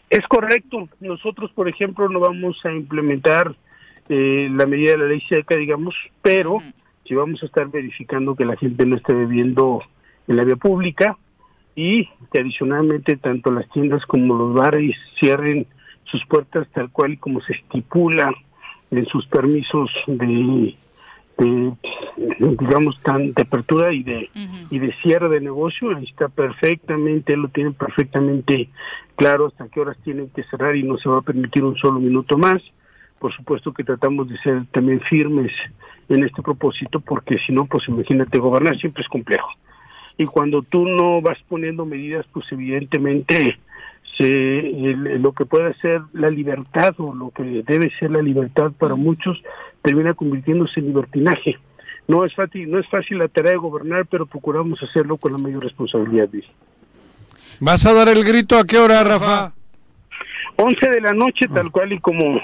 [0.08, 0.88] Es correcto.
[1.00, 3.54] Nosotros, por ejemplo, no vamos a implementar
[4.08, 6.62] eh, la medida de la ley seca, digamos, pero.
[7.10, 9.82] Si vamos a estar verificando que la gente no esté bebiendo
[10.28, 11.18] en la vía pública
[11.74, 15.66] y que adicionalmente tanto las tiendas como los bares cierren
[16.04, 18.32] sus puertas tal cual y como se estipula
[18.92, 20.76] en sus permisos de,
[21.36, 21.72] de
[22.38, 24.66] digamos tan de apertura y de uh -huh.
[24.70, 28.68] y de cierre de negocio ahí está perfectamente lo tienen perfectamente
[29.16, 31.98] claro hasta qué horas tienen que cerrar y no se va a permitir un solo
[31.98, 32.62] minuto más
[33.20, 35.52] por supuesto que tratamos de ser también firmes
[36.08, 39.50] en este propósito porque si no pues imagínate gobernar siempre es complejo
[40.16, 43.58] y cuando tú no vas poniendo medidas pues evidentemente
[44.16, 48.72] se, el, lo que puede ser la libertad o lo que debe ser la libertad
[48.76, 49.40] para muchos
[49.82, 51.58] termina convirtiéndose en libertinaje.
[52.08, 55.38] No es fácil, no es fácil la tarea de gobernar, pero procuramos hacerlo con la
[55.38, 56.28] mayor responsabilidad.
[57.60, 59.52] ¿Vas a dar el grito a qué hora, Rafa?
[60.56, 62.40] 11 de la noche, tal cual y como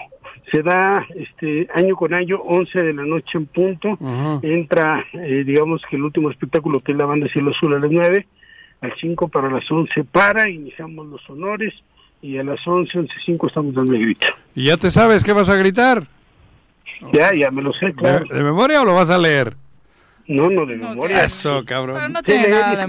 [0.51, 4.41] se da este año con año, 11 de la noche en punto, uh -huh.
[4.43, 7.91] entra, eh, digamos que el último espectáculo que es la banda Cielo Azul a las
[7.91, 8.27] 9,
[8.81, 11.75] al 5 para las 11 para, iniciamos los honores
[12.23, 14.29] y a las 11, 11, 5 estamos dando el grito.
[14.55, 16.07] ¿Y ya te sabes qué vas a gritar?
[17.13, 18.27] Ya, ya me lo sé, claro.
[18.27, 19.55] ¿De, de memoria o lo vas a leer?
[20.29, 21.23] No, no, de memoria.
[21.23, 22.13] Eso, Pero cabrón.
[22.13, 22.89] no Sí, tiene nada de a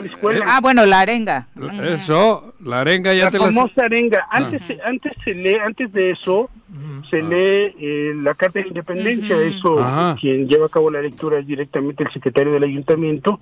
[0.00, 0.44] la escuela.
[0.48, 1.46] Ah, bueno, la arenga.
[1.84, 3.44] Eso, la arenga ya la te la...
[3.46, 4.26] famosa arenga.
[4.30, 6.50] Antes, antes se lee, antes de eso,
[7.08, 9.40] se lee eh, la Carta de Independencia.
[9.42, 10.16] Eso, Ajá.
[10.20, 13.40] quien lleva a cabo la lectura es directamente el secretario del ayuntamiento.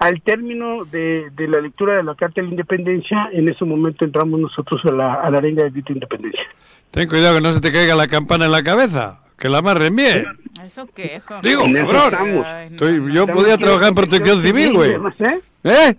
[0.00, 4.04] Al término de, de la lectura de la Carta de la Independencia, en ese momento
[4.04, 6.42] entramos nosotros a la, a la arenga de de independencia.
[6.90, 9.21] Ten cuidado que no se te caiga la campana en la cabeza.
[9.42, 10.24] Que la amarren bien.
[10.64, 11.20] Eso qué.
[11.42, 12.12] Digo, cabrón.
[12.14, 12.46] estamos.
[12.46, 14.92] Ay, no, Estoy- yo Estamos podía trabajar en protección civil, güey.
[14.92, 15.40] ¿eh?
[15.64, 15.94] ¿Eh?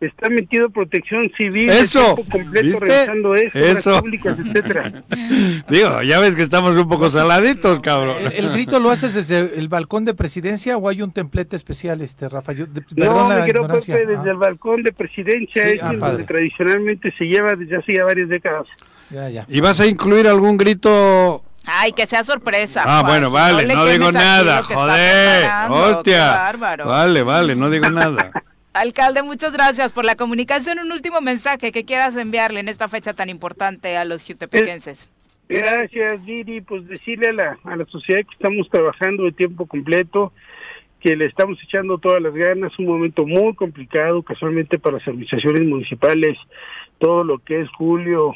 [0.00, 2.84] Está metido protección civil, Eso, tiempo completo, ¿viste?
[2.84, 4.00] realizando eso, Eso.
[4.00, 5.02] públicas, etcétera.
[5.68, 8.16] Digo, ya ves que estamos un poco saladitos, cabrón.
[8.26, 12.00] ¿El, el grito lo haces desde el balcón de presidencia o hay un templete especial,
[12.00, 12.52] este Rafa?
[12.52, 13.94] Yo, de- No, me quiero ignorancia.
[13.96, 17.76] Pepe desde Ah, el balcón de presidencia, Sí, es ah, donde tradicionalmente se lleva desde
[17.76, 18.66] hace ya varias décadas.
[19.10, 19.46] ya, ya.
[19.48, 21.44] ¿Y vas a incluir algún grito?
[21.70, 22.82] Ay, que sea sorpresa.
[22.86, 23.06] Ah, Juan.
[23.06, 25.46] bueno, vale, le no digo nada, joder.
[25.68, 26.52] Hostia.
[26.84, 28.32] Vale, vale, no digo nada.
[28.72, 30.78] Alcalde, muchas gracias por la comunicación.
[30.78, 35.10] Un último mensaje que quieras enviarle en esta fecha tan importante a los jutepequenses.
[35.48, 36.62] Gracias, Viri.
[36.62, 40.32] Pues decirle a la, a la sociedad que estamos trabajando de tiempo completo,
[41.00, 45.66] que le estamos echando todas las ganas, un momento muy complicado, casualmente para las administraciones
[45.66, 46.38] municipales,
[46.98, 48.34] todo lo que es julio,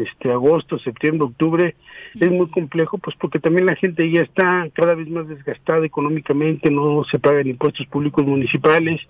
[0.00, 1.74] este agosto, septiembre, octubre,
[2.18, 6.70] es muy complejo, pues porque también la gente ya está cada vez más desgastada económicamente,
[6.70, 9.00] no se pagan impuestos públicos municipales,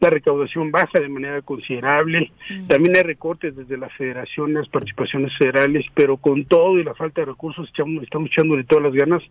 [0.00, 2.32] la recaudación baja de manera considerable,
[2.66, 7.20] también hay recortes desde la federación, las participaciones federales, pero con todo y la falta
[7.20, 9.22] de recursos echamos- estamos echándole todas las ganas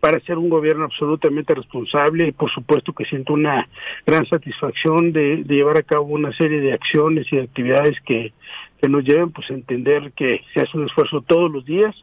[0.00, 3.68] para ser un gobierno absolutamente responsable y por supuesto que siento una
[4.04, 8.32] gran satisfacción de, de llevar a cabo una serie de acciones y de actividades que,
[8.82, 11.94] que nos lleven pues a entender que se hace un esfuerzo todos los días.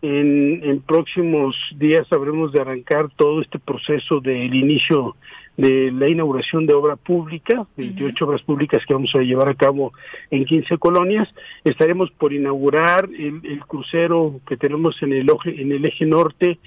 [0.00, 5.16] En, en próximos días habremos de arrancar todo este proceso del inicio
[5.56, 9.92] de la inauguración de obra pública, 28 obras públicas que vamos a llevar a cabo
[10.30, 11.28] en 15 colonias.
[11.62, 16.58] Estaremos por inaugurar el, el crucero que tenemos en el, en el eje norte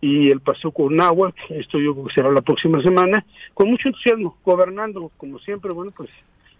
[0.00, 4.36] y el Paseo Conagua, esto yo creo que será la próxima semana, con mucho entusiasmo,
[4.44, 6.10] gobernando, como siempre, bueno, pues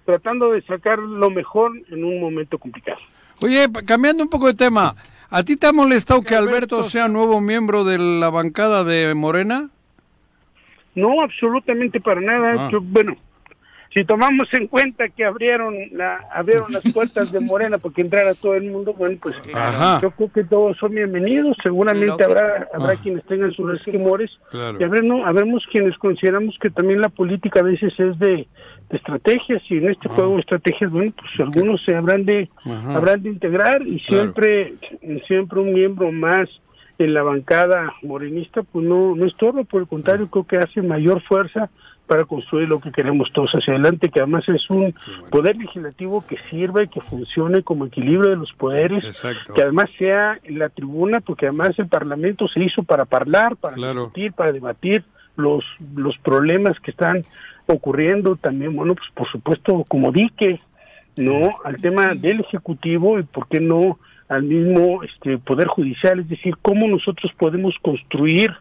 [0.04, 2.98] tratando de sacar lo mejor en un momento complicado.
[3.42, 4.94] Oye, pa- cambiando un poco de tema,
[5.30, 9.70] ¿a ti te ha molestado que Alberto sea nuevo miembro de la bancada de Morena?
[10.94, 12.66] No, absolutamente para nada.
[12.66, 12.68] Ah.
[12.70, 13.16] Yo, bueno,
[13.94, 18.54] si tomamos en cuenta que abrieron la abrieron las puertas de Morena porque entrara todo
[18.54, 20.00] el mundo, bueno, pues Ajá.
[20.02, 21.56] yo creo que todos son bienvenidos.
[21.62, 23.00] Seguramente habrá habrá Ah.
[23.02, 24.78] quienes tengan sus resquemores Claro.
[24.80, 28.48] y habrá, no, habremos quienes consideramos que también la política a veces es de,
[28.90, 32.96] de estrategias y en este juego de estrategias, bueno, pues algunos se habrán de Ajá.
[32.96, 34.74] habrán de integrar y siempre
[35.28, 36.48] siempre un miembro más
[36.98, 41.22] en la bancada morenista pues no no estorba, por el contrario creo que hace mayor
[41.22, 41.70] fuerza
[42.06, 44.94] para construir lo que queremos todos hacia adelante, que además es un
[45.30, 49.54] poder legislativo que sirva y que funcione como equilibrio de los poderes, Exacto.
[49.54, 54.00] que además sea la tribuna, porque además el Parlamento se hizo para hablar, para Claro.
[54.04, 55.04] discutir, para debatir
[55.36, 55.64] los,
[55.96, 57.24] los problemas que están
[57.66, 60.60] ocurriendo también, bueno, pues por supuesto como dique,
[61.16, 61.56] ¿no?
[61.64, 63.98] Al tema del Ejecutivo y por qué no
[64.28, 68.52] al mismo este Poder Judicial, es decir, cómo nosotros podemos construir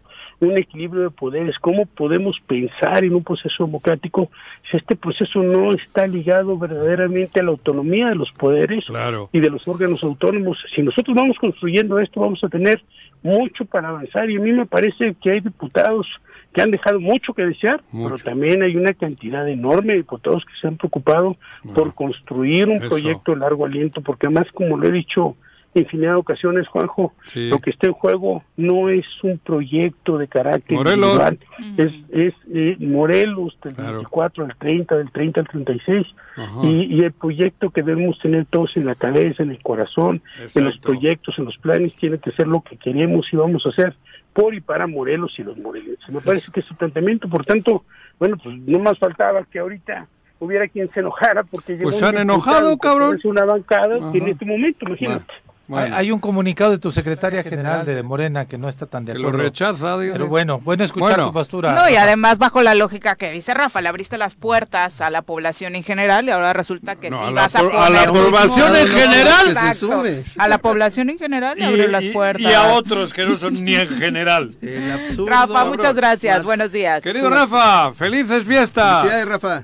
[0.48, 4.30] un equilibrio de poderes, cómo podemos pensar en un proceso democrático
[4.70, 9.30] si este proceso no está ligado verdaderamente a la autonomía de los poderes Claro.
[9.32, 10.64] y de los órganos autónomos.
[10.76, 12.84] Si nosotros vamos construyendo esto, vamos a tener
[13.22, 16.08] mucho para avanzar y a mí me parece que hay diputados
[16.54, 18.16] que han dejado mucho que desear, Mucho.
[18.16, 21.36] pero también hay una cantidad enorme de diputados que se han preocupado
[21.74, 22.90] por construir un eso.
[22.90, 25.36] proyecto de largo aliento, porque además, como lo he dicho
[25.82, 27.50] infinidad de ocasiones, Juanjo, Sí.
[27.50, 31.10] lo que está en juego no es un proyecto de carácter Morelos.
[31.10, 31.40] individual,
[31.78, 33.94] es, es eh, Morelos del Claro.
[33.94, 36.08] 24 al 30, del 30 al 36,
[36.38, 36.60] Ajá.
[36.64, 40.22] y, y el proyecto que debemos tener todos en la cabeza, en el corazón,
[40.56, 43.70] en los proyectos, en los planes, tiene que ser lo que queremos y vamos a
[43.70, 43.96] hacer
[44.34, 46.10] por y para Morelos y los morelenses.
[46.10, 47.84] Me parece que es su planteamiento, por tanto,
[48.20, 50.08] bueno, pues no más faltaba que ahorita
[50.40, 53.16] hubiera quien se enojara porque llegó Pues un se han enojado, cabrón.
[53.16, 55.26] es una bancada en este momento, imagínate.
[55.26, 59.06] Bueno, bueno, hay un comunicado de tu secretaria general de Morena que no está tan
[59.06, 59.44] de que lo acuerdo.
[59.46, 60.14] rechaza, digo.
[60.14, 61.26] Pero bueno, bueno escuchar Bueno.
[61.28, 61.74] tu postura.
[61.74, 62.04] No, y Rafa.
[62.04, 65.84] además bajo la lógica que dice Rafa, le abriste las puertas a la población en
[65.84, 68.88] general y ahora resulta que No, sí a la vas a a la población en
[68.88, 69.56] general.
[69.56, 70.24] Se sume.
[70.38, 72.42] A la población en general le abre las puertas.
[72.42, 74.56] y a otros que no son ni en general.
[74.62, 75.30] El absurdo.
[75.30, 76.38] Rafa, muchas gracias.
[76.38, 77.02] Las- Buenos días.
[77.02, 79.00] Querido Rafa, felices fiestas.
[79.02, 79.64] Felicidades, Rafa.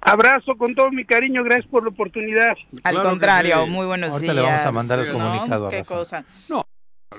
[0.00, 2.54] Abrazo con todo mi cariño, gracias por la oportunidad.
[2.84, 3.70] Al Claro contrario, sí.
[3.70, 4.44] muy buenos Ahorita días.
[4.44, 5.12] le vamos a mandar el ¿No?
[5.18, 5.94] comunicado a Qué Rafa.
[5.94, 6.24] cosa.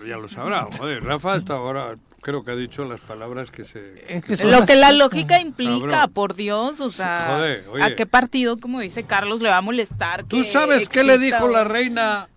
[0.07, 0.67] Ya lo sabrá.
[0.79, 4.05] Joder, Rafa hasta ahora creo que ha dicho las palabras que se...
[4.07, 7.83] Es que son Lo las- que la lógica implica, por Dios, o sea, Joder, oye.
[7.83, 10.23] ¿a qué partido, como dice Carlos, le va a molestar?
[10.25, 12.27] ¿Tú que sabes qué le dijo la reina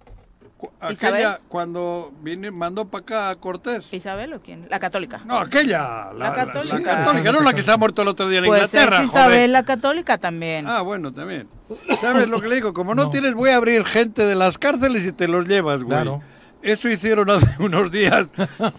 [0.90, 0.96] Isabel?
[1.26, 3.92] aquella cuando vine, mandó para acá a Cortés?
[3.92, 4.66] ¿Isabel o quién?
[4.70, 5.20] La católica.
[5.24, 6.78] No, aquella, la, La católica.
[6.78, 9.08] la católica, no la que se ha muerto el otro día en pues Inglaterra, es
[9.08, 9.50] Isabel joder.
[9.50, 10.66] la católica también.
[10.68, 11.48] Ah, bueno, también.
[12.00, 12.72] ¿Sabes lo que le digo?
[12.72, 13.10] Como no, No.
[13.10, 15.96] tienes, voy a abrir gente de las cárceles y te los llevas, güey.
[15.96, 16.22] Claro.
[16.62, 18.28] Eso hicieron hace unos días.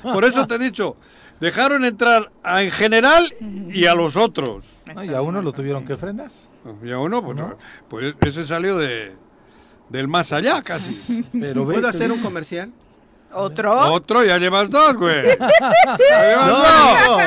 [0.02, 0.96] Por eso te he dicho,
[1.42, 4.66] dejaron entrar a, en general y a los otros.
[4.94, 6.30] No, y a uno lo tuvieron que frenar.
[6.82, 7.42] Y a uno, pues,
[7.90, 9.14] pues ese salió de
[9.94, 11.24] del más allá casi.
[11.40, 12.72] Pero ¿Puedo hacer un comercial?
[13.36, 13.92] ¿Otro?
[13.92, 15.24] Otro, ya llevas dos, güey.
[16.10, 16.58] Ya llevas No,
[17.14, 17.22] dos.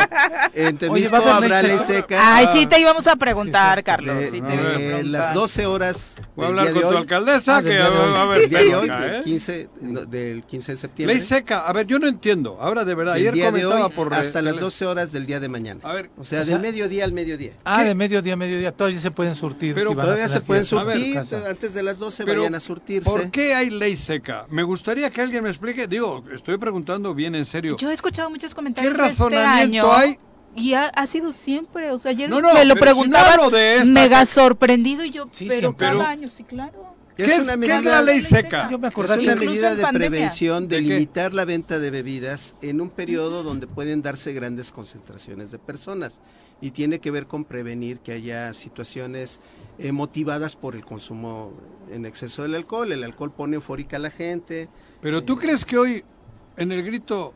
[0.55, 2.37] en Temisco haber habrá ley seca.
[2.37, 3.83] Ay, sí te íbamos a preguntar, sí.
[3.85, 4.17] Carlos.
[4.17, 5.05] de, sí te de íbamos a preguntar.
[5.07, 8.23] las 12 horas Voy a del hablar con tu alcaldesa Ah, que del va a
[8.23, 9.21] haber el día de hoy, del ¿eh?
[9.25, 11.15] 15, no, del 15 de septiembre.
[11.17, 11.67] Ley seca.
[11.67, 12.59] A ver, yo no entiendo.
[12.61, 15.41] Ahora de verdad, del ayer comentaba hoy por hasta las tele- 12 horas del día
[15.41, 15.81] de mañana.
[15.85, 17.53] A ver, o sea, o sea- del mediodía al mediodía.
[17.65, 17.89] Ah, ¿Qué?
[17.89, 18.73] de mediodía a mediodía.
[18.73, 19.75] Todavía se pueden surtir.
[19.75, 23.09] Pero si Todavía se pueden surtir, antes de las 12 Pero, vayan a surtirse.
[23.09, 24.47] ¿Por qué hay ley seca?
[24.51, 25.87] Me gustaría que alguien me explique.
[25.97, 27.75] Digo, estoy preguntando bien en serio.
[27.79, 30.19] Yo he escuchado muchos comentarios ¿Qué este razonamiento año, hay?
[30.55, 33.77] Y ha, ha sido siempre, o sea, ayer No, no, me lo si preguntabas de
[33.77, 35.87] esta- mega sorprendido y yo, Sí, pero siempre.
[35.87, 36.95] cada año, sí, claro.
[37.17, 38.69] ¿Qué es, una qué es medida- la ley seca?
[38.71, 40.09] Yo me Es acordaba una medida de pandemia.
[40.11, 44.71] prevención de, ¿De limitar la venta de bebidas en un periodo donde pueden darse grandes
[44.71, 46.21] concentraciones de personas
[46.61, 49.41] y tiene que ver con prevenir que haya situaciones
[49.79, 51.55] eh, motivadas por el consumo
[51.91, 52.93] en exceso del alcohol.
[52.93, 54.69] El alcohol pone eufórica a la gente.
[55.07, 56.05] Pero tú crees que hoy
[56.57, 57.33] en el grito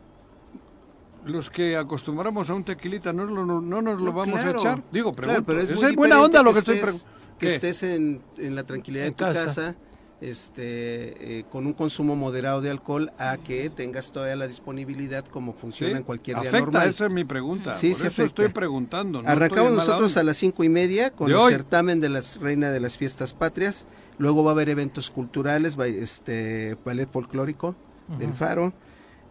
[1.25, 4.59] los que acostumbramos a un tequilita no, lo- no, no nos lo No, vamos claro.
[4.59, 4.83] a echar?
[4.91, 7.39] Digo, Claro, pero es muy es buena onda lo que estoy estés- preguntando.
[7.39, 9.45] Que estés en, en la tranquilidad En de tu casa.
[9.45, 9.75] casa,
[10.21, 15.53] este, eh, con un consumo moderado de alcohol, a que tengas todavía la disponibilidad como
[15.53, 15.99] funciona ¿Sí?
[15.99, 16.65] en cualquier día ¿Afecta?
[16.67, 16.89] normal.
[16.91, 17.73] Esa es mi pregunta.
[17.73, 18.25] Sí, Por sí eso afecta.
[18.27, 19.23] estoy preguntando.
[19.23, 21.53] no Arrancamos estoy nosotros a las cinco y media con De el hoy.
[21.53, 23.87] certamen de las Reina de las Fiestas Patrias.
[24.19, 27.75] Luego va a haber eventos culturales, va- este ballet folclórico
[28.19, 28.73] del Faro.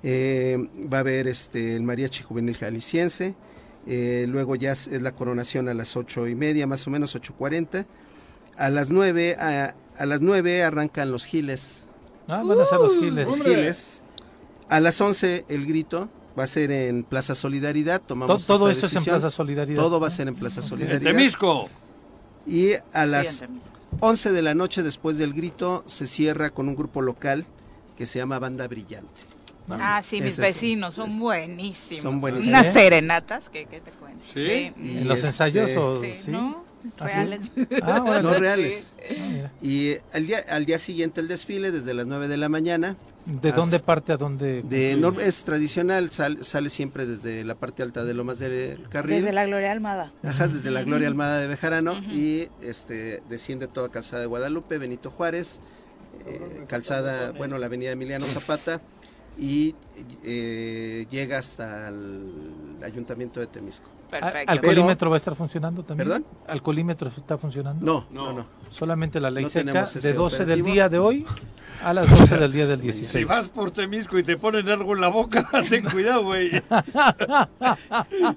[0.02, 0.58] Eh,
[0.92, 3.36] va a haber este el mariachi juvenil jalisciense.
[3.88, 7.16] Eh, luego ya es, es la coronación a las ocho y media, más o menos
[7.16, 7.86] ocho cuarenta.
[8.58, 11.84] A las nueve, a, a las nueve arrancan los giles.
[12.28, 13.26] Ah, van a ser los giles.
[13.28, 14.04] Los giles.
[14.70, 18.00] A las once el grito va a ser en Plaza Solidaridad.
[18.02, 19.12] To- Tomamos todo esa esto es en.
[19.12, 19.82] Plaza Solidaridad.
[19.82, 21.12] Todo va a ser en Plaza En Solidaridad.
[21.12, 21.70] Temisco.
[22.48, 23.70] Y a las en Temisco.
[24.02, 27.46] 11 de la noche después del grito se cierra con un grupo local
[27.98, 29.22] que se llama Banda Brillante.
[29.72, 32.02] Ah, sí, mis es- vecinos son buenísimos.
[32.02, 32.60] son buenísimos.
[32.60, 32.80] Unas ¿Sí?
[32.80, 34.24] serenatas, que qué te cuento?
[34.34, 34.72] ¿Sí?
[34.82, 36.32] Y ¿En los este, ensayos o Sí, sí?
[36.32, 36.64] ¿no?
[37.00, 37.14] ¿Ah, sí?
[37.16, 37.40] Reales.
[37.84, 38.22] Ah, órale.
[38.24, 38.96] No reales.
[39.00, 39.50] Ah.
[39.62, 42.96] Y al día, al día siguiente el desfile desde las 9 de la mañana.
[43.26, 44.62] ¿De dónde parte a dónde?
[44.64, 49.18] De, no- es tradicional, sal- sale siempre desde la parte alta de Lomas del Carril.
[49.22, 50.12] Desde la Gloria Almada.
[50.24, 55.12] Ajá, desde la Gloria Almada de Bejarano y este desciende toda Calzada de Guadalupe, Benito
[55.12, 55.62] Juárez,
[56.26, 58.82] eh, Calzada, bueno, la Avenida Emiliano Zapata
[59.38, 59.76] y
[60.24, 63.90] eh, llega hasta el Ayuntamiento de Temisco.
[64.10, 64.52] Perfecto.
[64.52, 66.08] ¿Alcoholímetro va a estar funcionando también?
[66.10, 66.26] ¿Perdón?
[66.48, 67.86] ¿Alcoholímetro está funcionando?
[67.86, 68.34] No, No.
[68.34, 68.46] no.
[68.72, 71.26] Solamente la ley No seca de 12 del día de hoy
[71.84, 73.26] a las 12 del día del Si 16.
[73.28, 76.52] vas por Temisco y te ponen algo en la boca, ten cuidado, güey.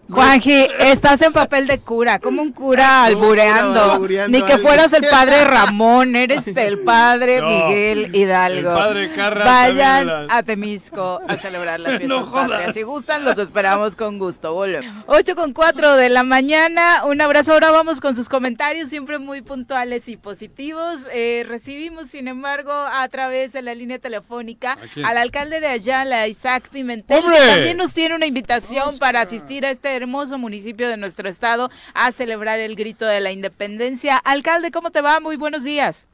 [0.08, 3.98] Juanji, estás en papel de cura, como un cura cura albureando.
[4.28, 8.70] Ni que fueras el padre Ramón, eres el padre No, Miguel Hidalgo.
[8.70, 12.48] el padre Carras Vayan las- a Temisco a celebrar las fiestas No jodas.
[12.50, 12.74] patrias.
[12.74, 14.52] Si gustan, los esperamos con gusto.
[14.54, 15.04] Volvemos.
[15.06, 17.04] 8 con 4 de la mañana.
[17.04, 17.52] Un abrazo.
[17.52, 21.02] Ahora vamos con sus comentarios, siempre muy puntuales y positivos.
[21.12, 26.68] Eh, recibimos, sin embargo, a través de la línea telefónica al alcalde de Ayala, Isaac
[26.68, 27.38] Pimentel, ¡Hombre!
[27.38, 31.70] que también nos tiene una invitación para asistir a este hermoso municipio de nuestro estado
[31.94, 34.16] a celebrar el grito de la independencia.
[34.16, 35.20] Alcalde, ¿cómo te va?
[35.20, 36.08] Muy buenos días.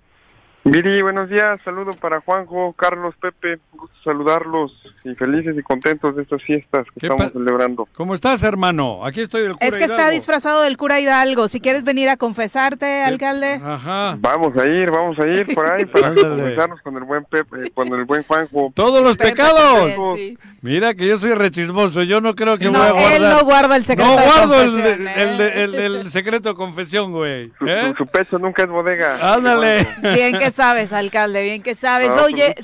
[0.70, 4.72] Viri, buenos días, saludo para Juanjo, Carlos, Pepe, gusto saludarlos
[5.04, 7.86] y felices y contentos de estas fiestas que ¿Qué estamos celebrando.
[7.94, 9.04] ¿Cómo estás, hermano?
[9.04, 11.48] Aquí estoy el cura Es que está disfrazado del cura Hidalgo.
[11.48, 13.60] Si quieres venir a confesarte, alcalde.
[13.62, 14.16] Ajá.
[14.20, 17.88] Vamos a ir, vamos a ir por ahí para comenzarnos con el buen Pepe, con
[17.88, 18.72] el buen Juanjo.
[18.74, 19.92] Todos los Pepe pecados.
[20.16, 20.38] sí.
[20.60, 22.02] Mira que yo soy rechismoso.
[22.02, 23.12] Yo no creo que No, voy a guardar.
[23.12, 25.62] él no guarda el secreto No de guardo el, confesión, el- ¿eh?
[25.64, 27.52] el- el secreto de confesión, güey.
[27.58, 27.82] Su, ¿Eh?
[27.90, 29.34] su- su pecho nunca es bodega.
[29.34, 29.86] Ándale.
[30.14, 32.10] Bien que sabes, alcalde, bien que sabes.
[32.10, 32.56] Ah, Oye,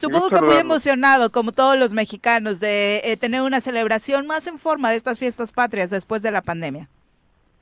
[0.00, 4.58] supongo que muy emocionado, como todos los mexicanos, de eh, tener una celebración más en
[4.58, 6.88] forma de estas fiestas patrias después de la pandemia.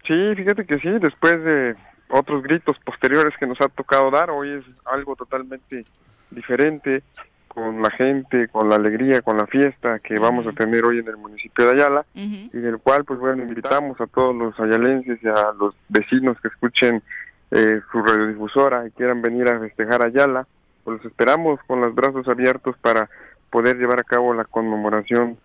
[0.07, 1.74] Sí, fíjate que sí, después de
[2.09, 5.84] otros gritos posteriores que nos ha tocado dar, hoy es algo totalmente
[6.30, 7.03] diferente.
[7.49, 11.09] con la gente, con la alegría, con la fiesta que vamos a tener hoy en
[11.09, 15.26] el municipio de Ayala y del cual pues bueno invitamos a todos los ayalenses y
[15.26, 17.03] a los vecinos que escuchen
[17.51, 20.47] eh, su radiodifusora y quieran venir a festejar Ayala,
[20.85, 23.09] pues los esperamos con los brazos abiertos para
[23.51, 25.37] poder llevar a cabo la conmemoración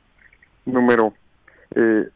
[0.66, 1.14] número
[1.76, 2.10] eh,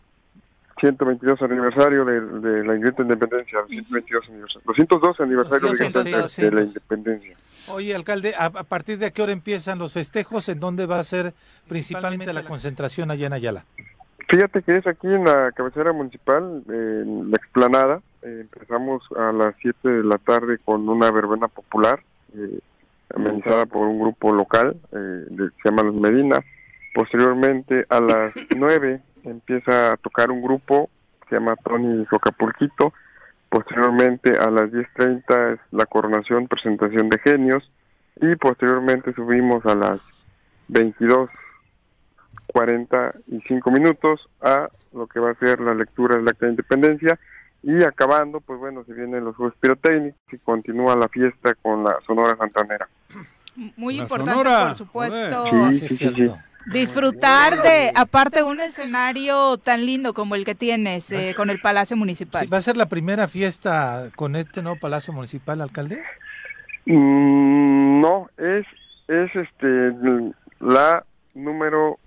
[0.79, 7.37] 122 aniversario de, de la independencia, 122 aniversario, 202 aniversario de, 202, de la independencia.
[7.67, 10.47] Oye, alcalde, ¿a, a partir de qué hora empiezan los festejos?
[10.49, 11.33] ¿En dónde va a ser
[11.67, 13.65] principalmente la concentración allá en Ayala?
[14.29, 18.01] Fíjate que es aquí en la cabecera municipal, en la explanada.
[18.21, 22.01] Eh, empezamos a las 7 de la tarde con una verbena popular,
[22.35, 22.59] eh,
[23.15, 26.39] amenizada por un grupo local, eh, de- se llama Los Medina.
[26.93, 30.89] Posteriormente, a las 9 empieza a tocar un grupo,
[31.29, 32.93] se llama Tony Socapulquito.
[33.49, 37.71] Posteriormente, a las 10.30 es la coronación, presentación de genios.
[38.21, 39.99] Y posteriormente subimos a las
[40.67, 41.29] 22
[42.47, 47.19] 45 minutos a lo que va a ser la lectura del acta de independencia
[47.63, 51.97] y acabando, pues bueno, se vienen los juegos pirotécnicos y continúa la fiesta con la
[52.05, 52.87] Sonora Santanera.
[53.75, 55.73] Muy La importante, Sonora, por supuesto, joder.
[55.73, 56.37] Sí, Sí, es sí, sí, cierto.
[56.67, 61.97] disfrutar de, aparte, un escenario tan lindo como el que tienes eh, con el Palacio
[61.97, 62.41] Municipal.
[62.41, 66.01] Sí, ¿Va a ser la primera fiesta con este nuevo Palacio Municipal, alcalde?
[66.85, 68.65] Mm, no, es,
[69.09, 69.93] es este
[70.59, 71.03] la
[71.33, 71.99] número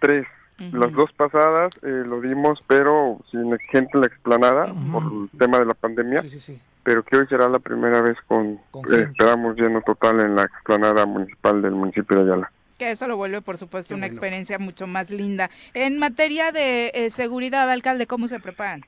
[0.00, 0.24] 3.
[0.58, 5.58] Las dos pasadas eh, lo dimos, pero sin gente en la explanada por el tema
[5.60, 6.20] de la pandemia.
[6.22, 6.60] Sí, sí, sí.
[6.82, 10.42] pero que hoy será la primera vez con, Con eh, esperamos lleno total en la
[10.42, 12.52] explanada municipal del municipio de Ayala.
[12.76, 14.14] Que eso lo vuelve, por supuesto, Qué una bueno.
[14.14, 15.48] experiencia mucho más linda.
[15.74, 18.82] En materia de eh, seguridad, alcalde, ¿cómo se preparan?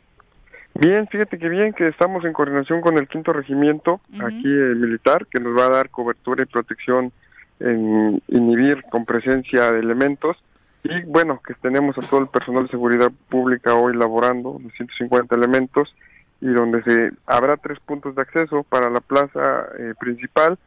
[0.74, 5.26] Bien, fíjate que bien que estamos en coordinación con el quinto regimiento aquí eh, militar
[5.26, 7.12] que nos va a dar cobertura y protección
[7.58, 10.36] en inhibir con presencia de elementos
[10.82, 15.34] y bueno que tenemos a todo el personal de seguridad pública hoy laborando los 150
[15.34, 15.94] elementos
[16.40, 20.58] y donde se habrá tres puntos de acceso para la plaza eh, principal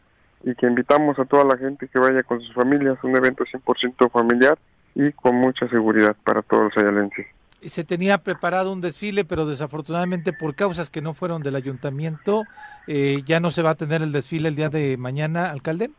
[0.44, 4.12] y que invitamos a toda la gente que vaya con sus familias, un evento 100%
[4.12, 4.58] familiar
[4.94, 7.26] y con mucha seguridad para todos los ayalenses.
[7.66, 12.44] Se tenía preparado un desfile, pero desafortunadamente por causas que no fueron del ayuntamiento,
[12.88, 15.90] eh, ya no se va a tener el desfile el día de mañana, alcalde.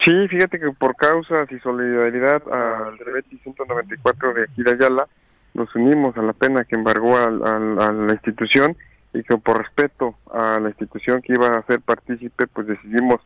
[0.00, 5.06] Sí, fíjate que por causas y solidaridad al Rebeti 194 de aquí de Ayala,
[5.54, 8.76] nos unimos a la pena que embargó al- al- a, la institución
[9.12, 13.20] y que por respeto a la institución que iba a ser partícipe, pues decidimos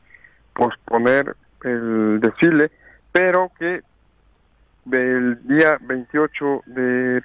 [0.55, 2.71] posponer el desfile,
[3.13, 3.83] pero que
[4.85, 7.23] del día 28 de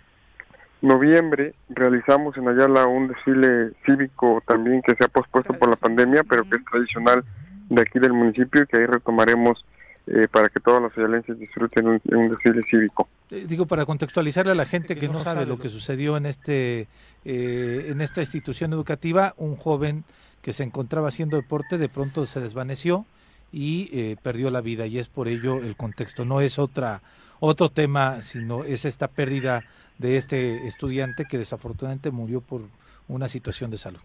[0.81, 6.23] noviembre realizamos en Ayala un desfile cívico también que se ha pospuesto por la pandemia,
[6.23, 7.23] pero que es tradicional
[7.71, 9.65] de aquí del municipio que ahí retomaremos
[10.07, 13.07] eh, para que todos los ayalenses disfruten un, un desfile cívico.
[13.31, 16.87] Eh, digo, para contextualizarle a la gente que no sabe lo que sucedió en, este,
[17.23, 20.03] eh, en esta institución educativa, un joven
[20.41, 23.05] que se encontraba haciendo deporte de pronto se desvaneció
[23.53, 26.25] y eh, perdió la vida y es por ello el contexto.
[26.25, 27.01] No es otra
[27.39, 29.63] otro tema, sino es esta pérdida
[29.97, 32.61] de este estudiante que desafortunadamente murió por
[33.07, 34.01] una situación de salud.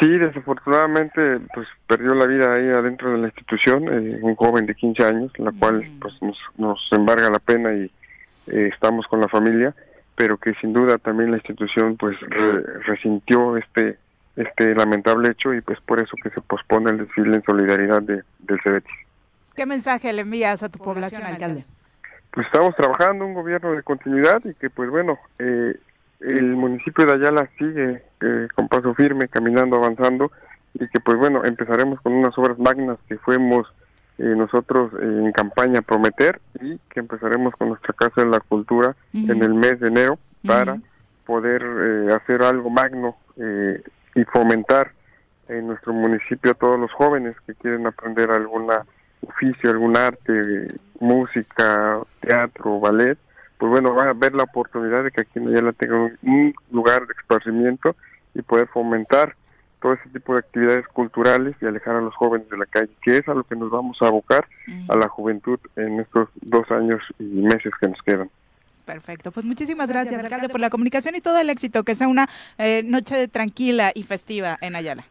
[0.00, 4.74] Sí, desafortunadamente pues perdió la vida ahí adentro de la institución, eh, un joven de
[4.74, 5.98] 15 años, la cual Mm.
[6.00, 7.84] pues nos, nos embarga la pena y
[8.48, 9.74] eh, estamos con la familia,
[10.16, 13.98] pero que sin duda también la institución pues re- resintió este
[14.36, 18.24] este lamentable hecho y pues por eso que se pospone el desfile en solidaridad de,
[18.40, 18.90] del Cebetis.
[19.54, 21.64] ¿Qué mensaje le envías a tu población, alcalde?
[22.32, 25.76] Pues estamos trabajando un gobierno de continuidad y que pues bueno, eh,
[26.20, 30.30] el municipio de Ayala sigue eh, con paso firme, caminando, avanzando
[30.74, 33.66] y que pues bueno, empezaremos con unas obras magnas que fuimos
[34.18, 38.40] eh, nosotros eh, en campaña a prometer y que empezaremos con nuestra Casa de la
[38.40, 40.82] Cultura en el mes de enero para Ujú.
[41.26, 43.82] poder eh, hacer algo magno eh,
[44.14, 44.92] y fomentar
[45.48, 48.84] en nuestro municipio a todos los jóvenes que quieren aprender alguna
[49.26, 50.68] oficio, algún arte,
[51.00, 53.18] música, teatro, ballet,
[53.58, 57.06] pues bueno, va a haber la oportunidad de que aquí en Ayala tengan un, lugar
[57.06, 57.96] de esparcimiento
[58.34, 59.36] y poder fomentar
[59.80, 63.18] todo ese tipo de actividades culturales y alejar a los jóvenes de la calle, que
[63.18, 64.46] es a lo que nos vamos a abocar
[64.88, 68.30] a la juventud en estos dos años y meses que nos quedan.
[68.84, 71.84] Perfecto, pues muchísimas gracias, alcalde, por la comunicación y todo el éxito.
[71.84, 72.28] Que sea una
[72.58, 75.04] eh, noche tranquila y festiva en Ayala.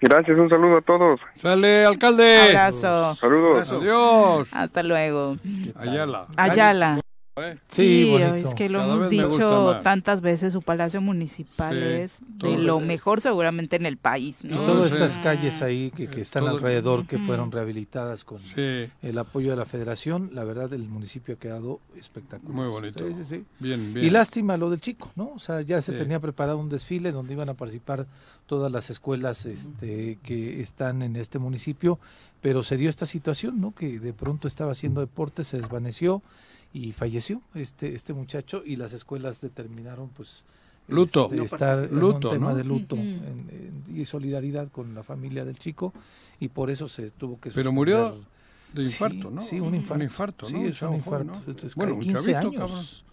[0.00, 1.20] Gracias, un saludo a todos.
[1.36, 2.50] Sale, alcalde.
[2.50, 3.14] Abrazo.
[3.14, 3.72] Saludos.
[3.72, 4.48] Adiós.
[4.52, 5.36] Hasta luego.
[5.76, 6.26] Ayala.
[6.36, 7.00] Ayala.
[7.42, 7.58] ¿Eh?
[7.68, 12.56] Sí, es que lo Cada hemos dicho tantas veces, su palacio municipal Sí, es de
[12.58, 14.94] lo mejor seguramente en el país, Y todas sí.
[14.94, 19.50] estas calles ahí que, que están Todo- alrededor, que fueron rehabilitadas con Sí, el apoyo
[19.50, 22.54] de la federación, la verdad el municipio ha quedado espectacular.
[22.54, 23.06] muy bonito.
[23.06, 23.44] Sí, sí, sí.
[23.58, 24.06] Bien, bien.
[24.06, 25.32] Y lástima lo del chico, ¿no?
[25.34, 25.98] O sea, ya se Sí.
[25.98, 28.06] tenía preparado un desfile donde iban a participar
[28.46, 31.98] todas las escuelas este, que están en este municipio,
[32.40, 33.74] pero se dio esta situación, ¿no?
[33.74, 36.22] Que de pronto estaba haciendo deporte, se desvaneció
[36.72, 40.44] y falleció este este muchacho y las escuelas determinaron, pues,
[40.88, 41.24] Luto.
[41.24, 42.56] este, No estar en Luto, un tema ¿no?
[42.56, 45.92] de luto en- en- y solidaridad con la familia del chico
[46.40, 48.20] y por eso se tuvo que Pero murió.
[48.72, 49.40] De Sí, infarto, ¿no?
[49.40, 50.04] Sí, un infarto.
[50.04, 50.66] infarto, Sí, ¿no?
[50.66, 51.02] es un infarto.
[51.10, 51.50] joven, ¿no?
[51.52, 53.04] Entonces, Bueno, caray, un 15 chavito, años.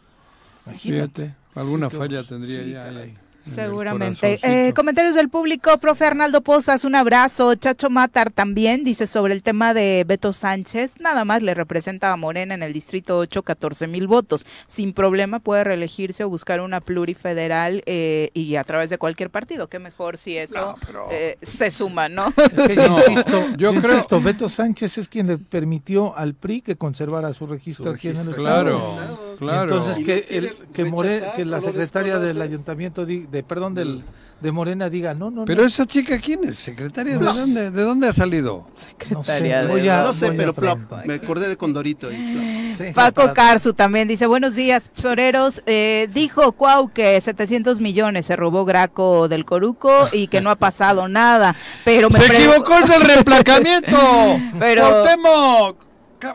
[0.67, 1.21] Imagínate.
[1.23, 2.41] Fíjate, alguna Sí, falla cabrón.
[2.41, 2.85] tendría Sí, ya.
[2.85, 3.17] ahí en
[3.53, 4.39] Seguramente.
[4.43, 7.55] Eh, comentarios del público, profe Arnaldo Pozas, un abrazo.
[7.55, 12.17] Chacho Matar también dice sobre el tema de Beto Sánchez, nada más le representa a
[12.17, 14.45] Morena en el distrito 8 14 mil votos.
[14.67, 19.67] Sin problema puede reelegirse o buscar una plurifederal eh, y a través de cualquier partido.
[19.67, 22.27] Qué mejor si eso No, pero- eh, se suma, ¿no?
[22.37, 26.15] Es que yo No, insisto, yo yo creo- insisto, Beto Sánchez es quien le permitió
[26.17, 28.43] al PRI que conservara su registro, Su aquí en el registro.
[28.43, 29.19] Claro, Estado.
[29.37, 29.63] Claro.
[29.63, 33.43] Entonces que lo quieren el, que, More- rechazar, que la secretaria del ayuntamiento di- de
[33.43, 34.03] perdón del
[34.41, 36.57] de Morena diga no no Pero no, esa chica, ¿quién es?
[36.57, 37.17] ¿Secretaria?
[37.17, 38.67] ¿De dónde, ¿De dónde ha salido?
[39.09, 42.11] no sé, Secretaria de- a- No sé, voy a pero plop, me acordé de Condorito.
[42.11, 42.73] y.
[42.75, 45.61] Sí, Paco Carzu también dice, buenos días, Soreros.
[45.65, 50.57] Eh, dijo Cuau que 700 millones se robó Graco del Coruco y que no ha
[50.57, 51.55] pasado nada.
[51.85, 53.97] Pero me ¡Se pre- equivocó el del reemplacamiento!
[54.59, 55.84] Pero- ¡Cuauhtémoc!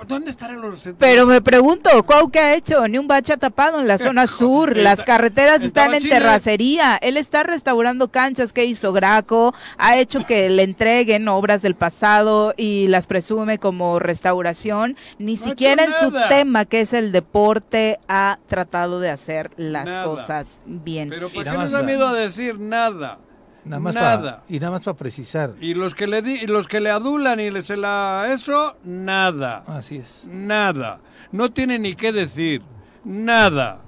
[0.07, 2.87] ¿Dónde estarán los Pero me pregunto, Cuau, ¿qué ha hecho?
[2.89, 4.77] Ni un bache ha tapado en la zona sur.
[4.77, 6.97] Las carreteras están en terracería.
[7.01, 9.55] Él está restaurando canchas que hizo Graco.
[9.79, 14.97] Ha hecho que le entreguen obras del pasado y las presume como restauración.
[15.19, 19.87] Ni No siquiera en su tema, que es el deporte, ha tratado de hacer las
[19.87, 20.05] Nada.
[20.05, 21.09] cosas bien.
[21.09, 23.19] Pero ¿por qué nos da miedo a decir nada?
[23.65, 24.21] Nada más nada.
[24.21, 26.91] para y nada más para precisar Y los que le di, y los que le
[26.91, 29.65] adulan y le se la eso, nada.
[29.67, 31.01] así es Nada.
[31.33, 32.63] No tiene ni qué decir.
[33.05, 33.81] Nada.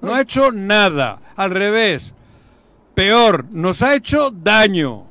[0.00, 1.20] No ha hecho nada.
[1.36, 2.12] Al revés.
[2.94, 5.06] Peor, nos ha hecho daño.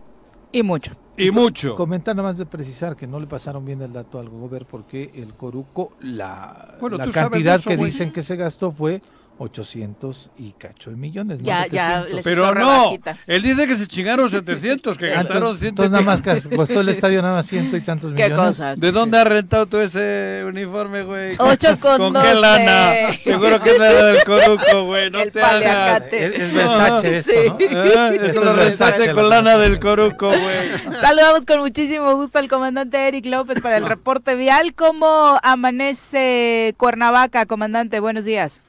[0.51, 0.93] Y mucho.
[1.15, 1.75] Y mucho.
[1.75, 5.11] Comentar nada más de precisar que no le pasaron bien el dato al Gober porque
[5.15, 7.91] el Coruco, la, Bueno, la cantidad eso, que güey.
[7.91, 9.01] dicen que se gastó fue
[9.39, 11.39] 800 y cacho de millones.
[11.41, 12.13] no Ya, ya 700.
[12.15, 12.97] les- Pero no.
[13.27, 15.69] Él dice que se chingaron 700, que Ah, gastaron entonces, 100.
[15.69, 18.45] entonces nada más que costó el estadio nada más ciento y tantos ¿Qué millones.
[18.57, 18.79] cosas?
[18.79, 21.31] ¿De dónde has rentado tú ese uniforme, güey?
[21.39, 22.41] Ocho con ¿Con qué doce.
[22.41, 23.13] lana?
[23.23, 25.09] Seguro que es la del Coruco, güey.
[25.09, 26.03] No El te hagas.
[26.11, 27.57] Es, es Versace esto, ¿no?
[27.99, 30.95] Ah, Esto Eso es Versace, con lana del Coruco, güey.
[31.01, 34.73] Saludamos con muchísimo gusto al comandante Eric López para el reporte vial.
[34.75, 37.99] ¿Cómo amanece Cuernavaca, comandante?
[37.99, 38.61] Buenos días.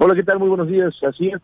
[0.00, 0.38] Hola, ¿qué tal?
[0.38, 0.94] Muy buenos días.
[1.02, 1.40] Así es.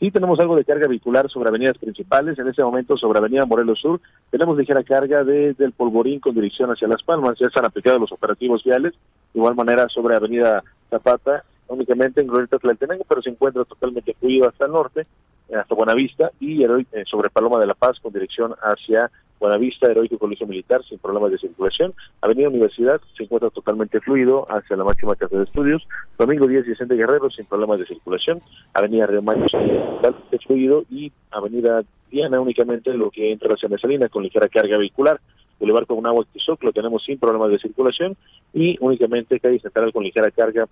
[0.00, 2.36] Sí tenemos algo de carga vehicular sobre avenidas principales.
[2.36, 6.68] En este momento sobre Avenida Morelos Sur tenemos ligera carga desde el Polvorín con dirección
[6.72, 7.38] hacia Las Palmas.
[7.38, 8.94] Ya están aplicados los operativos viales.
[9.32, 14.48] De igual manera sobre Avenida Zapata, únicamente en Glorieta Tlaltenango, pero se encuentra totalmente fluido
[14.48, 15.06] hasta el norte,
[15.48, 19.12] eh, hasta Buenavista, y eh, sobre Paloma de la Paz con dirección hacia
[19.42, 21.92] Buenavista, Heroico Colegio Militar, sin problemas de circulación.
[22.20, 25.82] Avenida Universidad se encuentra totalmente fluido hacia la máxima casa de estudios.
[26.16, 28.38] Domingo 10 y Vicente Guerrero sin problemas de circulación.
[28.72, 34.22] Avenida Río Mayo totalmente fluido y Avenida Diana únicamente lo que entra hacia Mesalina con
[34.22, 35.20] ligera carga vehicular.
[35.58, 38.16] Boulevard con agua Tizoc lo tenemos sin problemas de circulación
[38.54, 40.68] y únicamente calle central con ligera carga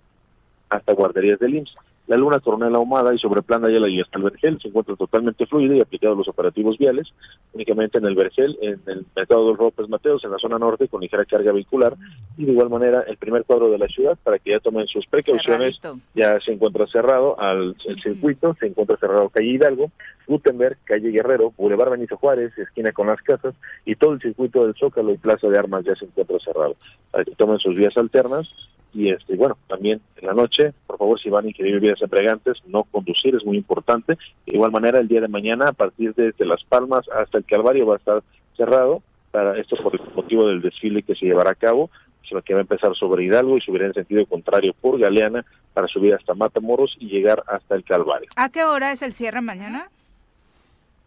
[0.71, 1.75] hasta guarderías del IMSS.
[2.07, 4.59] La Luna Coronel Ahumada y sobre Plan Ayala y hasta el Vergel.
[4.59, 7.13] Se encuentra totalmente fluido y aplicados los operativos viales,
[7.53, 10.87] únicamente en el Vergel, en el Mercado de los López Mateos, en la zona norte,
[10.87, 11.95] con ligera carga vehicular,
[12.37, 15.05] y de igual manera el primer cuadro de la ciudad, para que ya tomen sus
[15.05, 15.99] precauciones, Cerradito.
[16.15, 19.91] ya se encuentra cerrado al el circuito, se encuentra cerrado calle Hidalgo,
[20.27, 23.53] Gutenberg, calle Guerrero, Boulevard Benito Juárez, esquina con las casas,
[23.85, 26.75] y todo el circuito del Zócalo y Plaza de Armas ya se encuentra cerrado,
[27.11, 28.49] para que tomen sus vías alternas,
[28.93, 32.61] y este bueno también en la noche por favor si van a ingerir bebidas embriagantes
[32.67, 34.17] no conducir es muy importante.
[34.45, 37.85] De igual manera el día de mañana a partir de, las Palmas hasta el Calvario
[37.85, 38.23] va a estar
[38.57, 39.01] cerrado.
[39.31, 41.89] Para esto por el motivo del desfile que se llevará a cabo
[42.27, 45.87] sino que va a empezar sobre Hidalgo y subirá en sentido contrario por Galeana para
[45.87, 48.29] subir hasta Matamoros y llegar hasta el Calvario.
[48.35, 49.89] ¿A qué hora es el cierre mañana?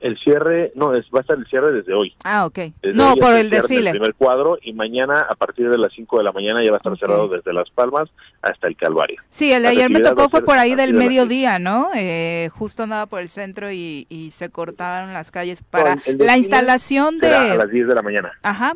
[0.04, 2.58] El cierre no es va a estar el cierre desde hoy Ah, ok.
[2.82, 3.90] Desde No, por el desfile.
[3.90, 6.78] primer cuadro y mañana a partir de las 5 de la mañana ya va a
[6.78, 8.10] estar cerrado desde Las Palmas
[8.42, 11.58] hasta el Calvario Sí, el de ayer me tocó fue por ahí del de mediodía,
[11.58, 11.88] ¿no?
[11.96, 16.26] Eh, justo andaba por el centro y, y se cortaban las calles para el- el
[16.26, 17.72] la instalación será a las de...
[17.72, 18.74] 10 de la mañana Ajá.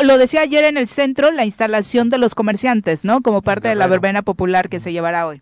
[0.00, 3.20] lo decía ayer en el centro, la instalación de los comerciantes, ¿no?
[3.20, 5.40] Como parte de la verbena popular que se llevará hoy.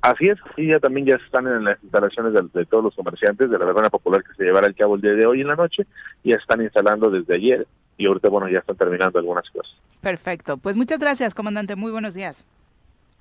[0.00, 3.58] Así es, sí, ya también ya están en las instalaciones de, todos los comerciantes de
[3.58, 5.86] la verbena popular que se llevará al cabo el día de hoy en la noche,
[6.22, 9.74] y ya están instalando desde ayer y ahorita, bueno, ya están terminando algunas cosas.
[10.00, 12.44] Perfecto, pues muchas gracias, comandante, muy buenos días.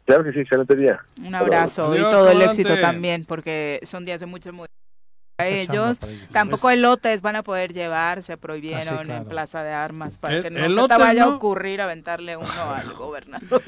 [0.06, 1.02] Claro que sí, excelente día.
[1.26, 4.72] Un abrazo y todo el éxito también, porque son días de mucho, mucho
[5.38, 6.00] a ellos.
[6.32, 10.50] Tampoco elotes van a poder llevar, se prohibieron ah, en Plaza de Armas para que
[10.50, 13.62] no se vaya a ocurrir aventarle uno al gobernador.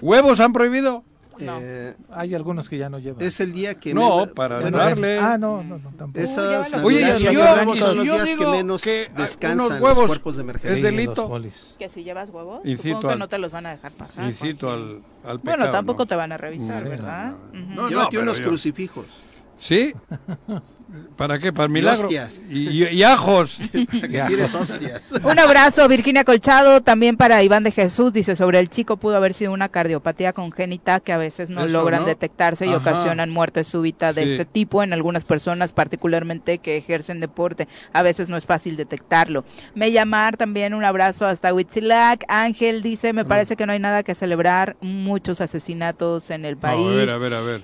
[0.00, 1.02] ¿Huevos han prohibido?
[1.44, 1.58] No.
[1.60, 3.22] Eh, hay algunos que ya no llevan.
[3.22, 5.18] Es el día que no para darle.
[5.18, 6.18] Ah, no, no, no tampoco.
[6.24, 10.76] Esas Oye, yo, son los días que menos que descansan huevos los cuerpos de emergencia.
[10.76, 11.40] Es delito.
[11.78, 14.26] que si llevas huevos, Incito supongo que no te los van a dejar pasar.
[14.26, 17.34] Incito al, al pecado, Bueno, tampoco te van a revisar, ¿verdad?
[17.52, 19.22] No, Llévate unos crucifijos.
[19.58, 19.94] ¿Sí?
[21.16, 21.52] ¿Para qué?
[21.52, 22.08] ¿Para el milagro?
[22.48, 23.58] Y, ajos.
[25.24, 28.12] Un abrazo, Virginia Colchado, también para Iván de Jesús.
[28.12, 32.04] Dice, sobre el chico pudo haber sido una cardiopatía congénita que a veces no logran
[32.04, 37.66] detectarse y ocasionan muerte súbita de este tipo en algunas personas, particularmente que ejercen deporte.
[37.92, 39.44] A veces no es fácil detectarlo.
[39.74, 42.24] Me llamar también un abrazo hasta Huitzilac.
[42.28, 44.76] Ángel dice, me parece que no hay nada que celebrar.
[44.80, 46.86] Muchos asesinatos en el país.
[46.86, 47.62] a ver, a ver, a ver.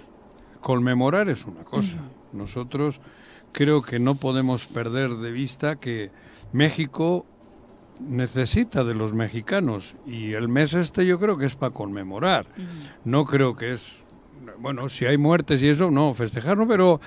[0.60, 1.98] Conmemorar es una cosa.
[2.32, 3.00] Nosotros
[3.52, 6.10] creo que no podemos perder de vista que
[6.52, 7.26] México
[8.00, 12.46] necesita de los mexicanos y el mes este yo creo que es para conmemorar.
[13.04, 14.04] No creo que es,
[14.58, 17.00] bueno, si hay muertes y eso, no, festejarlo, pero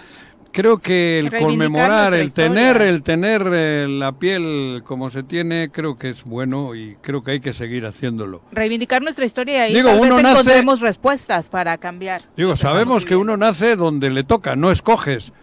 [0.56, 5.98] creo que el conmemorar, el tener, el tener eh, la piel como se tiene, creo
[5.98, 8.42] que es bueno y creo que hay que seguir haciéndolo.
[8.54, 12.24] Reivindicar nuestra historia y Digo, tal uno vez encontremos respuestas para cambiar.
[12.38, 15.34] Digo, sabemos que uno nace donde le toca, no escoges.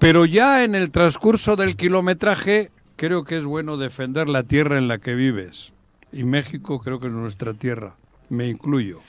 [0.00, 4.88] Pero ya en el transcurso del kilometraje, creo que es bueno defender la tierra en
[4.88, 5.72] la que vives.
[6.12, 7.94] Y México creo que es nuestra tierra.
[8.30, 9.00] Me incluyo.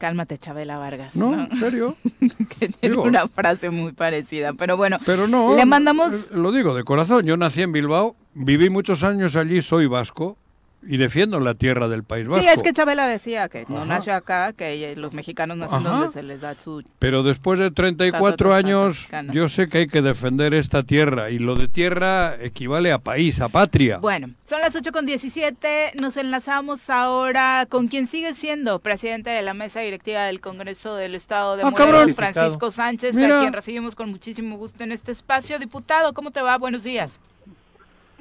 [0.00, 1.14] Cálmate, Chabela Vargas.
[1.14, 1.94] No, ¿en serio?
[2.58, 4.54] que tiene una frase muy parecida.
[4.54, 6.30] Pero bueno, pero no, le mandamos...
[6.30, 7.26] Lo digo de corazón.
[7.26, 10.38] Yo nací en Bilbao, viví muchos años allí, soy vasco
[10.82, 12.42] y defiendo la tierra del País Vasco.
[12.42, 16.22] Sí, es que Chabela decía que no nació acá, que los mexicanos nacen donde se
[16.22, 16.82] les da su...
[16.98, 21.54] Pero después de 34 años, yo sé que hay que defender esta tierra, y lo
[21.54, 23.98] de tierra equivale a país, a patria.
[23.98, 29.42] Bueno, son las 8 con 17, nos enlazamos ahora con quien sigue siendo presidente de
[29.42, 33.94] la mesa directiva del Congreso del Estado de ah, Morelos, Francisco Sánchez, a quien recibimos
[33.94, 35.58] con muchísimo gusto en este espacio.
[35.58, 36.56] Diputado, ¿cómo te va?
[36.56, 37.20] Buenos días.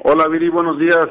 [0.02, 1.08] Hola, Viri, buenos días.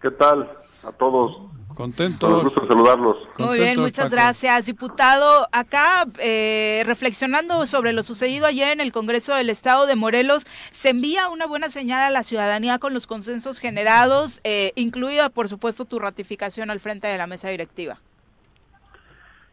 [0.00, 0.59] ¿Qué tal?
[0.82, 1.36] A todos.
[1.74, 2.42] Contentos.
[2.42, 3.16] gusto saludarlos.
[3.38, 5.46] Muy bien, muchas gracias, diputado.
[5.52, 10.90] Acá, eh, reflexionando sobre lo sucedido ayer en el Congreso del Estado de Morelos, se
[10.90, 15.84] envía una buena señal a la ciudadanía con los consensos generados, eh, incluida, por supuesto,
[15.84, 17.98] tu ratificación al frente de la mesa directiva.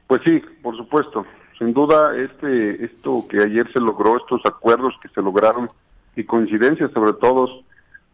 [0.08, 1.26] Pues sí, por supuesto.
[1.60, 5.70] Sin duda, este, esto que ayer se logró, estos acuerdos que se lograron
[6.16, 7.64] y coincidencias sobre todo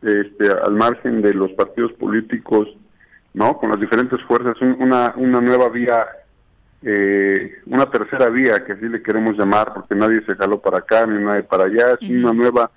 [0.02, 2.68] este, al margen de los partidos políticos
[3.34, 3.58] ¿no?
[3.58, 6.06] Con las diferentes fuerzas, una, una nueva vía,
[6.82, 11.06] eh, una tercera vía, que así le queremos llamar, porque nadie se jaló para acá
[11.06, 12.72] ni nadie para allá, es una nueva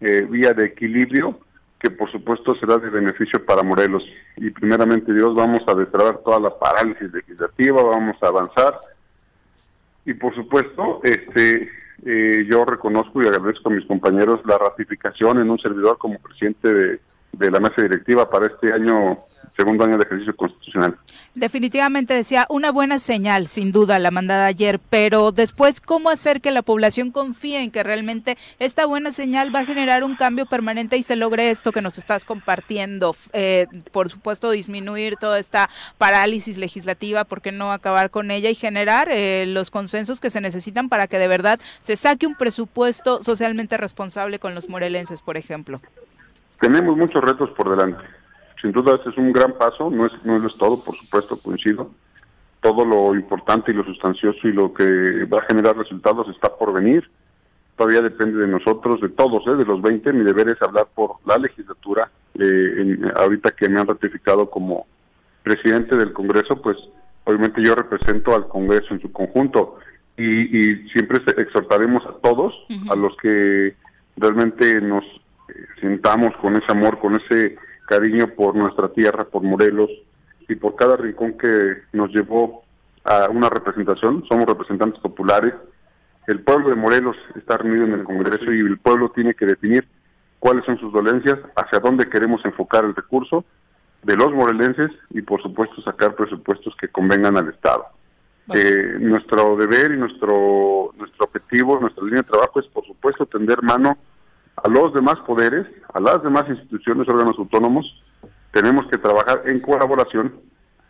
[0.00, 1.38] eh, vía de equilibrio
[1.78, 4.04] que por supuesto será de beneficio para Morelos.
[4.36, 8.78] Y primeramente Dios, vamos a destrabar toda la parálisis legislativa, vamos a avanzar.
[10.04, 11.68] Y por supuesto, este,
[12.04, 16.72] eh, yo reconozco y agradezco a mis compañeros la ratificación en un servidor como presidente
[16.72, 17.00] de,
[17.32, 19.18] de la mesa directiva para este año
[19.56, 20.96] segundo año de ejercicio constitucional.
[21.34, 26.50] Definitivamente decía una buena señal, sin duda, la mandada ayer, pero después, ¿cómo hacer que
[26.50, 30.96] la población confíe en que realmente esta buena señal va a generar un cambio permanente
[30.96, 33.14] y se logre esto que nos estás compartiendo?
[33.32, 38.54] Eh, por supuesto, disminuir toda esta parálisis legislativa, ¿por qué no acabar con ella y
[38.54, 43.22] generar eh, los consensos que se necesitan para que de verdad se saque un presupuesto
[43.22, 45.80] socialmente responsable con los morelenses, por ejemplo?
[46.60, 48.21] Tenemos muchos retos por delante
[48.62, 51.90] sin duda ese es un gran paso, no es, no es todo, por supuesto, coincido.
[52.60, 56.72] Todo lo importante y lo sustancioso y lo que va a generar resultados está por
[56.72, 57.10] venir.
[57.76, 59.56] Todavía depende de nosotros, de todos, ¿eh?
[59.56, 60.12] de los 20.
[60.12, 62.08] Mi deber es hablar por la legislatura.
[62.38, 64.86] Eh, ahorita que me han ratificado como
[65.42, 66.76] presidente del Congreso, pues
[67.24, 69.78] obviamente yo represento al Congreso en su conjunto
[70.16, 72.54] y, siempre exhortaremos a todos,
[72.90, 73.74] a los que
[74.16, 77.56] realmente nos eh, sintamos con ese amor, con ese
[77.86, 79.90] cariño por nuestra tierra, por Morelos
[80.48, 82.62] y por cada rincón que nos llevó
[83.04, 84.24] a una representación.
[84.28, 85.54] Somos representantes populares.
[86.26, 89.86] El pueblo de Morelos está reunido en el Congreso y el pueblo tiene que definir
[90.38, 93.44] cuáles son sus dolencias, hacia dónde queremos enfocar el recurso
[94.02, 97.86] de los morelenses y por supuesto sacar presupuestos que convengan al Estado.
[98.52, 103.62] Eh, nuestro deber y nuestro nuestro objetivo, nuestra línea de trabajo es por supuesto tender
[103.62, 103.96] mano
[104.62, 108.02] a los demás poderes, a las demás instituciones, órganos autónomos.
[108.52, 110.34] Tenemos que trabajar en colaboración,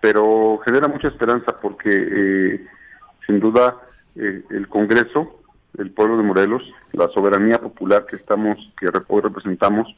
[0.00, 2.66] pero genera mucha esperanza porque eh,
[3.26, 3.76] sin duda
[4.16, 5.40] eh, el Congreso,
[5.78, 6.62] el pueblo de Morelos,
[6.92, 9.88] la soberanía popular que estamos, que hoy representamos,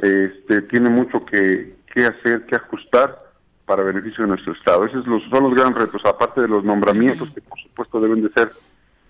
[0.00, 3.18] este, tiene mucho que, que hacer, que ajustar
[3.64, 4.84] para beneficio de nuestro Estado.
[4.84, 8.50] Esos son los grandes retos, aparte de los nombramientos que por supuesto deben de ser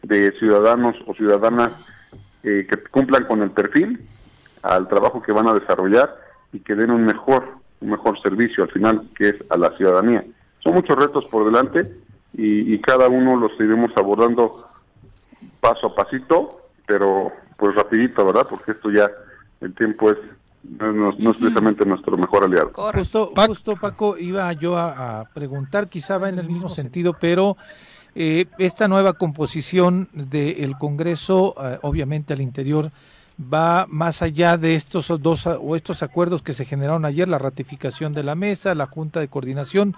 [0.03, 1.73] de ciudadanos o ciudadanas
[2.49, 4.07] eh, que cumplan con el perfil
[4.63, 6.17] al trabajo que van a desarrollar
[6.53, 7.45] y que den un mejor,
[7.81, 10.25] un mejor servicio al final, que es a la ciudadanía.
[10.63, 11.93] Son muchos retos por delante
[12.35, 14.69] y, cada uno los iremos abordando
[15.59, 18.47] paso a pasito, pero pues rapidito, ¿verdad?
[18.49, 19.11] Porque esto ya,
[19.61, 20.19] el tiempo es
[20.63, 22.71] no, es precisamente nuestro mejor aliado.
[22.75, 27.57] Justo, justo Paco, iba yo a, preguntar, quizá va en el mismo sentido, pero
[28.19, 32.91] eh, esta nueva composición del Congreso, eh, obviamente al interior,
[33.39, 38.15] va más allá de estos dos o estos acuerdos que se generaron ayer, la ratificación
[38.15, 39.95] de la mesa, la Junta de Coordinación,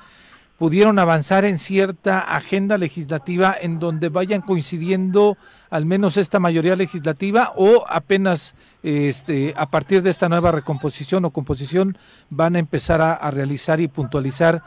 [0.58, 5.38] pudieron avanzar en cierta agenda legislativa en donde vayan coincidiendo
[5.70, 11.30] al menos esta mayoría legislativa o apenas este, a partir de esta nueva recomposición o
[11.30, 11.96] composición
[12.30, 14.64] van a empezar a, realizar y puntualizar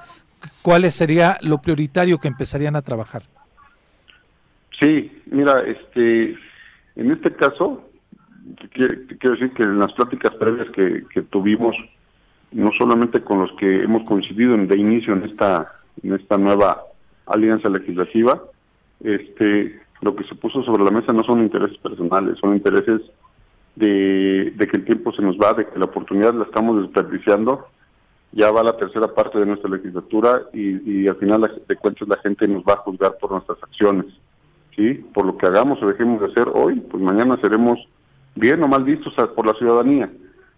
[0.62, 3.24] cuáles sería lo prioritario que empezarían a trabajar.
[4.82, 6.36] Sí, mira, este,
[6.96, 7.88] en este caso,
[8.72, 11.76] quiero decir que en las pláticas previas que, que tuvimos,
[12.52, 15.72] no solamente con los que hemos coincidido de inicio en esta
[16.04, 16.84] en esta nueva
[17.26, 18.42] alianza legislativa,
[19.02, 23.02] este, lo que se puso sobre la mesa no son intereses personales, son intereses
[23.76, 27.68] de, que el tiempo se nos va, de que la oportunidad la estamos desperdiciando.
[28.34, 32.48] Ya va la tercera parte de nuestra legislatura y, al final de cuentas la gente
[32.48, 34.06] nos va a juzgar por nuestras acciones.
[34.76, 34.94] ¿Sí?
[35.14, 37.80] Por lo que hagamos o dejemos de hacer hoy, pues mañana seremos
[38.36, 40.10] bien o mal vistos por la ciudadanía.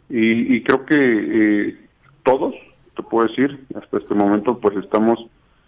[0.09, 1.77] Y, creo que eh,
[2.23, 2.53] todos,
[2.95, 5.25] te puedo decir, hasta este momento pues estamos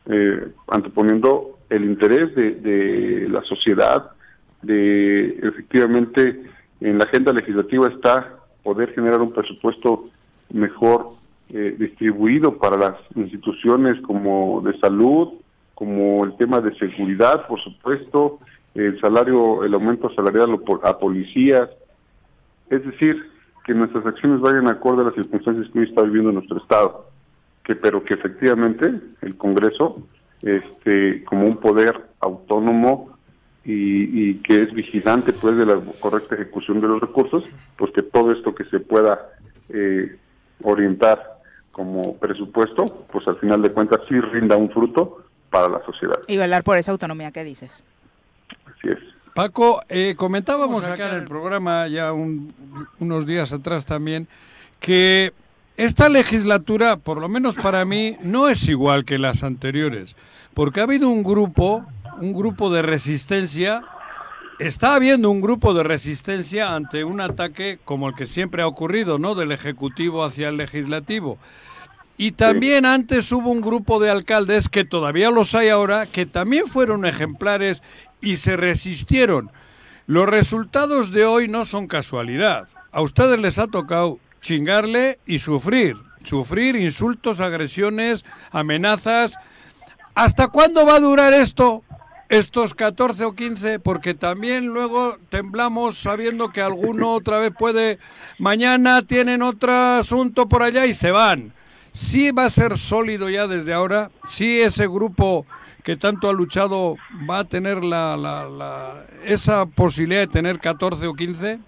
[0.07, 4.11] eh, anteponiendo el interés de, la sociedad,
[4.61, 6.43] de efectivamente
[6.79, 10.09] en la agenda legislativa está poder generar un presupuesto
[10.51, 11.13] mejor
[11.49, 15.33] eh, distribuido para las instituciones como de salud,
[15.75, 18.39] como el tema de seguridad, por supuesto,
[18.73, 21.69] el salario, el aumento salarial a policías,
[22.69, 23.29] es decir,
[23.63, 27.05] que nuestras acciones vayan acorde a las circunstancias que hoy está viviendo nuestro Estado
[27.65, 30.03] que pero que efectivamente el Congreso,
[30.41, 33.17] este, como un poder autónomo
[33.67, 37.43] y, que es vigilante pues de la correcta ejecución de los recursos,
[37.75, 39.19] pues que todo esto que se pueda
[39.69, 40.17] eh,
[40.61, 41.39] orientar
[41.71, 45.23] como presupuesto, pues al final de cuentas sí rinda un fruto
[45.55, 46.19] para la sociedad.
[46.27, 47.81] Y velar por esa autonomía que dices.
[48.65, 48.99] Así es.
[49.33, 54.27] Paco, eh, comentábamos acá en el programa ya unos días atrás también
[54.79, 55.33] que
[55.77, 60.15] esta legislatura, por lo menos para mí, no es igual que las anteriores,
[60.53, 61.85] porque ha habido un grupo,
[62.19, 63.83] un grupo de resistencia,
[64.59, 69.19] está habiendo un grupo de resistencia ante un ataque como el que siempre ha ocurrido,
[69.19, 69.35] ¿no?
[69.35, 71.37] Del Ejecutivo hacia el Legislativo.
[72.17, 76.67] Y también antes hubo un grupo de alcaldes, que todavía los hay ahora, que también
[76.67, 77.81] fueron ejemplares
[78.21, 79.51] y se resistieron.
[80.07, 82.67] Los resultados de hoy no son casualidad.
[82.91, 85.97] A ustedes les ha tocado chingarle y sufrir.
[86.23, 89.37] Sufrir insultos, agresiones, amenazas.
[90.13, 91.83] ¿Hasta cuándo va a durar esto?
[92.29, 97.99] Estos 14 o 15, porque también luego temblamos sabiendo que alguno otra vez puede,
[98.39, 101.54] mañana tienen otro asunto por allá y se van.
[101.95, 105.47] Sí va a ser sólido ya desde ahora, sí ese grupo
[105.83, 106.97] que tanto ha luchado
[107.27, 111.59] va a tener la, la, la, esa posibilidad de tener 14 o 15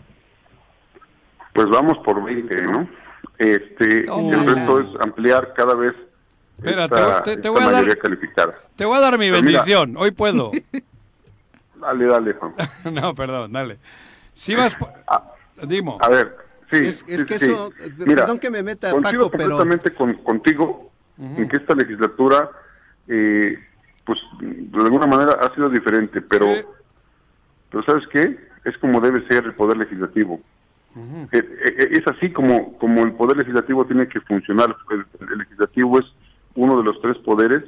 [1.57, 2.87] pues vamos por 20, ¿no?
[3.39, 5.95] Este, el reto es ampliar cada vez
[6.55, 6.87] Espera,
[7.23, 8.53] te, voy a dar, calificada.
[8.75, 10.51] Te voy a dar mi bendición, hoy puedo.
[11.81, 12.53] dale, dale, Juan.
[12.93, 13.79] no, perdón, dale.
[14.33, 14.77] Si vas...
[15.07, 15.33] Ah,
[15.63, 15.97] Dimo.
[16.01, 16.37] A ver,
[16.71, 16.77] sí.
[16.77, 19.57] Es, que eso, eh, perdón que me meta, Paco, pero...
[19.57, 22.51] completamente contigo en que esta legislatura,
[23.07, 23.57] eh,
[24.05, 26.47] pues, de alguna manera ha sido diferente, pero,
[27.71, 28.37] pero ¿sabes qué?
[28.65, 30.41] Es como debe ser el Poder Legislativo
[30.95, 34.75] eh, eh, es así como, como el poder legislativo tiene que funcionar.
[34.89, 36.05] El, legislativo es
[36.55, 37.63] uno de los tres poderes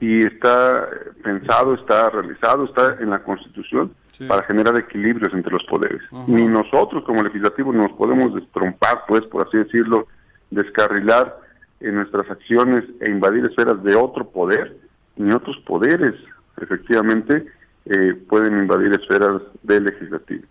[0.00, 0.88] y está
[1.22, 3.92] pensado, está realizado, está en la Constitución
[4.26, 6.00] para generar equilibrios entre los poderes.
[6.26, 10.08] Ni nosotros como legislativo nos podemos destrompar, pues, por así decirlo,
[10.50, 11.38] descarrilar
[11.80, 14.76] en nuestras acciones e invadir esferas de otro poder,
[15.16, 16.14] ni otros poderes,
[16.60, 17.46] efectivamente,
[17.84, 20.44] eh, pueden invadir esferas del legislativo.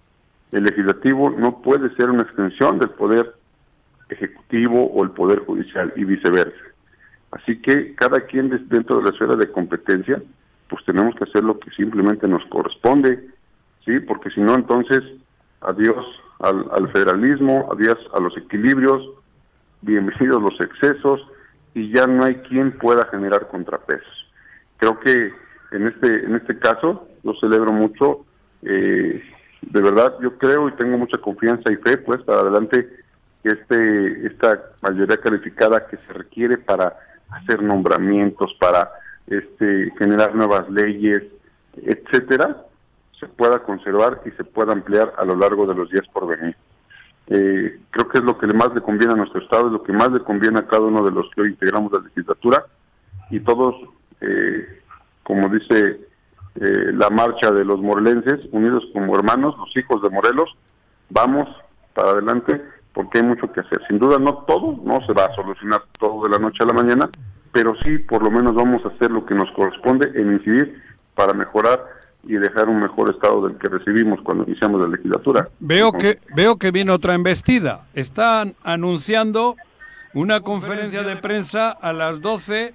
[0.52, 3.34] El legislativo no puede ser una extensión del poder
[4.10, 6.64] ejecutivo o el poder judicial y viceversa.
[7.32, 10.22] Así que cada quien dentro de la esfera de competencia,
[10.70, 13.28] pues tenemos que hacer lo que simplemente nos corresponde,
[13.88, 14.00] ¿sí?
[14.02, 15.02] Porque si no, entonces,
[15.62, 16.06] adiós
[16.40, 19.02] al, al federalismo, adiós a los equilibrios,
[19.82, 21.26] bienvenidos los excesos
[21.74, 24.30] y ya no hay quien pueda generar contrapesos.
[24.78, 25.34] Creo que
[25.72, 28.26] en este en este caso lo celebro mucho.
[28.62, 29.24] Eh,
[29.62, 32.88] de verdad, yo creo y tengo mucha confianza y fe, pues, para adelante
[33.44, 36.96] que este esta mayoría calificada que se requiere para
[37.30, 38.92] hacer nombramientos, para
[39.28, 41.24] este generar nuevas leyes,
[41.76, 42.67] etcétera,
[43.20, 46.56] se pueda conservar y se pueda ampliar a lo largo de los días por venir.
[47.28, 49.92] Eh, creo que es lo que más le conviene a nuestro Estado, es lo que
[49.92, 52.66] más le conviene a cada uno de los que hoy integramos la legislatura
[53.30, 53.76] y todos,
[54.22, 54.82] eh,
[55.24, 56.00] como dice
[56.56, 60.56] eh, la marcha de los morelenses, unidos como hermanos, los hijos de Morelos,
[61.10, 61.50] vamos
[61.94, 62.62] para adelante
[62.94, 63.80] porque hay mucho que hacer.
[63.88, 66.74] Sin duda no todo, no se va a solucionar todo de la noche a la
[66.74, 67.10] mañana,
[67.52, 70.82] pero sí por lo menos vamos a hacer lo que nos corresponde en incidir
[71.14, 71.97] para mejorar
[72.28, 75.48] y dejar un mejor estado del que recibimos cuando iniciamos la legislatura.
[75.60, 77.86] Veo que veo que viene otra embestida.
[77.94, 79.56] Están anunciando
[80.14, 82.74] una conferencia de prensa a las 12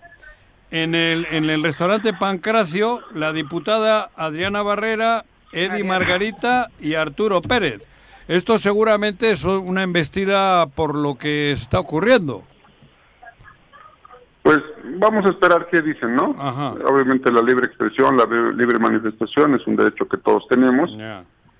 [0.71, 7.87] en el en el restaurante Pancracio, la diputada Adriana Barrera, Eddie Margarita y Arturo Pérez.
[8.29, 12.45] Esto seguramente es una embestida por lo que está ocurriendo.
[14.43, 14.61] Pues
[14.99, 16.31] vamos a esperar qué dicen, ¿no?
[16.87, 20.97] Obviamente la libre expresión, la libre manifestación es un derecho que todos tenemos.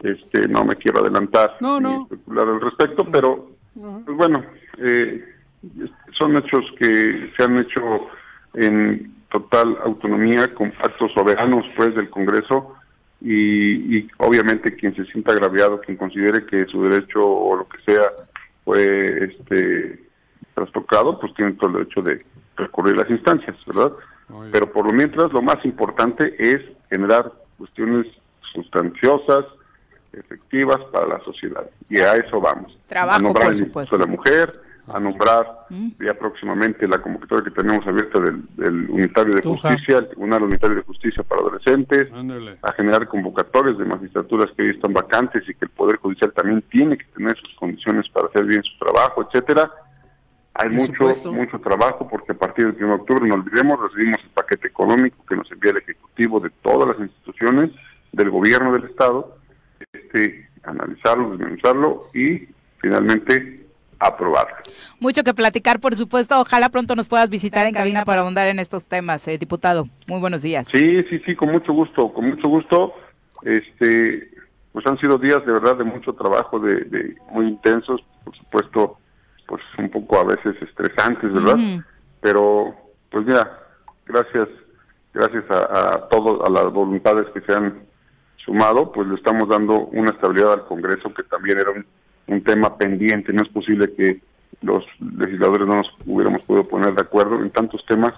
[0.01, 4.45] Este, no me quiero adelantar no, ni especular al respecto, pero pues bueno,
[4.79, 5.25] eh,
[6.13, 8.09] son hechos que se han hecho
[8.55, 12.75] en total autonomía con actos soberanos pues del Congreso
[13.21, 17.79] y, y obviamente quien se sienta agraviado, quien considere que su derecho o lo que
[17.87, 18.11] sea
[18.65, 20.03] fue este
[20.55, 22.25] trastocado, pues tiene todo el derecho de
[22.63, 23.93] recurrir las instancias, ¿verdad?
[24.51, 28.07] Pero por lo mientras, lo más importante es generar cuestiones
[28.53, 29.45] sustanciosas,
[30.13, 31.69] efectivas para la sociedad.
[31.89, 32.77] Y a eso vamos.
[32.89, 33.61] Trabajo, a nombrar por el.
[33.61, 35.67] Instituto de la Mujer, a nombrar
[36.01, 39.71] ya próximamente la convocatoria que tenemos abierta del, del Unitario de Tuja.
[39.71, 42.11] Justicia, el Tribunal Unitario de Justicia para Adolescentes,
[42.63, 46.63] a generar convocatorias de magistraturas que hoy están vacantes y que el Poder Judicial también
[46.71, 49.71] tiene que tener sus condiciones para hacer bien su trabajo, etcétera.
[50.55, 51.33] Hay mucho, supuesto.
[51.33, 55.25] mucho trabajo porque a partir del 1 de octubre, no olvidemos, recibimos el paquete económico
[55.27, 57.71] que nos envía el Ejecutivo de todas las instituciones
[58.13, 59.37] del gobierno del Estado,
[59.93, 62.49] este, analizarlo, desmenuzarlo y
[62.79, 63.67] finalmente
[63.99, 64.57] aprobarlo.
[65.01, 66.41] Mucho que platicar, por supuesto.
[66.41, 69.89] Ojalá pronto nos puedas visitar en cabina para ahondar en estos temas, eh, diputado.
[70.07, 70.69] Muy buenos días.
[70.69, 72.95] Sí, sí, sí, con mucho gusto, con mucho gusto.
[73.43, 74.29] Este,
[74.73, 78.99] pues han sido días de verdad de mucho trabajo, de, de muy intensos, por supuesto,
[79.47, 81.57] pues un poco a veces estresantes, ¿verdad?
[82.21, 82.75] Pero,
[83.11, 83.59] pues mira,
[84.07, 84.49] gracias,
[85.13, 87.83] gracias a, a todos, a las voluntades que se han
[88.37, 91.87] sumado, pues le estamos dando una estabilidad al Congreso que también era un,
[92.27, 93.33] un tema pendiente.
[93.33, 94.21] No es posible que
[94.63, 94.85] los
[95.19, 98.13] legisladores no nos hubiéramos podido poner de acuerdo en tantos temas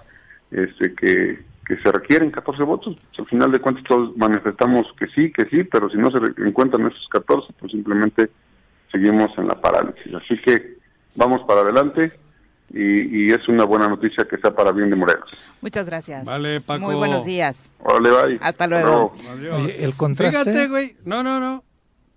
[0.51, 2.97] este, que, que se requieren 14 votos.
[3.17, 6.87] Al final de cuentas todos manifestamos que sí, que sí, pero si no se encuentran
[6.87, 8.29] esos 14, pues simplemente
[8.91, 10.13] seguimos en la parálisis.
[10.13, 10.74] Así que
[11.15, 12.11] vamos para adelante
[12.73, 15.29] y, y es una buena noticia que sea para bien de Morelos.
[15.61, 16.25] Muchas gracias.
[16.25, 16.81] Vale, Paco.
[16.85, 17.55] Muy buenos días.
[17.83, 18.39] Órale, bye.
[18.41, 19.13] Hasta luego.
[19.31, 19.59] Adiós.
[19.59, 20.95] Oye, el contraste- Fíjate, güey.
[21.05, 21.63] No, no, no.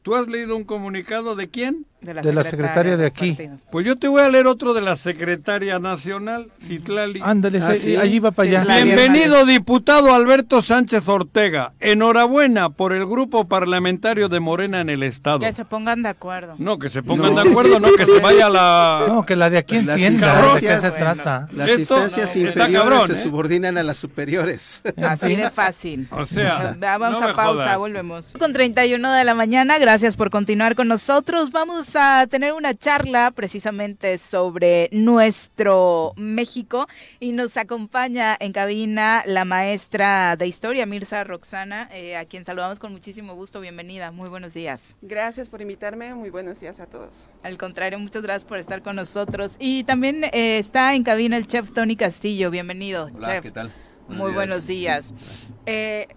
[0.02, 1.84] ¿Tú has leído un comunicado de quién?
[2.00, 3.32] De la, De la secretaria de aquí.
[3.32, 3.58] partido.
[3.72, 7.20] Pues yo te voy a leer otro de la secretaria nacional, Citlali.
[7.24, 8.64] Ándale, Ah, sí, allí va para allá.
[8.64, 11.72] La- Bienvenido, diputado Alberto Sánchez Ortega.
[11.80, 15.40] Enhorabuena por el grupo parlamentario de Morena en el Estado.
[15.40, 16.54] Que se pongan de acuerdo.
[16.58, 19.04] No, que se pongan de acuerdo, no que se vaya la...
[19.08, 21.48] No, que la de aquí Las entienda de qué se trata.
[21.52, 23.16] Las Esto instancias no, inferiores cabrón, se ¿eh?
[23.16, 24.82] subordinan a las superiores.
[25.02, 26.06] Así de fácil.
[26.12, 27.78] O sea, Va- Vamos no a pausa, jodas.
[27.78, 28.32] volvemos.
[28.38, 31.50] Con 31 de la mañana, gracias por continuar con nosotros.
[31.50, 36.86] Vamos a tener una charla precisamente sobre nuestro México
[37.20, 42.78] y nos acompaña en cabina la maestra de historia, Mirza Roxana, eh, a quien saludamos
[42.78, 43.60] con muchísimo gusto.
[43.60, 44.80] Bienvenida, muy buenos días.
[45.02, 47.12] Gracias por invitarme, muy buenos días a todos.
[47.42, 49.52] Al contrario, muchas gracias por estar con nosotros.
[49.58, 52.50] Y también eh, está en cabina el chef Tony Castillo.
[52.50, 53.42] Bienvenido, Hola, chef.
[53.42, 53.72] ¿qué tal?
[54.08, 55.14] Muy buenos días.
[55.70, 56.08] Eh,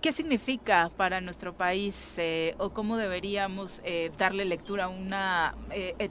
[0.00, 6.08] ¿Qué significa para nuestro país eh, o cómo deberíamos eh, darle lectura a una eh,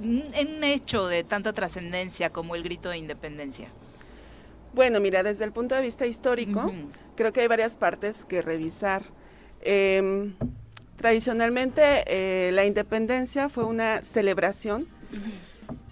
[0.00, 3.68] un hecho de tanta trascendencia como el grito de independencia?
[4.72, 6.72] Bueno, mira, desde el punto de vista histórico,
[7.14, 9.02] creo que hay varias partes que revisar.
[9.60, 10.34] Em,
[10.96, 14.86] tradicionalmente, la independencia fue una celebración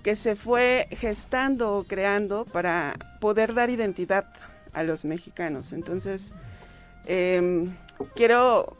[0.02, 4.32] que se fue gestando o creando para poder dar identidad
[4.72, 5.72] a los mexicanos.
[5.72, 6.22] Entonces,
[7.06, 7.72] em,
[8.14, 8.76] quiero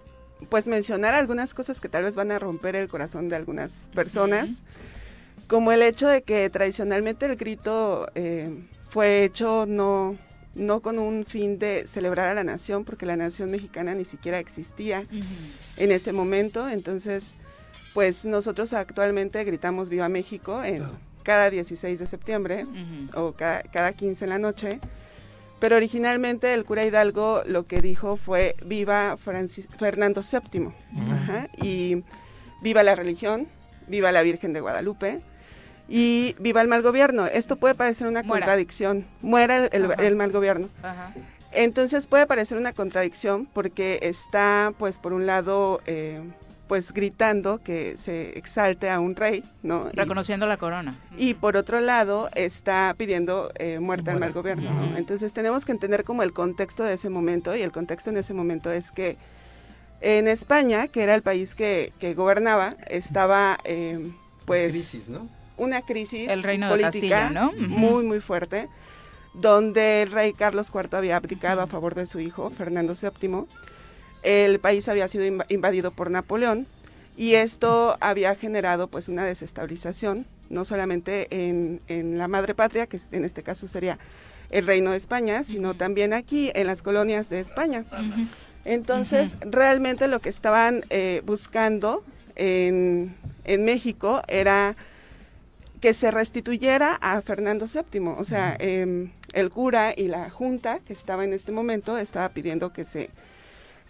[0.48, 4.48] pues mencionar algunas cosas que tal vez van a romper el corazón de algunas personas,
[5.46, 8.48] como el hecho de que tradicionalmente el grito eh,
[8.90, 10.16] fue hecho no,
[10.54, 14.38] no con un fin de celebrar a la nación, porque la nación mexicana ni siquiera
[14.38, 15.04] existía
[15.76, 17.24] en ese momento, entonces
[17.92, 20.84] pues nosotros actualmente gritamos Viva México en
[21.22, 22.66] cada 16 de septiembre
[23.14, 24.80] o cada, cada 15 en la noche,
[25.60, 30.70] pero originalmente el cura Hidalgo lo que dijo fue viva Fernando VII
[31.62, 32.02] y
[32.62, 33.46] viva la religión,
[33.86, 35.20] viva la Virgen de Guadalupe
[35.88, 37.26] y viva el mal gobierno.
[37.26, 40.68] Esto puede parecer una contradicción, muera el, mal gobierno.
[41.52, 46.22] Entonces puede parecer una contradicción porque está, pues, por un lado, eh,
[46.70, 49.88] pues gritando que se exalte a un rey, ¿no?
[49.92, 50.94] Reconociendo la corona.
[51.18, 54.96] Y por otro lado está pidiendo eh, muerte al mal gobierno, ¿no?
[54.96, 58.34] Entonces tenemos que entender como el contexto de ese momento y el contexto en ese
[58.34, 59.16] momento es que
[60.00, 64.08] en España, que era el país que, gobernaba, estaba eh,
[64.44, 64.70] pues...
[64.70, 65.28] Crisis, ¿no?
[65.56, 67.50] Una crisis el reino política ¿no?
[67.50, 68.68] muy, muy fuerte,
[69.34, 73.46] donde el rey Carlos IV había abdicado a favor de su hijo, Fernando VII,
[74.22, 76.66] el país había sido invadido por Napoleón
[77.16, 83.24] y esto había generado pues una desestabilización, no solamente en, la madre patria, que en
[83.24, 83.98] este caso sería
[84.50, 87.84] el Reino de España, sino también aquí en las colonias de España.
[88.64, 92.02] Entonces, realmente lo que estaban eh, buscando
[92.36, 93.14] en,
[93.44, 94.76] México era
[95.80, 98.14] que se restituyera a Fernando VII.
[98.16, 102.72] O sea, em, el cura y la junta que estaba en este momento estaba pidiendo
[102.72, 103.10] que se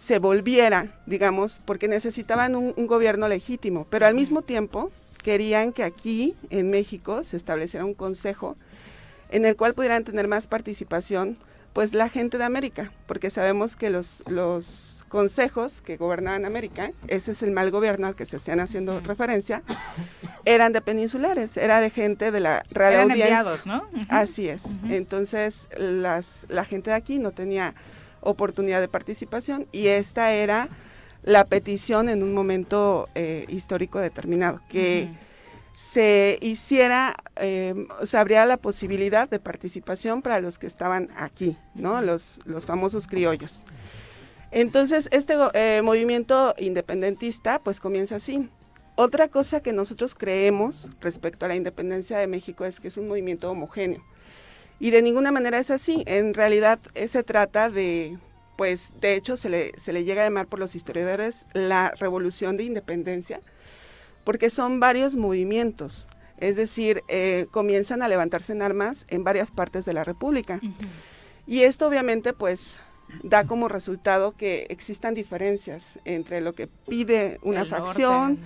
[0.05, 4.91] se volviera, digamos, porque necesitaban un, gobierno legítimo, pero al mismo tiempo
[5.23, 8.55] querían que aquí, en México, se estableciera un consejo
[9.29, 11.37] en el cual pudieran tener más participación,
[11.73, 17.31] pues la gente de América, porque sabemos que los, los consejos que gobernaban América, ese
[17.31, 19.61] es el mal gobierno al que se están haciendo referencia,
[20.45, 23.59] eran de peninsulares, era de gente de la Real eran Audiencia.
[23.65, 23.87] ¿no?
[24.09, 24.61] Así es.
[24.89, 27.75] Entonces, las, la gente de aquí no tenía
[28.21, 30.69] oportunidad de participación y esta era
[31.23, 35.09] la petición en un momento eh, histórico determinado, que
[35.91, 37.75] se hiciera, eh,
[38.05, 42.01] se abriera la posibilidad de participación para los que estaban aquí, ¿no?
[42.01, 43.63] Los, los famosos criollos.
[44.51, 48.49] Entonces, este eh, movimiento independentista pues comienza así.
[48.95, 53.07] Otra cosa que nosotros creemos respecto a la independencia de México es que es un
[53.07, 54.03] movimiento homogéneo.
[54.81, 56.01] Y de ninguna manera es así.
[56.07, 58.17] En realidad eh, se trata de,
[58.57, 62.57] pues de hecho se le, se le llega a llamar por los historiadores la revolución
[62.57, 63.41] de independencia,
[64.23, 66.07] porque son varios movimientos.
[66.39, 70.59] Es decir, eh, comienzan a levantarse en armas en varias partes de la República.
[71.45, 72.79] Y esto obviamente pues
[73.21, 78.39] da como resultado que existan diferencias entre lo que pide una facción,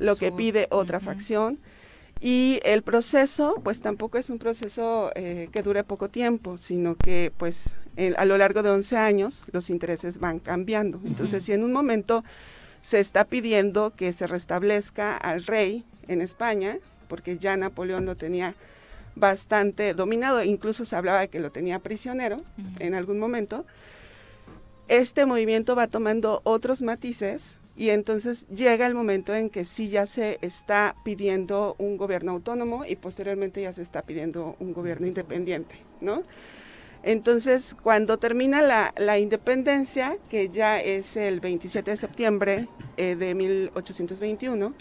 [0.00, 1.60] lo que pide otra facción
[2.20, 7.32] y el proceso, pues tampoco es un proceso eh, que dure poco tiempo, sino que
[7.36, 7.58] pues
[8.16, 11.00] a lo largo de 11 años los intereses van cambiando.
[11.04, 12.24] Entonces, si en un momento
[12.82, 16.78] se está pidiendo que se restablezca al rey en España,
[17.08, 18.54] porque ya Napoleón lo tenía
[19.14, 22.36] bastante dominado, incluso se hablaba de que lo tenía prisionero
[22.78, 23.64] en algún momento,
[24.88, 30.06] este movimiento va tomando otros matices y entonces llega el momento en que sí ya
[30.06, 35.76] se está pidiendo un gobierno autónomo y posteriormente ya se está pidiendo un gobierno independiente,
[36.00, 36.22] ¿no?
[37.02, 44.74] Entonces, cuando termina la, independencia, que ya es el 27 de septiembre eh, de 1821,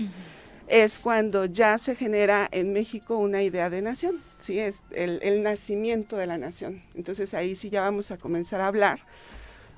[0.68, 4.58] es cuando ya se genera en México una idea de nación, ¿sí?
[4.58, 6.82] Es el, el nacimiento de la nación.
[6.96, 9.02] Entonces, ahí sí ya vamos a comenzar a hablar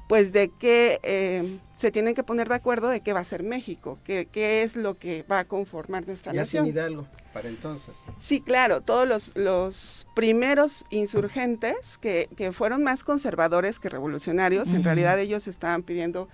[0.08, 3.44] pues de que eh, se tienen que poner de acuerdo de qué va a ser
[3.44, 6.66] México, qué, qué es lo que va a conformar nuestra ya nación.
[6.66, 8.04] sin Hidalgo, para entonces.
[8.20, 14.84] Sí, claro, todos los, los primeros insurgentes que, que, fueron más conservadores que revolucionarios, en
[14.84, 16.28] realidad ellos estaban pidiendo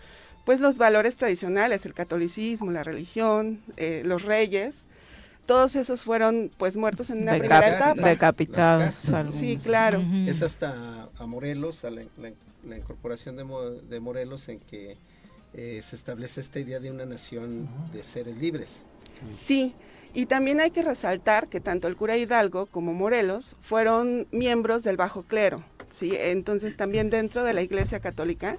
[0.45, 4.75] pues los valores tradicionales, el catolicismo, la religión, eh, los reyes,
[5.45, 8.09] todos esos fueron pues muertos en una primera etapa.
[8.09, 9.11] Decapitados.
[9.39, 10.01] Sí, claro.
[10.25, 12.03] Es hasta a Morelos, a la,
[12.65, 13.43] la, incorporación de,
[13.89, 14.97] de, Morelos en que
[15.53, 18.85] eh, se establece esta idea de una nación de seres libres.
[19.45, 19.73] Sí,
[20.15, 24.95] Y también hay que resaltar que tanto el cura Hidalgo como Morelos fueron miembros del
[24.95, 25.63] bajo clero,
[25.99, 26.11] ¿sí?
[26.15, 28.57] Entonces también dentro de la Iglesia Católica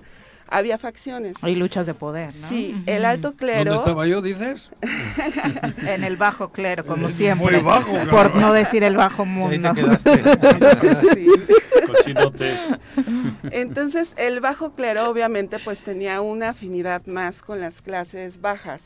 [0.49, 1.37] había facciones.
[1.43, 2.49] Hay luchas de poder, ¿no?
[2.49, 3.65] Sí, el alto clero...
[3.65, 4.71] ¿Dónde estaba yo, dices?
[5.87, 7.57] en el bajo clero, como siempre.
[7.57, 8.41] Muy bajo, por cabrón.
[8.41, 9.69] no decir el bajo mundo.
[9.69, 11.15] Ahí te quedaste.
[11.15, 11.27] Sí.
[11.87, 12.57] Cochinote.
[13.51, 18.81] Entonces, el bajo clero obviamente pues tenía una afinidad más con las clases bajas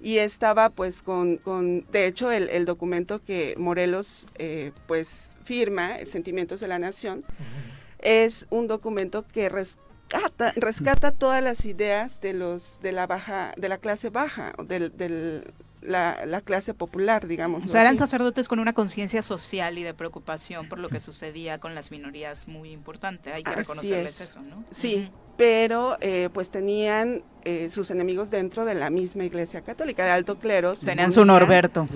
[0.00, 5.96] y estaba pues con, con de hecho el, el documento que Morelos eh, pues firma,
[6.10, 7.24] Sentimientos de la Nación,
[8.00, 9.48] es un documento que
[10.08, 14.96] rescata, rescata todas las ideas de los de la baja, de la clase baja, del,
[14.96, 17.64] del la, la clase popular, digamos.
[17.64, 21.58] O sea, eran sacerdotes con una conciencia social y de preocupación por lo que sucedía
[21.58, 23.32] con las minorías muy importante.
[23.32, 24.30] Hay que Así reconocerles es.
[24.30, 24.64] eso, ¿no?
[24.72, 30.10] Sí, pero eh, pues tenían eh, sus enemigos dentro de la misma iglesia católica, de
[30.10, 30.74] alto clero.
[30.74, 31.86] Tenían su Norberto.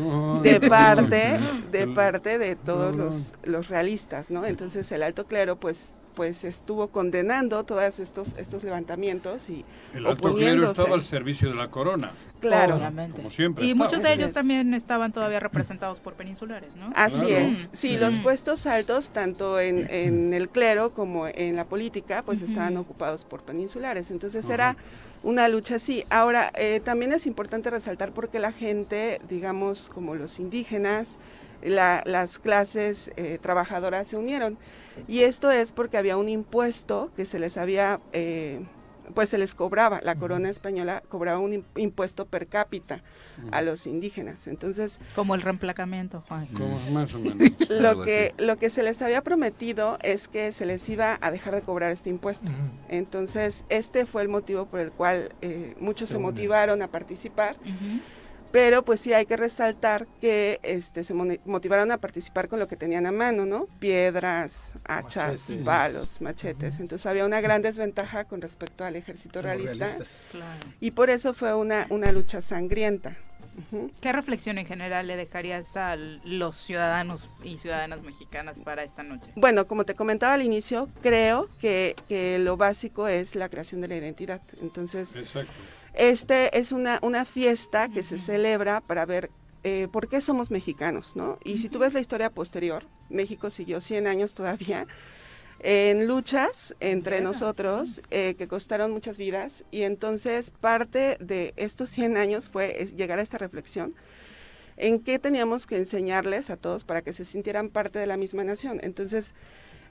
[0.42, 1.40] De parte,
[1.70, 4.46] de parte de todos los, los realistas, ¿no?
[4.46, 5.78] Entonces el alto clero pues
[6.14, 9.64] pues estuvo condenando todos estos estos levantamientos y
[9.94, 12.12] El alto clero estaba al servicio de la corona.
[12.40, 12.74] Claro.
[12.76, 13.16] Obviamente.
[13.16, 13.84] Como siempre Y estaba.
[13.88, 14.32] muchos de ellos es.
[14.34, 16.90] también estaban todavía representados por peninsulares, ¿no?
[16.96, 17.28] Así Claro.
[17.28, 17.68] es.
[17.72, 18.24] Sí, los Ujú.
[18.24, 23.42] puestos altos, tanto en, en el clero como en la política, pues estaban ocupados por
[23.42, 24.10] peninsulares.
[24.10, 24.76] Entonces era
[25.22, 26.04] una lucha así.
[26.10, 31.08] Ahora, eh, también es importante resaltar porque la gente, digamos, como los indígenas,
[31.62, 34.58] la- las clases eh, trabajadoras se unieron.
[35.08, 37.98] Y esto es porque había un impuesto que se les había...
[38.12, 38.60] eh,
[39.16, 43.02] pues se les cobraba, la corona española cobraba un im- impuesto per cápita
[43.50, 44.46] a los indígenas.
[44.46, 46.46] Entonces, Como el reemplacamiento, Juan.
[46.46, 47.50] Como más o menos.
[47.68, 51.54] lo que, lo que se les había prometido es que se les iba a dejar
[51.56, 52.50] de cobrar este impuesto.
[52.88, 57.56] Entonces, este fue el motivo por el cual eh, muchos Se motivaron a participar,
[58.52, 62.76] pero pues sí hay que resaltar que este, se motivaron a participar con lo que
[62.76, 63.66] tenían a mano, ¿no?
[63.78, 65.64] Piedras, hachas, Machetes.
[65.64, 66.80] palos, machetes.
[66.80, 70.20] Entonces había una gran desventaja con respecto al ejército Como realista realistas.
[70.30, 70.60] Claro.
[70.80, 73.16] y por eso fue una, una lucha sangrienta.
[74.00, 79.30] ¿Qué reflexión en general le dejarías a los ciudadanos y ciudadanas mexicanas para esta noche?
[79.34, 83.88] Bueno, como te comentaba al inicio, creo que, que lo básico es la creación de
[83.88, 84.40] la identidad.
[84.62, 85.52] Entonces, Exacto.
[85.94, 89.30] Este es una, una fiesta que se celebra para ver
[89.64, 91.38] eh, por qué somos mexicanos, ¿no?
[91.44, 94.86] Y si tú ves la historia posterior, México siguió 100 años todavía
[95.60, 102.16] en luchas entre nosotros eh, que costaron muchas vidas y entonces parte de estos 100
[102.16, 103.94] años fue eh, llegar a esta reflexión
[104.76, 108.42] en qué teníamos que enseñarles a todos para que se sintieran parte de la misma
[108.42, 108.80] nación.
[108.82, 109.32] Entonces,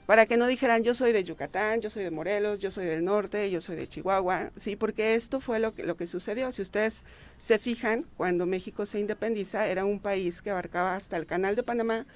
[0.06, 3.04] para que no dijeran yo soy de Yucatán, yo soy de Morelos, yo soy del
[3.04, 6.50] norte, yo soy de Chihuahua, sí, porque esto fue lo que, lo que sucedió.
[6.52, 7.02] Si ustedes
[7.46, 11.62] se fijan, cuando México se independiza, era un país que abarcaba hasta el Canal de
[11.62, 12.06] Panamá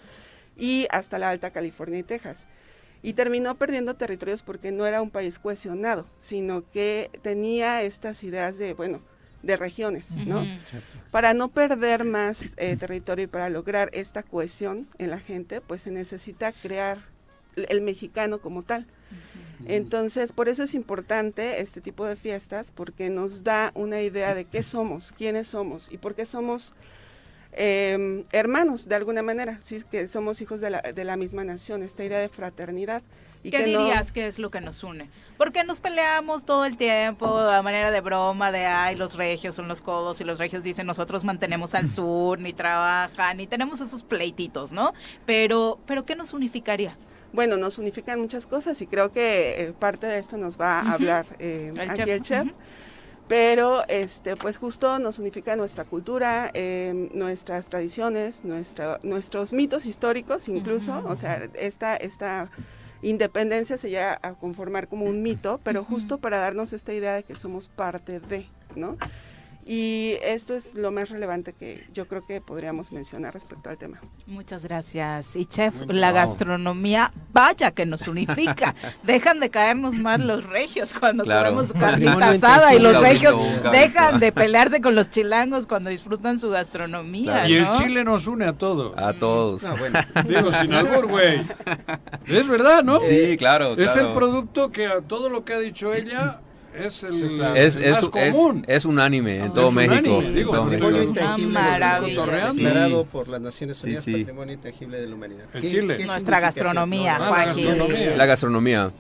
[0.56, 2.38] y hasta la Alta California y Texas.
[3.02, 8.58] Y terminó perdiendo territorios porque no era un país cohesionado, sino que tenía estas ideas
[8.58, 9.00] de, bueno,
[9.42, 10.44] de regiones, ¿no?
[11.12, 15.82] Para no perder más eh, territorio y para lograr esta cohesión en la gente, pues
[15.82, 16.98] se necesita crear
[17.56, 18.86] el mexicano como tal.
[19.66, 24.44] Entonces, por eso es importante este tipo de fiestas, porque nos da una idea de
[24.44, 26.72] qué somos, quiénes somos y por qué somos
[27.52, 31.82] eh, hermanos de alguna manera, sí, que somos hijos de la, de la misma nación,
[31.82, 33.02] esta idea de fraternidad.
[33.42, 35.08] Y ¿Qué que no- dirías que es lo que nos une?
[35.38, 39.68] Porque nos peleamos todo el tiempo a manera de broma, de ay, los regios son
[39.68, 44.02] los codos y los regios dicen nosotros mantenemos al sur, ni trabajan, ni tenemos esos
[44.02, 44.92] pleititos, ¿no?
[45.26, 46.96] Pero, pero ¿qué nos unificaría?
[47.32, 50.92] Bueno, nos unifican muchas cosas y creo que eh, parte de esto nos va a
[50.92, 52.48] hablar eh, El aquí chef, el chef.
[53.28, 60.48] Pero, este, pues justo nos unifica nuestra cultura, eh, nuestras tradiciones, nuestra, nuestros mitos históricos
[60.48, 61.02] incluso.
[61.06, 62.50] O sea, esta, esta
[63.02, 67.24] independencia se llega a conformar como un mito, pero justo para darnos esta idea de
[67.24, 68.46] que somos parte de,
[68.76, 68.96] ¿no?
[69.68, 73.98] Y esto es lo más relevante que yo creo que podríamos mencionar respecto al tema.
[74.26, 75.34] Muchas gracias.
[75.34, 78.76] Y chef, Muy la gastronomía, vaya que nos unifica.
[79.02, 81.50] Dejan de caernos más los regios cuando Claro.
[81.50, 83.34] comemos carnita asada y los regios
[83.72, 87.32] dejan de pelearse con los chilangos cuando disfrutan su gastronomía.
[87.32, 87.48] Claro.
[87.48, 88.96] Y el chile nos une a todos.
[88.96, 89.64] A todos.
[89.64, 89.98] No, bueno.
[90.28, 91.40] Digo, sin albur, güey.
[92.24, 93.00] Es verdad, ¿no?
[93.00, 94.08] Sí, claro, Es claro.
[94.08, 96.38] el producto que a todo lo que ha dicho ella
[96.78, 97.54] es el, Sí, claro.
[97.56, 98.64] Es, el es, más es, común.
[98.68, 100.22] es unánime en todo es México.
[100.22, 101.60] en patrimonio intangible
[102.06, 103.08] declarado Sí.
[103.12, 104.20] por las Naciones Unidas Sí, sí.
[104.20, 105.46] Patrimonio Intangible de la Humanidad.
[105.54, 105.96] El ¿Qué- chile.
[105.96, 107.66] qué Nuestra gastronomía, No, Ah, Juan la Gil.
[107.66, 108.16] gastronomía.
[108.16, 108.90] La gastronomía.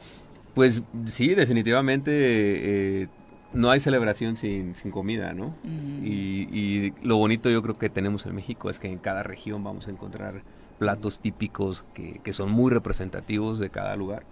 [0.54, 3.08] Pues sí, definitivamente eh,
[3.52, 5.54] no hay celebración sin, sin comida, ¿no?
[6.02, 9.62] y, y lo bonito yo creo que tenemos en México es que en cada región
[9.64, 10.42] vamos a encontrar
[10.78, 14.24] platos típicos que, que son muy representativos de cada lugar.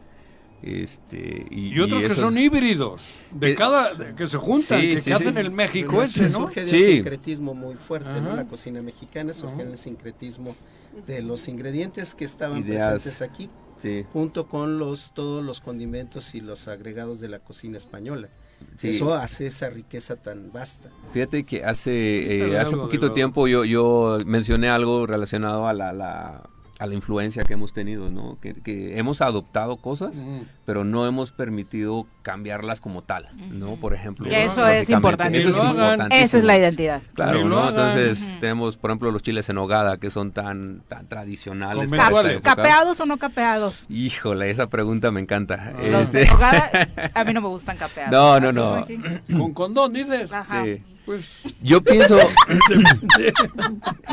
[0.67, 4.81] Este, y, Y otros que esos- son híbridos, de que- cada, de- que se juntan,
[4.81, 5.13] Sí, que, sí, que sí.
[5.13, 6.47] hacen el México ese, eso ¿no?
[6.47, 6.77] surge de Sí.
[6.77, 8.29] un sincretismo muy fuerte, ¿no?
[8.29, 8.37] Ajá.
[8.37, 9.65] La cocina mexicana surge Ajá.
[9.65, 10.55] del sincretismo
[11.07, 12.93] de los ingredientes que estaban Ideas.
[12.93, 14.05] presentes aquí, Sí.
[14.13, 18.29] junto con los todos los condimentos y los agregados de la cocina española.
[18.77, 18.89] Sí.
[18.89, 20.89] Eso hace esa riqueza tan vasta.
[21.13, 26.49] Fíjate que hace, eh, hace poquito tiempo yo, yo mencioné algo relacionado a la, la-
[26.85, 28.39] a la influencia que hemos tenido, ¿no?
[28.41, 30.43] Que, que hemos adoptado cosas, Mm.
[30.65, 33.77] pero no hemos permitido cambiarlas como tal, ¿no?
[33.77, 34.29] Por ejemplo.
[34.29, 35.39] Que eso es importante.
[35.39, 36.25] Eso es importantísimo.
[36.25, 37.03] Esa es la identidad.
[37.15, 37.69] Claro, ¿no?
[37.69, 41.91] Entonces tenemos, por ejemplo, los chiles en hogada, que son tan, tan tradicionales.
[41.91, 42.41] Para.
[42.41, 43.87] ¿Capeados o no capeados?
[43.91, 45.73] Híjole, esa pregunta me encanta.
[45.83, 46.71] Los Este- de nogada,
[47.15, 48.13] a mí no me gustan capeados.
[48.13, 48.87] No, no, no.
[49.39, 50.33] Con condón, dices.
[50.33, 50.63] Ajá.
[50.65, 50.83] Sí.
[51.05, 51.25] Pues
[51.63, 52.19] Yo pienso,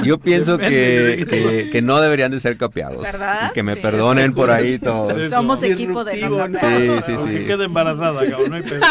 [0.03, 3.01] yo pienso que, que, que no deberían de ser capeados.
[3.01, 3.49] ¿Verdad?
[3.51, 3.81] Y que me Sí.
[3.81, 5.29] perdonen por ahí todos.
[5.29, 7.45] Somos equipo de no Sí, sí, sí.
[7.45, 8.81] quede embarazada, cabrón, no hay pedo.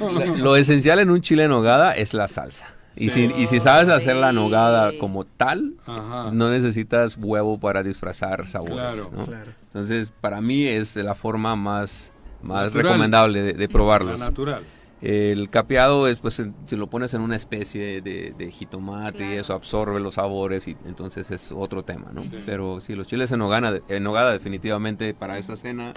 [0.00, 2.66] Lo, lo esencial en un chile en nogada es la salsa.
[2.96, 3.28] Y, Sí.
[3.28, 6.30] si, y si sabes hacer la nogada como tal, Ajá.
[6.32, 8.74] no necesitas huevo para disfrazar sabores.
[8.76, 9.10] Claro.
[9.16, 9.24] ¿no?
[9.24, 9.50] Claro.
[9.64, 12.12] Entonces, para mí es la forma más,
[12.42, 12.82] más Natural.
[12.84, 14.20] recomendable de, de probarlos.
[14.20, 14.62] La natural.
[15.02, 19.36] El capeado es, pues, en- si lo pones en una especie de, de jitomate y
[19.38, 22.22] eso absorbe los sabores y entonces es otro tema, ¿no?
[22.46, 25.92] Pero sí, los chiles en nogada, en nogada definitivamente para esta cena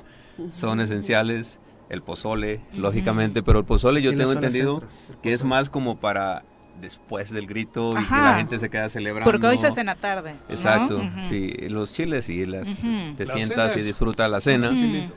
[0.52, 1.60] son esenciales.
[1.88, 4.80] El pozole, lógicamente, pero el pozole yo tengo entendido
[5.22, 6.44] que es más como para
[6.82, 9.32] después del grito y que la gente se queda celebrando.
[9.32, 10.34] Porque hoy se cena tarde.
[10.34, 10.54] ¿no?
[10.54, 11.10] Exacto, Ujú.
[11.30, 12.68] sí, los chiles y las
[13.16, 14.72] te La sientas y disfrutas la cena.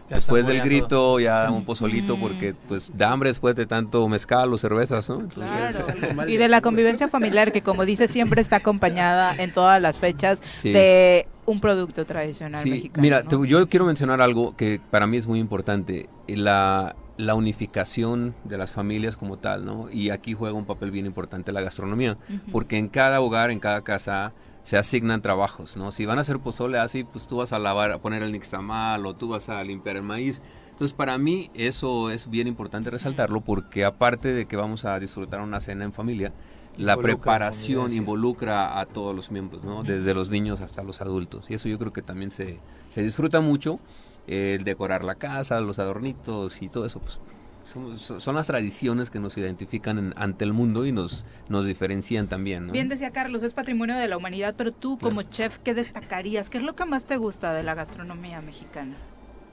[0.08, 4.58] Después del grito ya un pozolito porque pues da hambre después de tanto mezcal o
[4.58, 5.20] cervezas, ¿no?
[5.20, 6.30] Entonces, Claro.
[6.30, 10.40] Y de la convivencia familiar que como dice siempre está acompañada en todas las fechas
[10.60, 10.72] Sí.
[10.72, 13.02] de un producto tradicional Sí, mexicano.
[13.02, 13.28] mira, ¿no?
[13.28, 18.56] te- yo quiero mencionar algo que para mí es muy importante, la, la unificación de
[18.56, 19.90] las familias como tal, ¿no?
[19.90, 22.16] Y aquí juega un papel bien importante la gastronomía,
[22.52, 24.32] porque en cada hogar, en cada casa
[24.62, 25.90] se asignan trabajos, ¿no?
[25.90, 29.04] Si van a hacer pozole así, pues tú vas a lavar, a poner el nixtamal
[29.04, 30.42] o tú vas a limpiar el maíz.
[30.70, 35.40] Entonces, para mí eso es bien importante resaltarlo porque aparte de que vamos a disfrutar
[35.40, 36.32] una cena en familia,
[36.76, 39.82] la Involucra preparación involucra a todos los miembros, ¿no?
[39.82, 41.50] Desde los niños hasta los adultos.
[41.50, 43.80] Y eso yo creo que también se, se disfruta mucho,
[44.28, 47.18] el decorar la casa, los adornitos y todo eso, pues
[47.64, 52.66] son, las tradiciones que nos identifican en- ante el mundo y nos, nos diferencian también,
[52.66, 52.72] ¿no?
[52.72, 56.48] Bien decía Carlos, es patrimonio de la humanidad, pero tú como chef, ¿qué destacarías?
[56.48, 58.94] ¿Qué es lo que más te gusta de la gastronomía mexicana?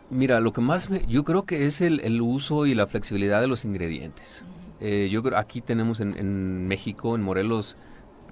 [0.10, 3.42] Mira, lo que más me- yo creo que es el, el uso y la flexibilidad
[3.42, 4.46] de los ingredientes.
[4.80, 7.76] Eh, yo creo aquí tenemos en, en México, en Morelos,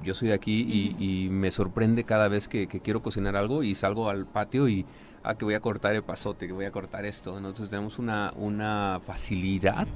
[0.03, 0.95] yo soy de aquí y,
[1.25, 4.85] y me sorprende cada vez que, que quiero cocinar algo y salgo al patio y
[5.23, 7.39] ah, que voy a cortar el pasote, que voy a cortar esto.
[7.39, 9.87] Nosotros tenemos una, una facilidad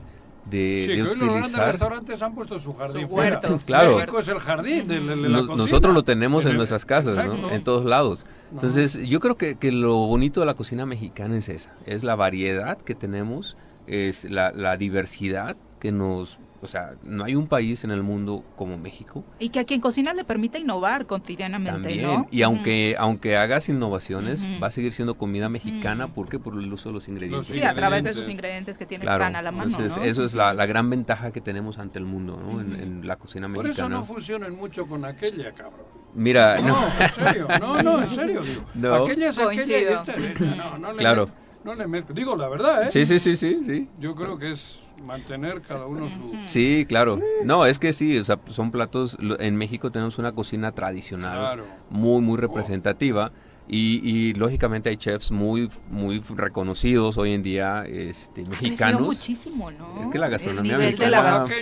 [0.46, 1.68] de, Sí, de que hoy los grandes utilizar.
[1.72, 3.42] restaurantes han puesto su jardín Su fuera.
[3.66, 3.96] Claro.
[3.98, 5.58] México es el jardín de, la- de la Nos- cocina.
[5.64, 7.52] nosotros lo tenemos en el- nuestras casas, ¿no?
[7.52, 8.26] En todos lados.
[8.54, 12.16] Entonces, yo creo que, que lo bonito de la cocina mexicana es esa, es la
[12.16, 17.84] variedad que tenemos, es la, la diversidad que nos, o sea, no hay un país
[17.84, 19.24] en el mundo como México.
[19.40, 22.28] Y que a quien cocina le permite innovar cotidianamente, También, ¿no?
[22.32, 26.40] y aunque aunque hagas innovaciones, va a seguir siendo comida mexicana, ¿por qué?
[26.40, 27.48] Por el uso de los ingredientes.
[27.54, 30.04] Sí, a través de esos ingredientes que tienes Claro, tan a la mano, entonces ¿no?
[30.04, 32.60] eso es la, la gran ventaja que tenemos ante el mundo, ¿no?
[32.62, 33.96] En, en la cocina Por mexicana.
[33.96, 35.86] eso no fusionen mucho con aquella, cabrón.
[36.16, 38.62] Mira, No, en serio, no, no, en serio, digo.
[38.74, 39.06] No.
[39.06, 40.46] Aquella es aquella y esta es esta.
[40.46, 41.30] No, no le Claro.
[41.64, 42.16] No le mezclo.
[42.16, 42.92] Digo la verdad, ¿eh?
[42.92, 43.90] Sí, sí, sí, sí, sí.
[44.00, 46.34] Yo creo que es mantener cada uno su...
[46.48, 47.20] Sí, claro.
[47.44, 51.38] No, es que sí, o sea, son platos, lo- en México tenemos una cocina tradicional,
[51.38, 51.64] Claro.
[51.90, 53.32] muy, muy representativa.
[53.70, 60.04] Y, y, lógicamente hay chefs muy muy reconocidos hoy en día este, mexicanos muchísimo, ¿no?
[60.04, 61.54] Es que la gastronomía mexicana- Sí,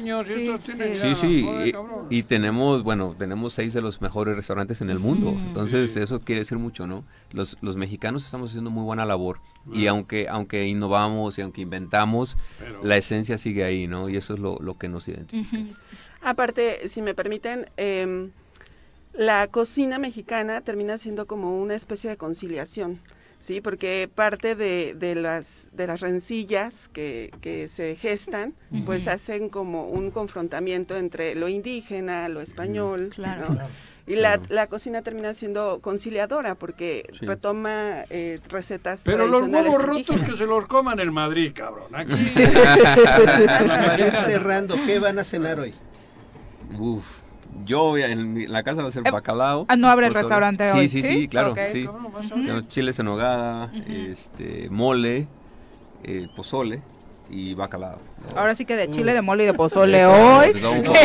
[0.59, 0.77] sí.
[0.77, 1.75] ya, Sí, sí, joder,
[2.11, 5.47] y, tenemos, bueno, tenemos seis de los mejores restaurantes en el mundo, Mm.
[5.47, 5.99] entonces Sí.
[5.99, 7.03] eso quiere decir mucho, ¿no?
[7.31, 9.39] Los, los mexicanos estamos haciendo muy buena labor
[9.73, 14.09] y aunque aunque innovamos y aunque inventamos, Pero- la esencia sigue ahí, ¿no?
[14.09, 15.75] Y eso es lo, lo que nos identifica.
[16.21, 18.29] Aparte, si me permiten, em,
[19.17, 22.99] la cocina mexicana termina siendo como una especie de conciliación,
[23.45, 23.61] ¿sí?
[23.61, 28.53] Porque parte de, de las, de las rencillas que, que se gestan,
[28.85, 33.49] pues hacen como un confrontamiento entre lo indígena, lo español, Claro.
[33.53, 33.59] ¿no?
[34.07, 37.25] Y la, la cocina termina siendo conciliadora porque Sí.
[37.25, 41.87] retoma eh, recetas Pero los huevos rotos que se los coman en Madrid, cabrón.
[41.95, 42.13] Aquí.
[43.67, 45.73] Para ir cerrando, ¿qué van a cenar hoy?
[46.77, 47.03] Uf,
[47.63, 49.65] yo voy a- en mi- la casa va a ser bacalao.
[49.69, 51.07] ah, no abre el restaurante sí, hoy, Sí, ¿sí?
[51.07, 51.59] sí, claro, Ok.
[51.71, 51.85] sí.
[51.85, 55.27] ¿Cómo vas a Tenemos chiles en nogada, este, mole,
[56.03, 56.81] eh, pozole
[57.29, 57.97] y bacalao.
[58.35, 60.51] Ahora sí que de chile, de mole y de pozole Sí, hoy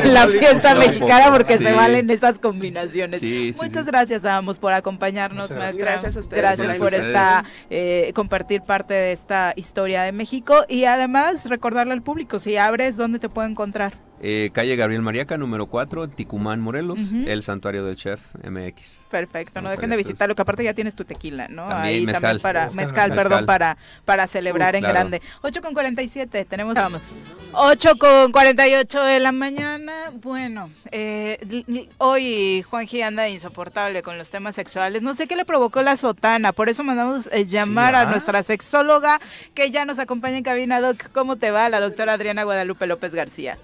[0.03, 3.21] en la fiesta mexicana porque se valen esas combinaciones.
[3.21, 3.91] Sí, sí, Muchas sí.
[3.91, 5.77] gracias a ambos por acompañarnos, gracias.
[5.79, 10.85] Gracias a ustedes Gracias por esta eh, compartir parte de esta historia de México y
[10.85, 13.95] además recordarle al público si abres dónde te puede encontrar.
[14.23, 18.99] Eh, calle Gabriel Mariaca, número 4, Ticumán, Morelos, el santuario del chef MX.
[19.11, 21.67] Perfecto, no dejen de visitarlo, que aparte ya tienes tu tequila, ¿no?
[21.67, 22.23] También Ahí mezcal.
[22.23, 23.29] también para Mezcal, mezcal, mezcal.
[23.29, 24.95] perdón, para para celebrar Uh, en claro.
[24.95, 25.23] grande.
[25.43, 27.03] 8 con 47, tenemos vamos.
[27.53, 30.11] 8 con 48 de la mañana.
[30.13, 35.01] Bueno, eh, hoy Juanji anda insoportable con los temas sexuales.
[35.03, 38.05] No sé qué le provocó la sotana, por eso mandamos eh, llamar a ¿ah?
[38.07, 39.19] nuestra sexóloga
[39.55, 41.11] que ya nos acompaña en cabina, Doc.
[41.13, 41.69] ¿Cómo te va?
[41.71, 43.57] La doctora Adriana Guadalupe López García.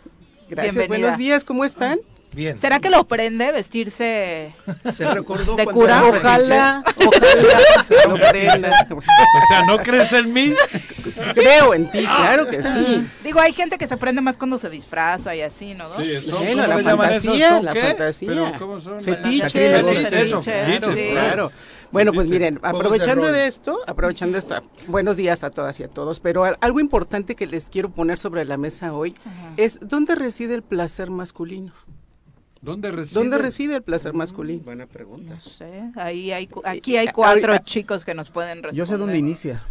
[0.49, 0.87] Gracias, Bienvenida.
[1.09, 1.99] buenos días, ¿cómo están?
[2.33, 2.59] Bien.
[2.59, 4.55] ¿Será que lo prende vestirse
[4.93, 6.05] Se recordó de cura?
[6.05, 8.87] Ojalá, ojalá se lo prenda.
[8.91, 9.01] O
[9.49, 10.55] sea, ¿no crees en mí?
[11.35, 13.07] Creo en ti, claro que sí.
[13.25, 15.89] Digo, hay gente que se prende más cuando se disfraza y así, ¿no?
[15.99, 16.37] Sí, ¿no?
[16.37, 18.29] Bueno, ¿Cómo la fantasía, ¿Son la fantasía.
[18.29, 19.03] ¿Pero cómo son?
[19.03, 21.51] Fetiches, Fetiches, fetiches, eso, claro, fetiches, claro.
[21.97, 24.57] Bueno, pues miren, aprovechando de esto, aprovechando esto,
[24.87, 28.19] buenos días a todas y a todos, pero al- algo importante que les quiero poner
[28.19, 29.15] sobre la mesa hoy
[29.57, 31.73] es ¿dónde reside el placer masculino?
[32.61, 33.21] ¿Dónde reside?
[33.21, 34.63] ¿Dónde reside el placer masculino?
[34.65, 35.35] Buena pregunta.
[35.35, 38.75] No sé, ahí hay, cu- aquí hay cuatro chicos que nos pueden responder.
[38.77, 39.63] Yo sé dónde inicia.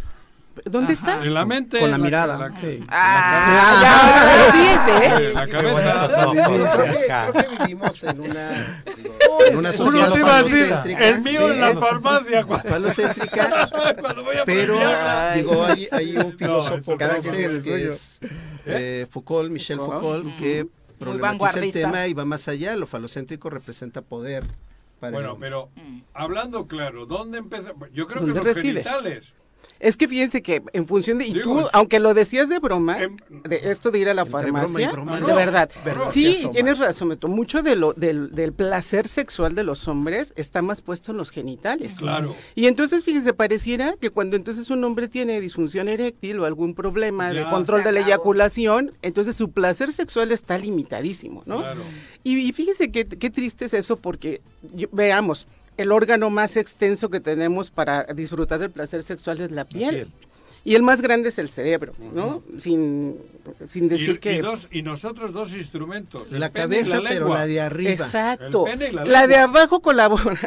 [0.64, 1.12] ¿Dónde Ajá.
[1.12, 1.24] está?
[1.24, 1.78] En la mente.
[1.80, 2.38] Con la la- mirada.
[2.38, 2.54] la-.
[2.88, 5.32] Ah, ya, ¿eh?
[5.34, 6.08] La cabeza.
[6.32, 9.18] Creo que, vivimos en una, digo,
[9.48, 11.08] en una sociedad te iba a decir, falocéntrica.
[11.08, 12.44] El mío en la farmacia.
[12.44, 13.68] cuando- Falocéntrica,
[14.00, 14.78] Cuando voy a pero
[15.34, 18.20] digo, hay, hay un filósofo francés que es
[18.64, 20.66] eh, Foucault, Michel Foucault, que
[20.98, 22.74] problematiza el tema y va más allá.
[22.76, 24.44] Lo falocéntrico representa poder
[25.00, 25.68] para Bueno, pero
[26.14, 27.72] hablando claro, ¿dónde empieza?
[27.92, 28.82] Yo creo que ¿Dónde los reside?
[28.82, 29.34] genitales.
[29.78, 32.58] Es que fíjense que en función de, y Digo, tú, es- aunque lo decías de
[32.58, 35.34] broma, Em- de esto de ir a la Entre broma farmacia, broma, de no.
[35.34, 35.70] verdad,
[36.12, 40.62] sí, tienes razón, Beto, mucho de lo, del, del placer sexual de los hombres está
[40.62, 41.96] más puesto en los genitales.
[41.96, 42.34] Claro.
[42.54, 47.30] Y entonces, fíjense, pareciera que cuando entonces un hombre tiene disfunción eréctil o algún problema
[47.32, 51.58] de control de la eyaculación, entonces su placer sexual está limitadísimo, ¿no?
[51.58, 51.82] Claro.
[52.24, 54.40] Y, y fíjense qué, qué triste es eso porque,
[54.74, 55.46] yo- veamos,
[55.76, 59.94] el órgano más extenso que tenemos para disfrutar del placer sexual es la piel.
[59.94, 60.08] piel.
[60.64, 62.42] Y el más grande es el cerebro, ¿no?
[62.58, 63.18] Sin,
[63.68, 64.34] sin decir Y, que...
[64.34, 66.30] y dos, y nosotros dos instrumentos.
[66.32, 67.90] La cabeza, pero la de arriba.
[67.92, 68.66] Exacto.
[68.66, 70.40] La La, de abajo colabora.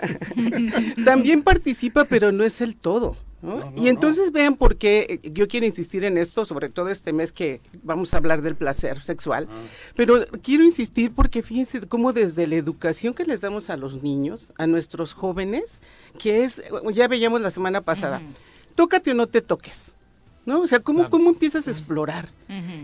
[1.05, 3.15] También participa, pero no es el todo.
[3.41, 3.59] ¿No?
[3.59, 6.89] No, no, y entonces vean por qué eh, yo quiero insistir en esto, sobre todo
[6.89, 9.47] este mes que vamos a hablar del placer sexual.
[9.49, 9.61] Ah.
[9.95, 14.53] Pero quiero insistir porque fíjense cómo desde la educación que les damos a los niños,
[14.57, 15.81] a nuestros jóvenes,
[16.17, 16.61] que es,
[16.93, 18.21] ya veíamos la semana pasada,
[18.75, 19.95] tócate o no te toques.
[20.49, 20.61] ¿No?
[20.61, 21.11] O sea, ¿cómo, Claro.
[21.11, 22.29] ¿cómo empiezas a explorar?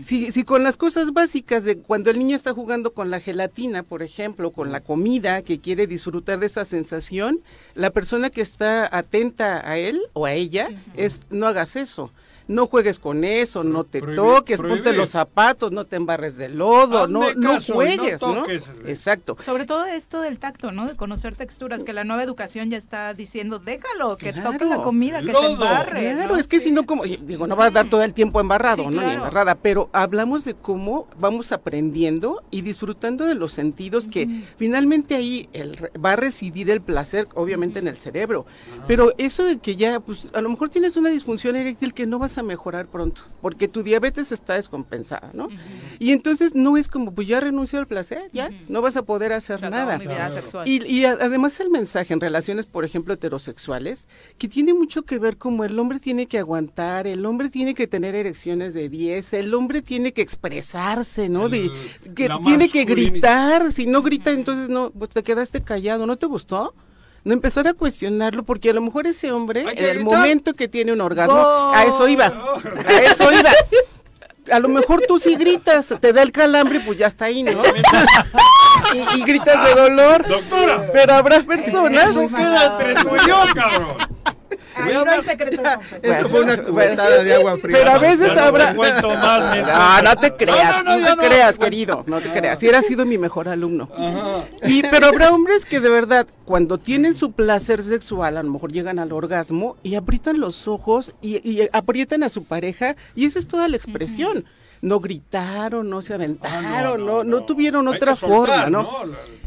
[0.02, 3.82] Si, si con las cosas básicas de cuando el niño está jugando con la gelatina,
[3.82, 7.40] por ejemplo, con la comida, que quiere disfrutar de esa sensación,
[7.74, 12.12] la persona que está atenta a él o a ella es no hagas eso.
[12.48, 16.48] No juegues con eso, no te prohibir- toques, ponte los zapatos, no te embarres de
[16.48, 18.34] lodo, Hazme no, no caso y no juegues, ¿no?
[18.34, 18.62] toques.
[18.86, 19.36] Exacto.
[19.44, 20.86] Sobre todo esto del tacto, ¿no?
[20.86, 24.52] De conocer texturas, que la nueva educación ya está diciendo, déjalo, que Claro.
[24.52, 26.12] toque la comida, que se embarre.
[26.14, 26.36] Claro, ¿no?
[26.40, 28.82] es que si no, como, digo, no va a dar todo el tiempo embarrado, Sí,
[28.84, 28.90] ¿no?
[28.90, 29.12] Ni claro.
[29.14, 35.48] embarrada, pero hablamos de cómo vamos aprendiendo y disfrutando de los sentidos que finalmente ahí
[35.52, 38.46] el va a residir el placer, obviamente en el cerebro.
[38.86, 42.18] Pero eso de que ya, pues a lo mejor tienes una disfunción eréctil que no
[42.18, 45.48] vas a mejorar pronto, porque tu diabetes está descompensada, ¿no?
[45.98, 49.32] Y entonces no es como, pues ya renuncio al placer, ya, no vas a poder
[49.32, 49.98] hacer nada.
[49.98, 50.66] mi vida sexual.
[50.68, 54.08] Y, además el mensaje en relaciones, por ejemplo, heterosexuales,
[54.38, 57.86] que tiene mucho que ver como el hombre tiene que aguantar, el hombre tiene que
[57.86, 61.48] tener erecciones de 10, el hombre tiene que expresarse, ¿no?
[61.48, 61.70] De,
[62.14, 66.26] que tiene que gritar, si no grita entonces no, pues te quedaste callado, ¿no te
[66.26, 66.74] gustó?
[67.26, 70.92] No empezar a cuestionarlo porque a lo mejor ese hombre, en el momento que tiene
[70.92, 71.74] un orgasmo, Gol.
[71.74, 73.50] a eso iba, a eso iba.
[74.48, 77.50] A lo mejor tú sí gritas, te da el calambre, pues ya está ahí, ¿no?
[78.94, 80.24] y, y gritas de dolor.
[80.28, 80.88] Doctora.
[80.92, 82.10] Pero habrá personas.
[82.10, 84.15] Eso queda entre tú y yo, cabrón.
[84.76, 85.66] Ahí no hay secretos.
[86.02, 87.78] Eso fue una cubetada de agua fría.
[87.78, 88.72] Pero a veces no habrá.
[88.74, 91.22] No, no te creas, No, no, no, te no.
[91.22, 92.58] creas, querido, no te creas.
[92.58, 93.88] Si eras sido mi mejor alumno.
[94.64, 98.72] Y pero habrá hombres que de verdad cuando tienen su placer sexual a lo mejor
[98.72, 103.38] llegan al orgasmo y aprietan los ojos y, y aprietan a su pareja y esa
[103.38, 104.44] es toda la expresión.
[104.86, 108.88] No gritaron, no se aventaron, no, no, tuvieron Hay otra soltar, forma, ¿no?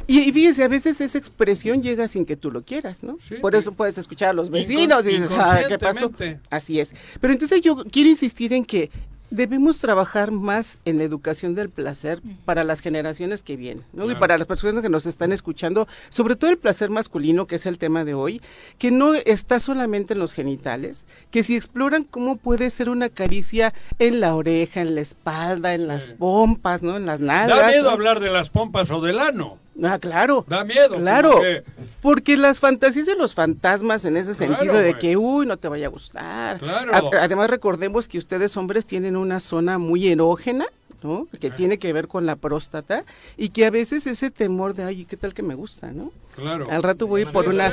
[0.05, 3.17] Y, y fíjense, a veces esa expresión llega sin que tú lo quieras, ¿no?
[3.39, 6.11] Por eso puedes escuchar a los vecinos y dices, "Ah, ¿qué pasó?
[6.49, 6.93] Así es.
[7.21, 8.89] Pero entonces yo quiero insistir en que
[9.31, 14.09] debemos trabajar más en la educación del placer para las generaciones que vienen, ¿no?
[14.09, 17.65] Y para las personas que nos están escuchando, sobre todo el placer masculino, que es
[17.65, 18.41] el tema de hoy,
[18.77, 23.73] que no está solamente en los genitales, que si exploran cómo puede ser una caricia
[23.99, 26.97] en la oreja, en la espalda, en las pompas, ¿no?
[26.97, 27.59] En las nalgas.
[27.59, 27.89] Da miedo ¿no?
[27.89, 29.57] hablar de las pompas o del ano.
[29.83, 30.45] Ah, claro.
[30.47, 30.97] Da miedo.
[30.97, 31.63] Claro, porque-
[32.01, 35.67] porque las fantasías de los fantasmas en ese Claro, sentido de que, uy, no te
[35.67, 36.59] vaya a gustar.
[36.59, 36.93] Claro.
[36.93, 40.65] A- además recordemos que ustedes hombres tienen una zona muy erógena,
[41.03, 41.27] ¿no?
[41.39, 43.03] Que tiene que ver con la próstata
[43.37, 46.11] y que a veces ese temor de, ay, ¿qué tal que me gusta, no?
[46.39, 46.67] Claro.
[46.69, 47.71] Al rato voy por una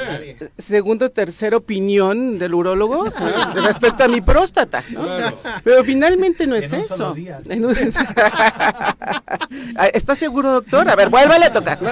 [0.58, 3.12] segunda o tercera opinión del urólogo ¿no?
[3.66, 5.02] respecto a mi próstata, ¿no?
[5.04, 5.38] Claro.
[5.64, 6.96] Pero finalmente no es En un eso.
[6.96, 7.40] solo día.
[7.48, 7.76] En un-
[9.78, 10.88] Ah, ¿Está seguro, doctor?
[10.88, 11.80] A ver, vuélvale a tocar.
[11.82, 11.90] ¿no?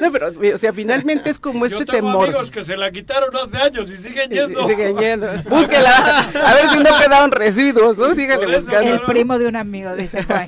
[0.00, 2.24] No, pero, o sea, finalmente es como Yo este tengo temor.
[2.28, 4.62] amigos que se la quitaron hace años y siguen yendo.
[4.62, 5.28] y siguen yendo.
[5.48, 5.90] Búsquela.
[6.46, 8.14] A ver si no quedaron residuos, ¿no?
[8.14, 8.94] Síganle buscando.
[8.94, 10.46] El primo de un amigo, dice Juan.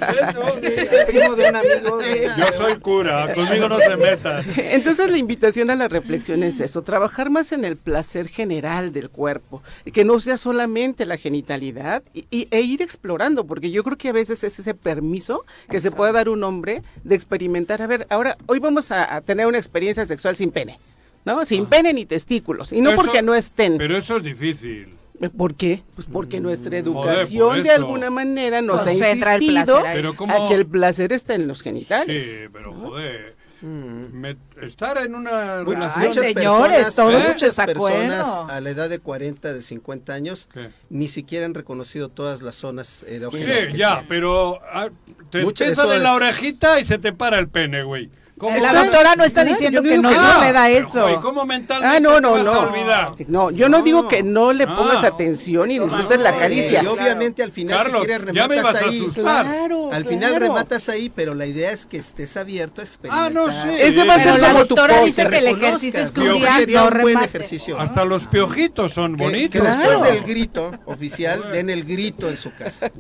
[1.07, 2.29] primo de un amigo de...
[2.37, 4.45] Yo soy cura, conmigo no se metan.
[4.77, 9.11] Entonces la invitación a la reflexión es eso, trabajar más en el placer general del
[9.11, 9.63] cuerpo,
[9.93, 14.09] que no sea solamente la genitalidad y, y- e ir explorando, porque yo creo que
[14.09, 18.07] a veces es ese permiso que se puede dar un hombre de experimentar, a ver,
[18.11, 20.79] ahora hoy vamos a, a tener una experiencia sexual sin pene,
[21.25, 21.45] ¿no?
[21.45, 23.79] Sin pene ni testículos, y no Eso- porque no estén.
[23.79, 24.89] Pero eso es difícil.
[25.35, 25.83] ¿Por qué?
[25.95, 26.77] Pues porque nuestra por
[27.09, 31.63] educación de alguna manera nos ha Concentra insistido a que el placer está en los
[31.63, 32.23] genitales.
[32.23, 33.35] Sí, pero joder.
[33.63, 38.71] Me- estar en una Muchas, relación- muchas señores, personas, todos muchas de personas a la
[38.71, 40.71] edad de 40, de 50 años, ¿Qué?
[40.91, 43.67] ni siquiera han reconocido todas las zonas Sí, erógenas.
[43.69, 44.09] que ya, tienen.
[44.09, 44.89] pero ah,
[45.31, 48.11] te Mucho de empiezan eso en la orejita y se te para el pene, güey.
[48.39, 48.59] ¿Cómo?
[48.59, 50.17] La doctora no está diciendo que no le
[50.53, 51.21] da pero, eso.
[51.23, 52.61] ¿Cómo mentalmente Ah, no, te no, a no.
[52.69, 53.13] olvidar?
[53.29, 55.07] No, yo no, digo que no le pongas Ah.
[55.07, 56.83] atención y disfrutes la caricia.
[56.83, 59.07] Y obviamente al final Carlos, si quieres rematas ahí.
[59.15, 60.47] Claro, Al final claro.
[60.49, 63.27] rematas ahí, pero la idea es que estés abierto a experimentar.
[63.27, 63.69] Ah, no, sí.
[63.81, 66.25] Ese va a ser la como tu doctora dice que el ejercicio es ¿no?
[66.25, 67.27] crucial, sería no un buen remate.
[67.29, 67.81] ejercicio.
[67.81, 69.51] Hasta los piojitos son Que, bonitos.
[69.63, 70.13] que después Claro.
[70.15, 72.91] del grito oficial den el grito en su casa.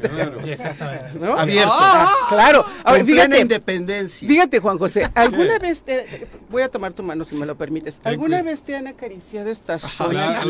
[0.46, 1.18] Exactamente.
[1.18, 1.36] ¿no?
[1.38, 1.72] Abierto.
[1.74, 2.64] Ah, claro.
[2.84, 4.26] Ahora, fíjate, independencia.
[4.28, 8.00] fíjate, Juan José, ¿alguna vez te, voy a tomar tu mano si me lo permites?
[8.04, 10.42] ¿Alguna vez te han acariciado esta zona?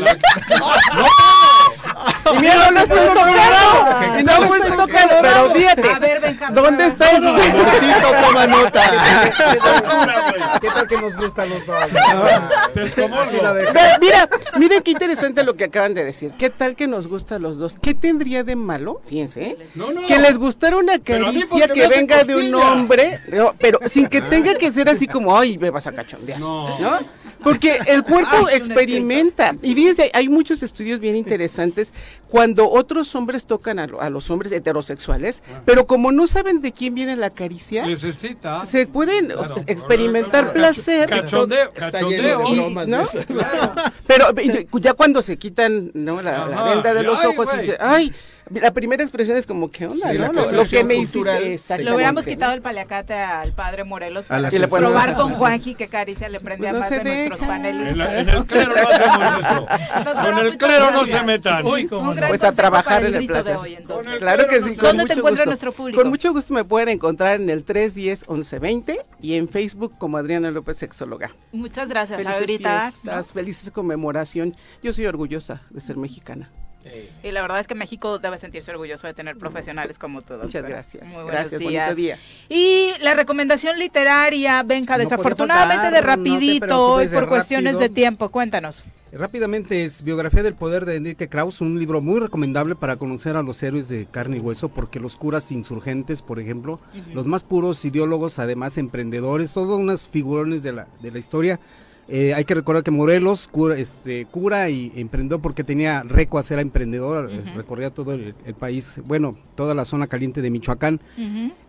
[2.33, 4.19] Y mira, no lo estoy tocando.
[4.19, 5.89] Y no lo estoy tocando, pero fíjate.
[5.89, 6.55] A ver, Benjamín.
[6.55, 7.29] ¿Dónde está eso?
[7.29, 8.91] Amorcito, toma nota.
[10.61, 11.77] ¿Qué tal que nos gustan los dos?
[12.73, 16.33] Ve, Mira, miren qué interesante lo que acaban de decir.
[16.37, 17.75] ¿Qué tal que nos gusta a los dos?
[17.81, 19.01] ¿Qué tendría de malo?
[19.05, 19.57] Fíjense, ¿eh?
[19.75, 20.05] No, no.
[20.05, 24.55] Que les gustara una caricia que venga de un hombre, no, pero sin que tenga
[24.55, 26.39] que ser así como, ay, me vas a cachondear.
[26.39, 26.79] No.
[26.79, 26.99] ¿no?
[27.43, 29.55] Porque el cuerpo Ay, experimenta.
[29.61, 31.93] Y fíjense, hay muchos estudios bien interesantes
[32.29, 36.71] cuando otros hombres tocan a, lo- a los hombres heterosexuales, pero como no saben de
[36.71, 38.65] quién viene la caricia, Les excita.
[38.65, 39.55] se pueden Claro.
[39.67, 41.09] experimentar placer.
[41.09, 42.63] Cachondeo, Está lleno de cachondeo.
[42.63, 43.01] bromas ¿no?
[43.01, 43.25] esas.
[44.07, 46.21] Pero y- ya cuando se quitan ¿no?
[46.21, 48.13] la, venda de y los ay, ojos y dice, ay,
[48.49, 50.11] la primera expresión es como, ¿qué onda?
[50.11, 50.31] Sí, no?
[50.33, 51.83] Lo, lo que me hiciste.
[51.83, 55.87] Le hubiéramos quitado el paliacate al padre Morelos A para puedes- probar con Juanji que
[55.87, 57.91] caricia le prendía Pues no más se de nuestros panelistas.
[57.91, 59.67] En, la- en el clero no hacemos eso.
[60.25, 61.65] Con el clero no se metan.
[61.65, 62.27] Uy, cómo no.
[62.27, 63.57] Pues a trabajar en el grito de placer.
[63.57, 64.05] hoy, entonces.
[64.05, 64.69] Con el Claro que sí.
[64.71, 65.45] no con ¿Dónde te mucho encuentra gusto.
[65.49, 66.01] nuestro público?
[66.01, 70.77] Con mucho gusto me pueden encontrar en el 310-1120 y en Facebook como Adriana López
[70.77, 71.31] Sexóloga.
[71.51, 72.91] Muchas gracias, Felices ahorita.
[72.91, 74.55] fiestas, felices conmemoración.
[74.81, 76.49] Yo soy orgullosa de ser mexicana.
[77.23, 80.35] Y la verdad es que México debe sentirse orgulloso de tener profesionales como tú.
[80.35, 81.03] Muchas gracias.
[81.05, 81.95] Muy buenos Gracias, bonito días.
[81.95, 82.19] día.
[82.49, 87.79] Y la recomendación literaria, Benja, No desafortunadamente de no rapidito preocupes, y de por cuestiones
[87.79, 88.29] de tiempo.
[88.29, 88.85] Cuéntanos.
[89.11, 93.41] Rápidamente es Biografía del Poder de Enrique Krauss, un libro muy recomendable para conocer a
[93.41, 96.79] los héroes de carne y hueso, porque los curas insurgentes, por ejemplo,
[97.13, 101.59] los más puros ideólogos, además emprendedores, todos unas figurones de la, de la historia.
[102.09, 106.61] Eh, hay que recordar que Morelos cura, este, cura y emprendedor porque tenía recuas, era
[106.61, 111.01] emprendedor, eh, recorría todo el, el país, bueno, toda la zona caliente de Michoacán.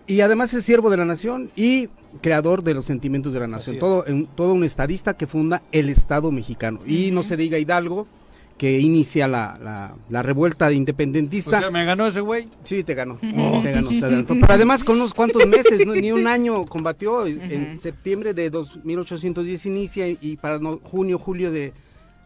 [0.07, 1.89] Y además es siervo de la nación y
[2.23, 3.79] creador de los sentimientos de la nación.
[3.79, 4.05] Todo,
[4.35, 6.81] todo un estadista que funda el Estado mexicano.
[6.87, 8.07] Y no se diga Hidalgo,
[8.59, 11.57] que inicia la, la, la revuelta independentista.
[11.59, 12.49] O sea, ¿me ganó ese güey?
[12.65, 13.17] Sí, te ganó.
[13.63, 14.35] Te ganó, te adelantó.
[14.35, 17.27] Pero además con unos cuantos meses, no- ni un año combatió.
[17.27, 21.73] En septiembre de 2810 inicia y para no- junio, julio de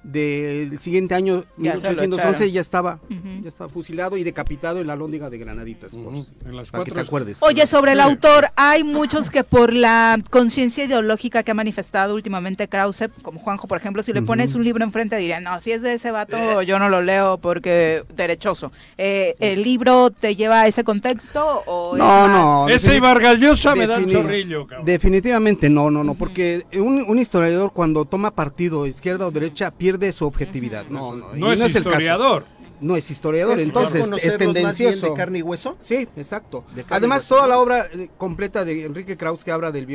[0.03, 2.53] del siguiente año, Ya se lo 1811, echaron.
[2.53, 2.99] ya estaba,
[3.43, 5.95] ya estaba fusilado y decapitado en la lóndiga de Granaditas.
[5.95, 7.43] por- En las para que te acuerdes.
[7.43, 12.67] Oye, sobre el autor, hay muchos que por la conciencia ideológica que ha manifestado últimamente
[12.69, 15.83] Krause, como Juanjo, por ejemplo, si le pones un libro enfrente dirían, no, si es
[15.83, 18.73] de ese vato, yo no lo leo porque derechoso.
[18.99, 22.69] Eh, ¿El libro te lleva a ese contexto o es No, más- no.
[22.69, 24.87] Ese y Vargas Llosa me da un defini- chorrillo, cabrón.
[24.87, 29.92] Definitivamente no, no, no, porque un, un historiador cuando toma partido, izquierda o derecha, pierde
[30.13, 30.87] su objetividad.
[30.89, 31.89] No, no, No es el caso.
[31.97, 32.45] historiador.
[32.81, 35.07] No es historiador, Es entonces es tendencioso.
[35.11, 35.77] de carne y hueso.
[35.81, 36.65] Sí, exacto.
[36.75, 37.49] De Además, hueso, toda ¿no?
[37.51, 39.87] la obra eh, completa de Enrique Krauss que habla de la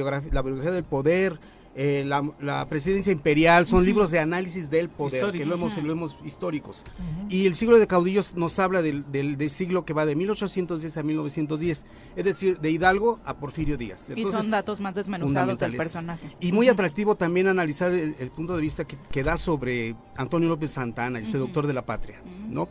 [0.41, 1.37] biografía del poder,
[1.79, 5.43] eh, la, la presidencia imperial, son libros de análisis del poder, Histórico.
[5.43, 6.83] que lo hemos, lo hemos históricos.
[7.29, 10.97] Y el siglo de caudillos nos habla del, del, del siglo que va de 1810
[10.97, 11.85] a 1910,
[12.15, 14.09] es decir, de Hidalgo a Porfirio Díaz.
[14.15, 16.35] y son datos más desmenuzados del personaje.
[16.39, 20.49] Y muy atractivo también analizar el, el punto de vista que, que da sobre Antonio
[20.49, 22.67] López Santana, el seductor de la patria, ¿no?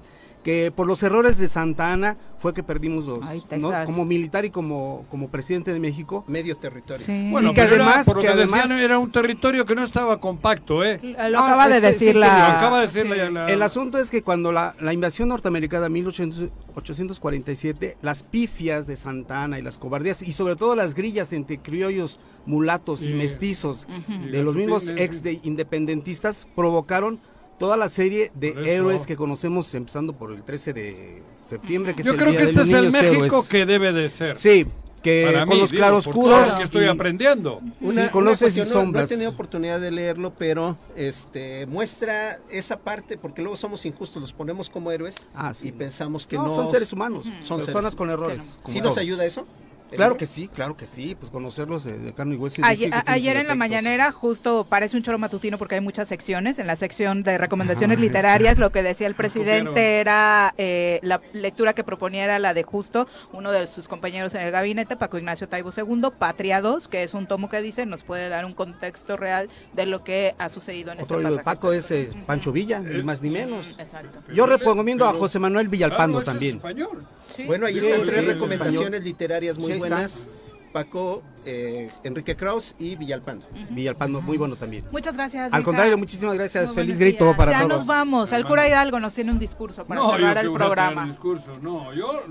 [0.46, 3.72] Que por los errores de Santana fue que perdimos los, Ay, ¿no?
[3.84, 6.22] Como militar y como, como presidente de México.
[6.28, 7.04] Medio territorio.
[7.04, 7.30] Sí.
[7.32, 9.66] Bueno, y que pero era- además, por lo que que además decían, era un territorio
[9.66, 11.00] que no estaba compacto, ¿eh?
[11.02, 12.38] Lo Ah, acaba de decir sí, la...
[12.38, 15.86] Lo acaba de decir la- la- El asunto es que cuando la, la invasión norteamericana
[15.86, 21.58] en 1847, las pifias de Santana y las cobardías, y sobre todo las grillas entre
[21.58, 23.86] criollos, mulatos y Y- mestizos
[24.30, 27.18] de los mismos ex de independentistas, provocaron
[27.58, 32.12] toda la serie de héroes que conocemos, empezando por el 13 de septiembre, que Yo
[32.12, 33.48] es el creo Día que de este los es el Niños México Héroes.
[33.48, 34.36] que debe de ser.
[34.36, 34.66] Sí,
[35.02, 37.60] que Para con mí, los digo, claroscuros que estoy y- aprendiendo.
[37.80, 39.08] Una, con una luces y cuestión, no- No, he sombras.
[39.08, 44.68] tenido oportunidad de leerlo, pero este muestra esa parte, porque luego somos injustos, los ponemos
[44.68, 45.68] como héroes Ah, sí.
[45.68, 46.56] y pensamos que No, no.
[46.56, 47.94] son seres humanos, son personas seres.
[47.96, 48.58] con errores.
[48.66, 49.46] ¿Sí nos ayuda eso?
[49.90, 50.16] ¿El Claro libro?
[50.18, 52.60] que sí, claro que sí, pues conocerlos de, de carne y hueso.
[52.60, 56.58] y Ayer, ayer en la mañanera justo parece un choro matutino porque hay muchas secciones.
[56.58, 61.20] En la sección de recomendaciones Ah, literarias lo que decía el presidente era eh, la
[61.32, 65.18] lectura que proponía era la de justo uno de sus compañeros en el gabinete, Paco
[65.18, 68.54] Ignacio Taibo II, Patria 2, que es un tomo que dice nos puede dar un
[68.54, 72.10] contexto real de lo que ha sucedido en Otro este libro de Paco es eh,
[72.26, 73.66] Pancho Villa, ni más ni menos.
[73.78, 74.18] Exacto.
[74.34, 76.56] Yo recomiendo a José Manuel Villalpando Claro, ese es también.
[76.56, 77.06] español.
[77.36, 77.42] Sí.
[77.44, 79.04] Bueno, ahí Sí, están sí, tres sí, recomendaciones español.
[79.04, 80.30] literarias muy buenas.
[80.72, 83.46] Paco, eh, Enrique Kraus y Villalpando.
[83.70, 84.84] Villalpando, muy bueno también.
[84.92, 85.50] Muchas gracias.
[85.52, 86.66] Al contrario, muchísimas gracias.
[86.66, 87.36] Muy Feliz grito días.
[87.36, 87.78] para ya todos.
[87.78, 88.32] nos vamos.
[88.32, 91.06] El cura Hidalgo nos tiene un discurso para no, cerrar el programa.
[91.06, 91.58] discurso.
[91.62, 92.22] No, yo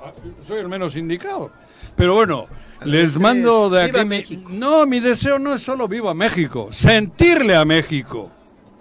[0.00, 0.12] ah,
[0.46, 1.50] soy el menos indicado.
[1.96, 2.46] Pero bueno,
[2.84, 4.08] les mando de ¡viva aquí.
[4.08, 4.50] mi- México!
[4.52, 8.30] No, mi deseo no es solo viva México, sentirle a México.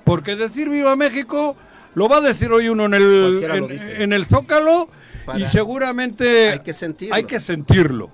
[0.04, 1.56] Porque decir viva México
[1.96, 4.90] lo va a decir hoy uno en el, en, en el Zócalo
[5.36, 7.16] y seguramente Hay que sentirlo.
[7.16, 8.10] hay que sentirlo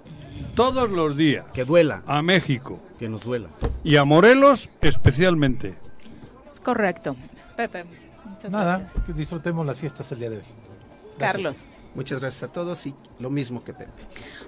[0.56, 1.46] todos los días.
[1.54, 3.50] Que duela, A México que nos duela.
[3.84, 5.74] y a Morelos especialmente.
[6.54, 7.16] Es correcto.
[7.58, 7.86] Pepe.
[8.50, 9.06] Nada, gracias.
[9.06, 10.44] que disfrutemos las fiestas el día de hoy.
[11.18, 11.66] Carlos.
[11.96, 13.92] Muchas gracias a todos y lo mismo que Pepe.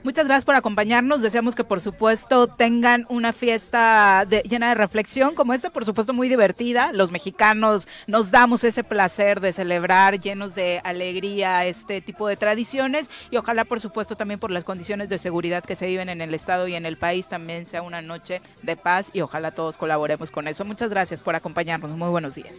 [0.03, 1.21] Muchas gracias por acompañarnos.
[1.21, 6.11] Deseamos que por supuesto tengan una fiesta de- llena de reflexión como esta, por supuesto
[6.13, 6.91] muy divertida.
[6.91, 13.09] Los mexicanos nos damos ese placer de celebrar llenos de alegría este tipo de tradiciones
[13.29, 16.33] y ojalá por supuesto también por las condiciones de seguridad que se viven en el
[16.33, 20.31] estado y en el país también sea una noche de paz y ojalá todos colaboremos
[20.31, 20.65] con eso.
[20.65, 21.91] Muchas gracias por acompañarnos.
[21.95, 22.55] Muy buenos días.